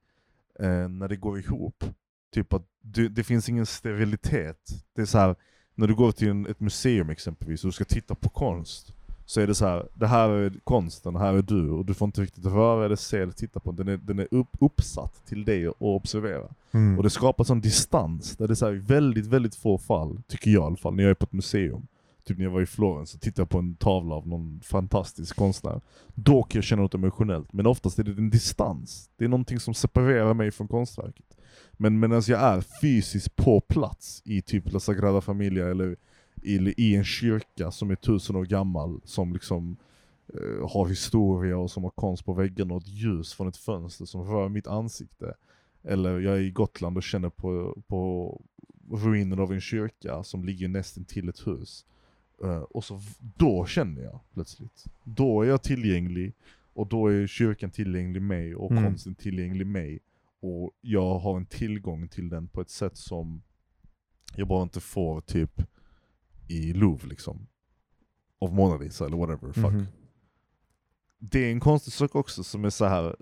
eh, 0.59 0.89
när 0.89 1.07
det 1.07 1.15
går 1.15 1.39
ihop. 1.39 1.83
Typ 2.33 2.53
att 2.53 2.65
du, 2.81 3.09
det 3.09 3.23
finns 3.23 3.49
ingen 3.49 3.65
sterilitet. 3.65 4.85
Det 4.95 5.01
är 5.01 5.05
så 5.05 5.17
här, 5.17 5.35
när 5.75 5.87
du 5.87 5.95
går 5.95 6.11
till 6.11 6.29
en, 6.29 6.45
ett 6.45 6.59
museum 6.59 7.09
exempelvis 7.09 7.63
och 7.63 7.67
du 7.67 7.71
ska 7.71 7.85
titta 7.85 8.15
på 8.15 8.29
konst, 8.29 8.93
så 9.25 9.41
är 9.41 9.47
det 9.47 9.55
så 9.55 9.65
här, 9.65 9.87
det 9.93 10.07
här 10.07 10.29
är 10.29 10.53
konsten 10.63 11.15
här 11.15 11.33
är 11.33 11.41
du, 11.41 11.69
och 11.69 11.85
du 11.85 11.93
får 11.93 12.05
inte 12.05 12.21
riktigt 12.21 12.45
röra 12.45 12.85
eller 12.85 12.95
se 12.95 13.17
eller 13.17 13.33
titta 13.33 13.59
på 13.59 13.71
den. 13.71 13.85
Den 13.85 13.93
är, 13.93 13.97
den 13.97 14.19
är 14.19 14.27
upp, 14.31 14.57
uppsatt 14.59 15.25
till 15.25 15.45
dig 15.45 15.67
att 15.67 15.75
observera. 15.77 16.47
Mm. 16.71 16.97
Och 16.97 17.03
det 17.03 17.09
skapar 17.09 17.43
sån 17.43 17.61
distans, 17.61 18.37
där 18.37 18.47
det 18.47 18.53
är 18.53 18.55
så 18.55 18.65
här, 18.65 18.73
väldigt, 18.73 19.25
väldigt 19.25 19.55
få 19.55 19.77
fall, 19.77 20.21
tycker 20.27 20.51
jag 20.51 20.63
i 20.63 20.65
alla 20.65 20.75
fall, 20.75 20.95
när 20.95 21.03
jag 21.03 21.09
är 21.09 21.15
på 21.15 21.23
ett 21.23 21.33
museum, 21.33 21.87
typ 22.25 22.37
när 22.37 22.45
jag 22.45 22.51
var 22.51 22.61
i 22.61 22.65
Florens 22.65 23.15
och 23.15 23.21
tittade 23.21 23.45
på 23.45 23.57
en 23.57 23.75
tavla 23.75 24.15
av 24.15 24.27
någon 24.27 24.61
fantastisk 24.63 25.35
konstnär. 25.35 25.81
Då 26.15 26.43
kan 26.43 26.57
jag 26.57 26.63
känna 26.63 26.81
något 26.81 26.93
emotionellt, 26.93 27.53
men 27.53 27.65
oftast 27.65 27.99
är 27.99 28.03
det 28.03 28.11
en 28.11 28.29
distans. 28.29 29.09
Det 29.17 29.25
är 29.25 29.29
någonting 29.29 29.59
som 29.59 29.73
separerar 29.73 30.33
mig 30.33 30.51
från 30.51 30.67
konstverket. 30.67 31.37
Men 31.73 31.99
medan 31.99 32.21
jag 32.27 32.41
är 32.41 32.61
fysiskt 32.81 33.35
på 33.35 33.61
plats 33.61 34.21
i 34.25 34.41
typ 34.41 34.71
La 34.71 34.79
Sagrada 34.79 35.21
Familia 35.21 35.67
eller 35.67 35.95
i, 36.41 36.73
i 36.77 36.95
en 36.95 37.03
kyrka 37.03 37.71
som 37.71 37.91
är 37.91 37.95
tusen 37.95 38.35
år 38.35 38.45
gammal, 38.45 39.01
som 39.03 39.33
liksom 39.33 39.77
eh, 40.33 40.69
har 40.69 40.87
historia 40.87 41.57
och 41.57 41.71
som 41.71 41.83
har 41.83 41.91
konst 41.91 42.25
på 42.25 42.33
väggen 42.33 42.71
och 42.71 42.81
ett 42.81 42.87
ljus 42.87 43.33
från 43.33 43.47
ett 43.47 43.57
fönster 43.57 44.05
som 44.05 44.23
rör 44.23 44.49
mitt 44.49 44.67
ansikte. 44.67 45.33
Eller 45.83 46.19
jag 46.19 46.35
är 46.35 46.41
i 46.41 46.51
Gotland 46.51 46.97
och 46.97 47.03
känner 47.03 47.29
på, 47.29 47.81
på 47.87 48.41
ruinen 48.91 49.39
av 49.39 49.53
en 49.53 49.61
kyrka 49.61 50.23
som 50.23 50.45
ligger 50.45 50.67
nästan 50.67 51.05
till 51.05 51.29
ett 51.29 51.47
hus. 51.47 51.85
Uh, 52.43 52.57
och 52.57 52.83
så 52.83 53.01
då 53.19 53.65
känner 53.65 54.01
jag 54.01 54.19
plötsligt. 54.33 54.85
Då 55.03 55.41
är 55.41 55.47
jag 55.47 55.63
tillgänglig, 55.63 56.33
och 56.73 56.87
då 56.87 57.07
är 57.07 57.27
kyrkan 57.27 57.71
tillgänglig 57.71 58.21
mig, 58.21 58.55
och 58.55 58.71
mm. 58.71 58.83
konsten 58.83 59.15
tillgänglig 59.15 59.67
mig. 59.67 59.99
Och 60.39 60.71
jag 60.81 61.19
har 61.19 61.37
en 61.37 61.45
tillgång 61.45 62.07
till 62.07 62.29
den 62.29 62.47
på 62.47 62.61
ett 62.61 62.69
sätt 62.69 62.97
som 62.97 63.41
jag 64.35 64.47
bara 64.47 64.63
inte 64.63 64.79
får 64.79 65.21
typ 65.21 65.61
i 66.47 66.73
Louvre 66.73 67.07
liksom. 67.07 67.47
Av 68.39 68.53
Mona 68.53 68.77
Lisa 68.77 69.05
eller 69.05 69.17
whatever, 69.17 69.53
fuck. 69.53 69.65
Mm 69.65 69.81
-hmm. 69.81 69.85
Det 71.19 71.39
är 71.39 71.51
en 71.51 71.59
konstig 71.59 71.93
sak 71.93 72.15
också 72.15 72.43
som 72.43 72.65
är 72.65 72.69
så 72.69 72.85
här. 72.85 73.15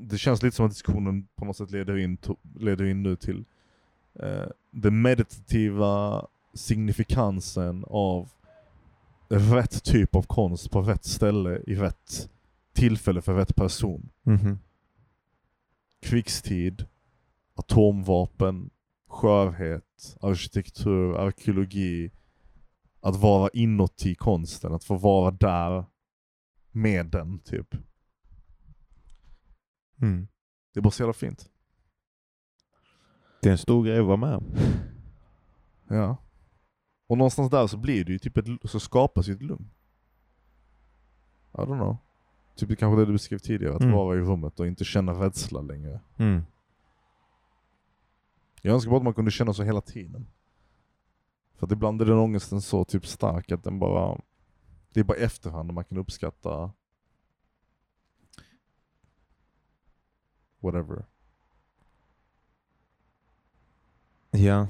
det 0.00 0.18
känns 0.18 0.42
lite 0.42 0.56
som 0.56 0.66
att 0.66 0.72
diskussionen 0.72 1.28
på 1.36 1.44
något 1.44 1.56
sätt 1.56 1.70
leder 1.70 1.96
in, 1.96 2.18
leder 2.54 2.84
in 2.84 3.02
nu 3.02 3.16
till 3.16 3.44
uh, 4.22 4.46
det 4.70 4.90
meditativa 4.90 6.26
signifikansen 6.54 7.84
av 7.88 8.28
rätt 9.28 9.84
typ 9.84 10.14
av 10.14 10.22
konst 10.22 10.70
på 10.70 10.82
rätt 10.82 11.04
ställe 11.04 11.62
i 11.66 11.74
rätt 11.74 12.30
tillfälle 12.72 13.22
för 13.22 13.34
rätt 13.34 13.56
person. 13.56 14.10
Mm 14.24 14.38
-hmm. 14.38 14.58
Krigstid, 16.00 16.86
atomvapen, 17.54 18.70
skörhet, 19.08 20.16
arkitektur, 20.20 21.16
arkeologi. 21.16 22.10
Att 23.02 23.16
vara 23.16 23.50
inuti 23.52 24.14
konsten, 24.14 24.74
att 24.74 24.84
få 24.84 24.94
vara 24.94 25.30
där 25.30 25.84
med 26.70 27.06
den 27.06 27.38
typ. 27.38 27.74
Mm. 30.02 30.28
Det 30.72 30.80
är 30.80 30.82
bara 30.82 30.90
så 30.90 31.02
jävla 31.02 31.12
fint. 31.12 31.50
Det 33.42 33.48
är 33.48 33.52
en 33.52 33.58
stor 33.58 33.84
grej 33.84 33.98
att 33.98 34.06
vara 34.06 34.16
med 34.16 34.42
Ja. 35.88 36.16
Och 37.10 37.18
någonstans 37.18 37.50
där 37.50 37.66
så 37.66 37.76
blir 37.76 38.04
det 38.04 38.12
ju 38.12 38.18
typ 38.18 38.36
ett, 38.36 38.46
så 38.64 38.80
skapas 38.80 39.28
ju 39.28 39.32
ett 39.32 39.42
lugn. 39.42 39.70
I 41.52 41.56
don't 41.56 41.78
know. 41.78 41.96
Typ 42.54 42.78
kanske 42.78 43.00
det 43.00 43.06
du 43.06 43.12
beskrev 43.12 43.38
tidigare, 43.38 43.74
att 43.74 43.80
mm. 43.80 43.94
vara 43.94 44.16
i 44.16 44.20
rummet 44.20 44.60
och 44.60 44.66
inte 44.66 44.84
känna 44.84 45.12
rädsla 45.12 45.60
längre. 45.60 46.00
Mm. 46.16 46.42
Jag 48.62 48.74
önskar 48.74 48.90
bara 48.90 48.96
att 48.96 49.04
man 49.04 49.14
kunde 49.14 49.30
känna 49.30 49.52
så 49.52 49.62
hela 49.62 49.80
tiden. 49.80 50.26
För 51.54 51.66
att 51.66 51.72
ibland 51.72 52.02
är 52.02 52.06
den 52.06 52.18
ångesten 52.18 52.60
så 52.60 52.84
typ 52.84 53.06
stark 53.06 53.52
att 53.52 53.64
den 53.64 53.78
bara... 53.78 54.20
Det 54.92 55.00
är 55.00 55.04
bara 55.04 55.18
efterhand 55.18 55.72
man 55.72 55.84
kan 55.84 55.98
uppskatta... 55.98 56.72
Whatever. 60.60 61.04
Ja. 64.30 64.68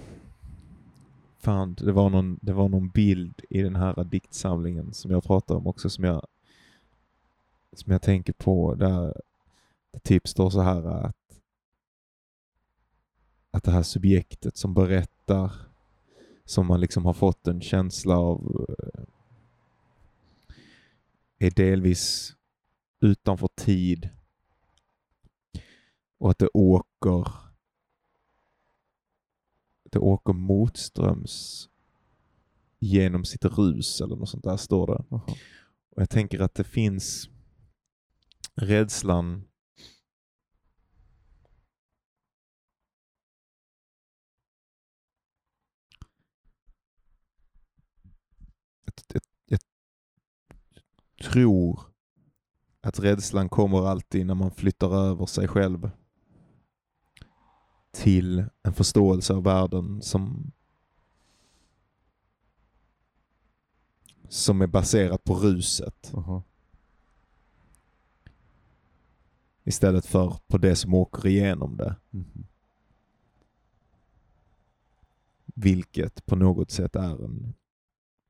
Fan, 1.41 1.75
det 1.75 1.93
var, 1.93 2.11
någon, 2.11 2.39
det 2.43 2.53
var 2.53 2.69
någon 2.69 2.89
bild 2.89 3.41
i 3.51 3.63
den 3.63 3.77
här 3.77 4.05
diktsamlingen 4.05 4.93
som 4.93 5.11
jag 5.11 5.25
pratar 5.25 5.55
om 5.55 5.67
också 5.67 5.91
som 5.91 6.05
jag, 6.05 6.27
som 7.73 7.93
jag 7.93 8.03
tänker 8.03 8.33
på 8.33 8.75
där 8.75 9.21
det 9.93 9.99
typ 9.99 10.29
står 10.29 10.51
så 10.51 10.61
här 10.61 10.87
att, 10.87 11.41
att 13.51 13.65
det 13.65 13.71
här 13.71 13.83
subjektet 13.83 14.57
som 14.57 14.75
berättar 14.75 15.53
som 16.45 16.67
man 16.67 16.81
liksom 16.81 17.05
har 17.05 17.15
fått 17.15 17.47
en 17.47 17.61
känsla 17.61 18.19
av 18.19 18.67
eh, 18.69 19.05
är 21.39 21.51
delvis 21.51 22.35
utanför 23.01 23.49
tid 23.55 24.09
och 26.19 26.31
att 26.31 26.39
det 26.39 26.49
åker 26.55 27.50
det 29.91 29.99
åker 29.99 30.33
motströms 30.33 31.69
genom 32.79 33.25
sitt 33.25 33.45
rus 33.45 34.01
eller 34.01 34.17
något 34.17 34.29
sånt 34.29 34.45
där 34.45 34.57
står 34.57 34.87
det. 34.87 35.05
Jaha. 35.09 35.23
Och 35.91 36.03
jag 36.03 36.11
tänker 36.11 36.41
att 36.41 36.55
det 36.55 36.65
finns 36.65 37.29
rädslan 38.55 39.45
jag 51.17 51.31
tror 51.31 51.81
att 52.81 52.99
rädslan 52.99 53.49
kommer 53.49 53.87
alltid 53.87 54.27
när 54.27 54.35
man 54.35 54.51
flyttar 54.51 54.95
över 54.95 55.27
sig 55.27 55.49
själv 55.49 55.91
till 57.91 58.45
en 58.63 58.73
förståelse 58.73 59.35
av 59.35 59.43
världen 59.43 60.03
som 60.03 60.53
som 64.29 64.63
är 64.63 64.67
baserat 64.67 65.25
på 65.25 65.35
ruset 65.35 66.11
Jaha. 66.13 66.43
istället 69.65 70.07
för 70.07 70.37
på 70.47 70.59
det 70.59 70.77
som 70.77 70.95
åker 70.95 71.27
igenom 71.27 71.77
det. 71.77 71.97
Mhm. 72.11 72.45
Vilket 75.55 76.27
på 76.27 76.37
något 76.37 76.71
sätt 76.71 76.97
är 76.97 77.25
en 77.25 77.55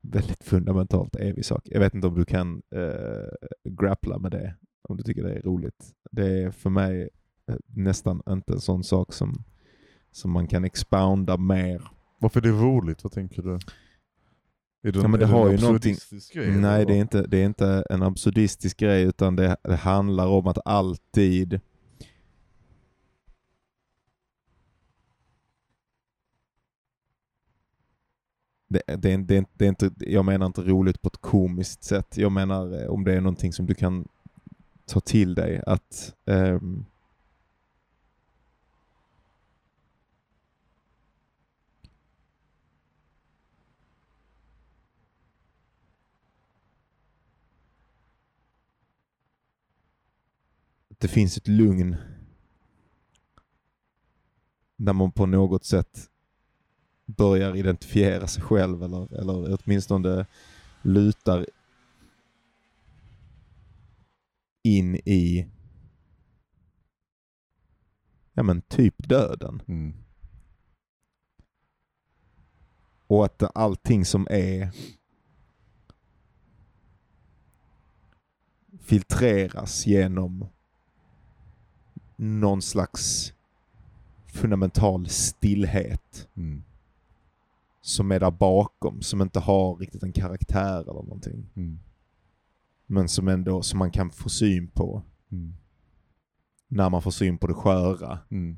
väldigt 0.01 0.43
fundamentalt 0.43 1.15
evig 1.15 1.45
sak. 1.45 1.61
Jag 1.65 1.79
vet 1.79 1.93
inte 1.93 2.07
om 2.07 2.15
du 2.15 2.25
kan 2.25 2.61
eh, 2.69 3.49
grappla 3.63 4.19
med 4.19 4.31
det, 4.31 4.55
om 4.81 4.97
du 4.97 5.03
tycker 5.03 5.23
det 5.23 5.33
är 5.33 5.41
roligt. 5.41 5.93
Det 6.11 6.43
är 6.43 6.51
för 6.51 6.69
mig 6.69 7.09
eh, 7.47 7.55
nästan 7.65 8.21
inte 8.29 8.53
en 8.53 8.61
sån 8.61 8.83
sak 8.83 9.13
som, 9.13 9.43
som 10.11 10.31
man 10.31 10.47
kan 10.47 10.63
expounda 10.65 11.37
mer. 11.37 11.91
Varför 12.19 12.39
är 12.39 12.43
det 12.43 12.49
roligt? 12.61 13.03
Vad 13.03 13.11
tänker 13.13 13.41
du? 13.41 13.53
Är 14.83 14.91
det, 14.91 14.99
Ja, 14.99 15.07
men 15.07 15.19
det 15.19 15.25
har 15.25 15.45
en 15.49 15.55
ju 15.55 15.61
någonting- 15.61 15.93
absurdistisk 15.93 16.33
Grej, 16.33 16.51
Nej, 16.51 16.85
det 16.85 16.93
är, 16.93 16.97
inte, 16.97 17.21
det 17.27 17.37
är 17.37 17.45
inte 17.45 17.83
en 17.89 18.03
absurdistisk 18.03 18.77
grej 18.77 19.03
utan 19.03 19.35
det, 19.35 19.57
det 19.63 19.75
handlar 19.75 20.27
om 20.27 20.47
att 20.47 20.57
alltid 20.65 21.59
det, 28.67 28.81
det, 28.97 29.11
är, 29.11 29.17
det, 29.17 29.45
det 29.53 29.65
är 29.65 29.69
inte, 29.69 29.91
jag 29.97 30.25
menar 30.25 30.45
inte 30.45 30.61
roligt 30.61 31.01
på 31.01 31.07
ett 31.07 31.17
komiskt 31.21 31.83
sätt. 31.83 32.17
Jag 32.17 32.31
menar 32.31 32.81
eh, 32.83 32.89
om 32.89 33.03
det 33.03 33.13
är 33.13 33.21
någonting 33.21 33.53
som 33.53 33.65
du 33.65 33.73
kan 33.73 34.07
ta 34.85 34.99
till 34.99 35.35
dig. 35.35 35.61
Att 35.65 36.15
ehm, 36.25 36.85
det 51.01 51.07
finns 51.07 51.37
ett 51.37 51.47
lugn 51.47 51.95
när 54.75 54.93
man 54.93 55.11
på 55.11 55.25
något 55.25 55.65
sätt 55.65 56.09
börjar 57.05 57.55
identifiera 57.55 58.27
sig 58.27 58.43
själv 58.43 58.83
eller, 58.83 59.13
eller 59.13 59.59
åtminstone 59.63 60.25
lutar 60.81 61.45
in 64.63 64.95
i 64.95 65.47
ja 68.33 68.43
men 68.43 68.61
typ 68.61 69.07
döden. 69.07 69.61
Mm. 69.67 69.93
Och 73.07 73.25
att 73.25 73.57
allting 73.57 74.05
som 74.05 74.27
är 74.29 74.71
filtreras 78.79 79.85
genom 79.85 80.49
någon 82.21 82.61
slags 82.61 83.33
fundamental 84.27 85.07
stillhet 85.09 86.27
Mm. 86.35 86.63
som 87.81 88.11
är 88.11 88.19
där 88.19 88.31
bakom, 88.31 89.01
som 89.01 89.21
inte 89.21 89.39
har 89.39 89.75
riktigt 89.75 90.03
en 90.03 90.11
karaktär 90.13 90.81
eller 90.81 90.93
någonting. 90.93 91.49
Mm. 91.55 91.79
Men 92.85 93.09
som 93.09 93.27
ändå, 93.27 93.61
som 93.61 93.79
man 93.79 93.91
kan 93.91 94.11
få 94.11 94.29
syn 94.29 94.67
på 94.67 95.01
Mm. 95.31 95.53
när 96.67 96.89
man 96.89 97.01
får 97.01 97.11
syn 97.11 97.37
på 97.37 97.47
det 97.47 97.53
sköra 97.53 98.19
Mm. 98.29 98.57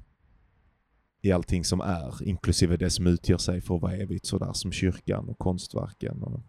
i 1.21 1.31
allting 1.31 1.63
som 1.63 1.81
är, 1.81 2.23
inklusive 2.27 2.77
det 2.77 2.89
som 2.89 3.07
utgör 3.07 3.37
sig 3.37 3.61
för 3.61 3.75
att 3.75 3.81
vara 3.81 3.93
evigt, 3.95 4.25
sådär 4.25 4.53
som 4.53 4.71
kyrkan 4.71 5.29
och 5.29 5.37
konstverken. 5.39 6.23
Och, 6.23 6.39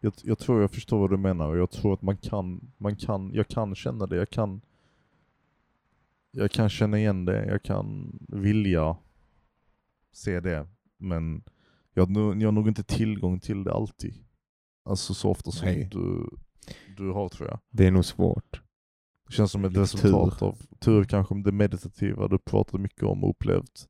Jag, 0.00 0.12
jag 0.22 0.38
tror 0.38 0.60
jag 0.60 0.70
förstår 0.70 0.98
vad 0.98 1.10
du 1.10 1.16
menar 1.16 1.48
och 1.48 1.58
jag 1.58 1.70
tror 1.70 1.94
att 1.94 2.02
man 2.02 2.16
kan, 2.16 2.72
man 2.78 2.96
kan, 2.96 3.30
jag 3.34 3.48
kan 3.48 3.74
känna 3.74 4.06
det, 4.06 4.16
jag 4.16 4.30
kan 4.30 4.60
jag 6.34 6.50
kan 6.50 6.68
känna 6.68 6.98
igen 6.98 7.24
det, 7.24 7.46
jag 7.46 7.62
kan 7.62 8.18
vilja 8.28 8.96
se 10.12 10.40
det, 10.40 10.68
men 10.98 11.44
jag, 11.94 12.10
jag 12.16 12.46
har 12.48 12.52
nog 12.52 12.68
inte 12.68 12.84
tillgång 12.84 13.40
till 13.40 13.64
det 13.64 13.72
alltid. 13.72 14.14
Alltså 14.84 15.14
så 15.14 15.30
ofta 15.30 15.50
som 15.50 15.68
Nej. 15.68 15.88
du, 15.92 16.30
du 16.96 17.10
har 17.10 17.28
tror 17.28 17.48
jag. 17.48 17.60
det 17.70 17.86
är 17.86 17.90
nog 17.90 18.04
svårt. 18.04 18.62
Det 19.26 19.32
känns 19.32 19.52
som 19.52 19.64
ett 19.64 19.74
Tur. 19.74 19.80
resultat 19.80 20.42
av 20.42 20.58
tur 20.80 21.04
kanske 21.04 21.42
det 21.42 21.52
meditativa 21.52 22.28
du 22.28 22.38
pratade 22.38 22.82
mycket 22.82 23.02
om 23.02 23.24
och 23.24 23.30
upplevt. 23.30 23.88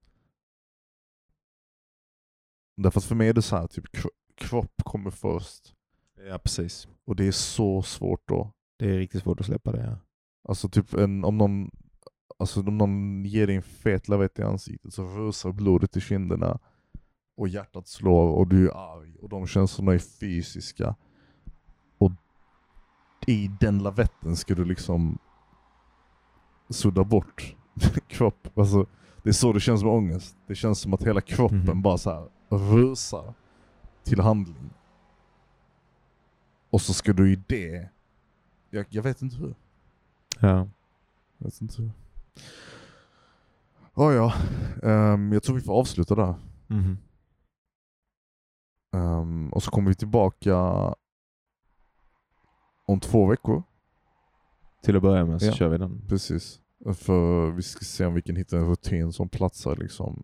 Därför 2.76 3.01
att 3.01 3.05
för 3.05 3.14
mig 3.14 3.28
är 3.28 3.32
det 3.34 3.43
så 3.43 3.57
här, 3.57 3.66
typ 3.66 3.84
kro- 3.97 4.11
kropp 4.34 4.74
kommer 4.84 5.11
först 5.11 5.74
Ja, 6.28 6.38
precis. 6.38 6.88
och 7.05 7.16
det 7.16 7.26
är 7.26 7.32
så 7.32 7.82
svårt 7.82 8.28
då. 8.28 8.53
Det 8.78 8.90
är 8.95 8.99
riktigt 8.99 9.22
svårt 9.22 9.40
att 9.40 9.47
släppa 9.47 9.72
det. 9.72 9.82
Ja. 9.84 9.97
Alltså 10.48 10.69
typ 10.69 10.94
en, 10.94 11.24
om 11.24 11.39
någon 11.39 11.70
Alltså 12.43 12.60
om 12.60 12.78
någon 12.78 13.24
ger 13.24 13.47
dig 13.47 13.56
en 13.56 13.62
fet 13.62 14.09
lavett 14.09 14.39
i 14.39 14.43
ansiktet 14.43 14.94
så 14.94 15.05
rusar 15.05 15.52
blodet 15.52 15.97
i 15.97 16.01
kinderna 16.01 16.59
och 17.36 17.48
hjärtat 17.48 17.89
slår 17.89 18.28
och 18.28 18.47
du 18.47 18.69
är 18.69 18.74
arg 18.94 19.16
och 19.23 19.28
de 19.28 19.47
känslorna 19.47 19.93
är 19.93 19.98
fysiska. 19.98 20.94
Och 21.98 22.12
i 23.27 23.51
den 23.60 23.78
lavetten 23.78 24.36
ska 24.36 24.55
du 24.55 24.64
liksom 24.64 25.19
sudda 26.70 27.05
bort 27.05 27.56
kropp. 28.09 28.59
Alltså, 28.59 28.86
det 29.23 29.28
är 29.28 29.32
så 29.32 29.52
det 29.52 29.60
känns 29.60 29.82
med 29.82 29.93
ångest. 29.93 30.36
Det 30.47 30.55
känns 30.55 30.78
som 30.81 30.94
att 30.94 31.02
hela 31.02 31.20
kroppen 31.20 31.64
Mhm. 31.66 31.82
bara 31.82 31.98
så 31.98 32.10
här 32.10 32.28
rusar 32.59 33.35
till 34.05 34.20
handling. 34.20 34.70
Och 36.70 36.81
så 36.81 36.93
ska 36.94 37.12
du 37.12 37.32
i 37.32 37.43
det, 37.48 37.89
jag, 38.70 38.86
jag 38.90 39.02
vet 39.02 39.23
inte 39.23 39.36
hur. 39.36 39.55
Ja. 40.40 40.69
Jag 41.39 41.44
vet 41.47 41.60
inte 41.60 41.82
hur. 41.82 41.90
Oh, 43.95 44.15
ja, 44.15 44.33
Ehm, 44.83 45.33
jag 45.33 45.43
tror 45.43 45.55
vi 45.57 45.63
får 45.63 45.79
avsluta 45.79 46.15
där. 46.15 46.35
Mhm. 46.67 46.99
Ehm, 48.95 49.53
och 49.53 49.63
så 49.63 49.71
kommer 49.71 49.89
vi 49.89 49.95
tillbaka 49.95 50.57
om 52.87 53.01
två 53.01 53.27
veckor. 53.27 53.63
Till 54.83 54.97
att 54.97 55.03
börja 55.03 55.25
med 55.25 55.41
så 55.41 55.47
Ja. 55.47 55.53
kör 55.53 55.69
vi 55.69 55.79
den. 55.79 56.01
Precis. 56.09 56.61
För 56.95 57.51
vi 57.51 57.63
ska 57.63 57.85
se 57.85 58.07
om 58.07 58.15
vi 58.15 58.23
kan 58.23 58.37
hitta 58.37 58.57
en 58.59 58.69
rutin 58.69 59.13
som 59.13 59.29
platsar 59.29 59.77
liksom 59.77 60.23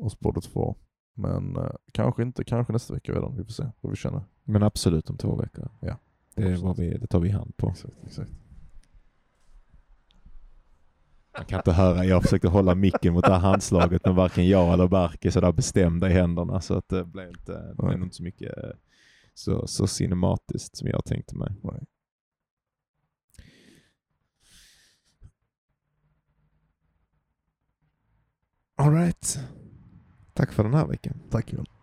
oss 0.00 0.18
båda 0.20 0.40
två. 0.40 0.76
Men 1.14 1.56
eh, 1.56 1.70
kanske 1.92 2.22
inte, 2.22 2.44
kanske 2.44 2.72
nästa 2.72 2.94
vecka 2.94 3.12
redan. 3.12 3.36
Vi 3.36 3.44
får 3.44 3.52
se 3.52 3.66
vad 3.80 3.90
vi 3.90 3.96
känner. 3.96 4.22
Men 4.44 4.62
absolut 4.62 5.10
om 5.10 5.16
två 5.16 5.36
veckor. 5.36 5.68
Ja. 5.80 5.96
Det, 6.34 6.74
vi, 6.78 6.98
det 6.98 7.06
tar 7.06 7.20
vi 7.20 7.30
hand 7.30 7.56
på. 7.56 7.68
Exakt, 7.68 7.96
exakt. 8.06 8.30
Man 11.38 11.46
kan 11.46 11.58
inte 11.58 11.72
höra, 11.72 12.04
jag 12.04 12.22
försökte 12.22 12.48
hålla 12.48 12.74
micken 12.74 13.12
mot 13.14 13.24
det 13.24 13.32
här 13.32 13.38
handslaget 13.38 14.04
men 14.04 14.14
varken 14.14 14.48
jag 14.48 14.72
eller 14.72 14.88
Berk 14.88 15.24
är 15.24 15.30
sådär 15.30 15.52
bestämda 15.52 16.10
i 16.10 16.12
händerna 16.12 16.60
så 16.60 16.74
att 16.74 16.88
det 16.88 17.04
blev 17.04 17.28
inte, 17.28 17.74
det 17.76 17.86
blev 17.86 18.02
inte 18.02 18.16
så 18.16 18.22
mycket 18.22 18.58
eh, 18.58 18.70
så, 19.34 19.66
så 19.66 19.86
cinematiskt 19.86 20.76
som 20.76 20.88
jag 20.88 21.04
tänkte 21.04 21.36
mig. 21.36 21.54
Nej. 21.62 21.84
Alright. 28.76 29.38
Tack 30.34 30.52
för 30.52 30.64
den 30.64 30.74
här 30.74 30.86
veckan. 30.86 31.20
Tack 31.30 31.52
Johan. 31.52 31.77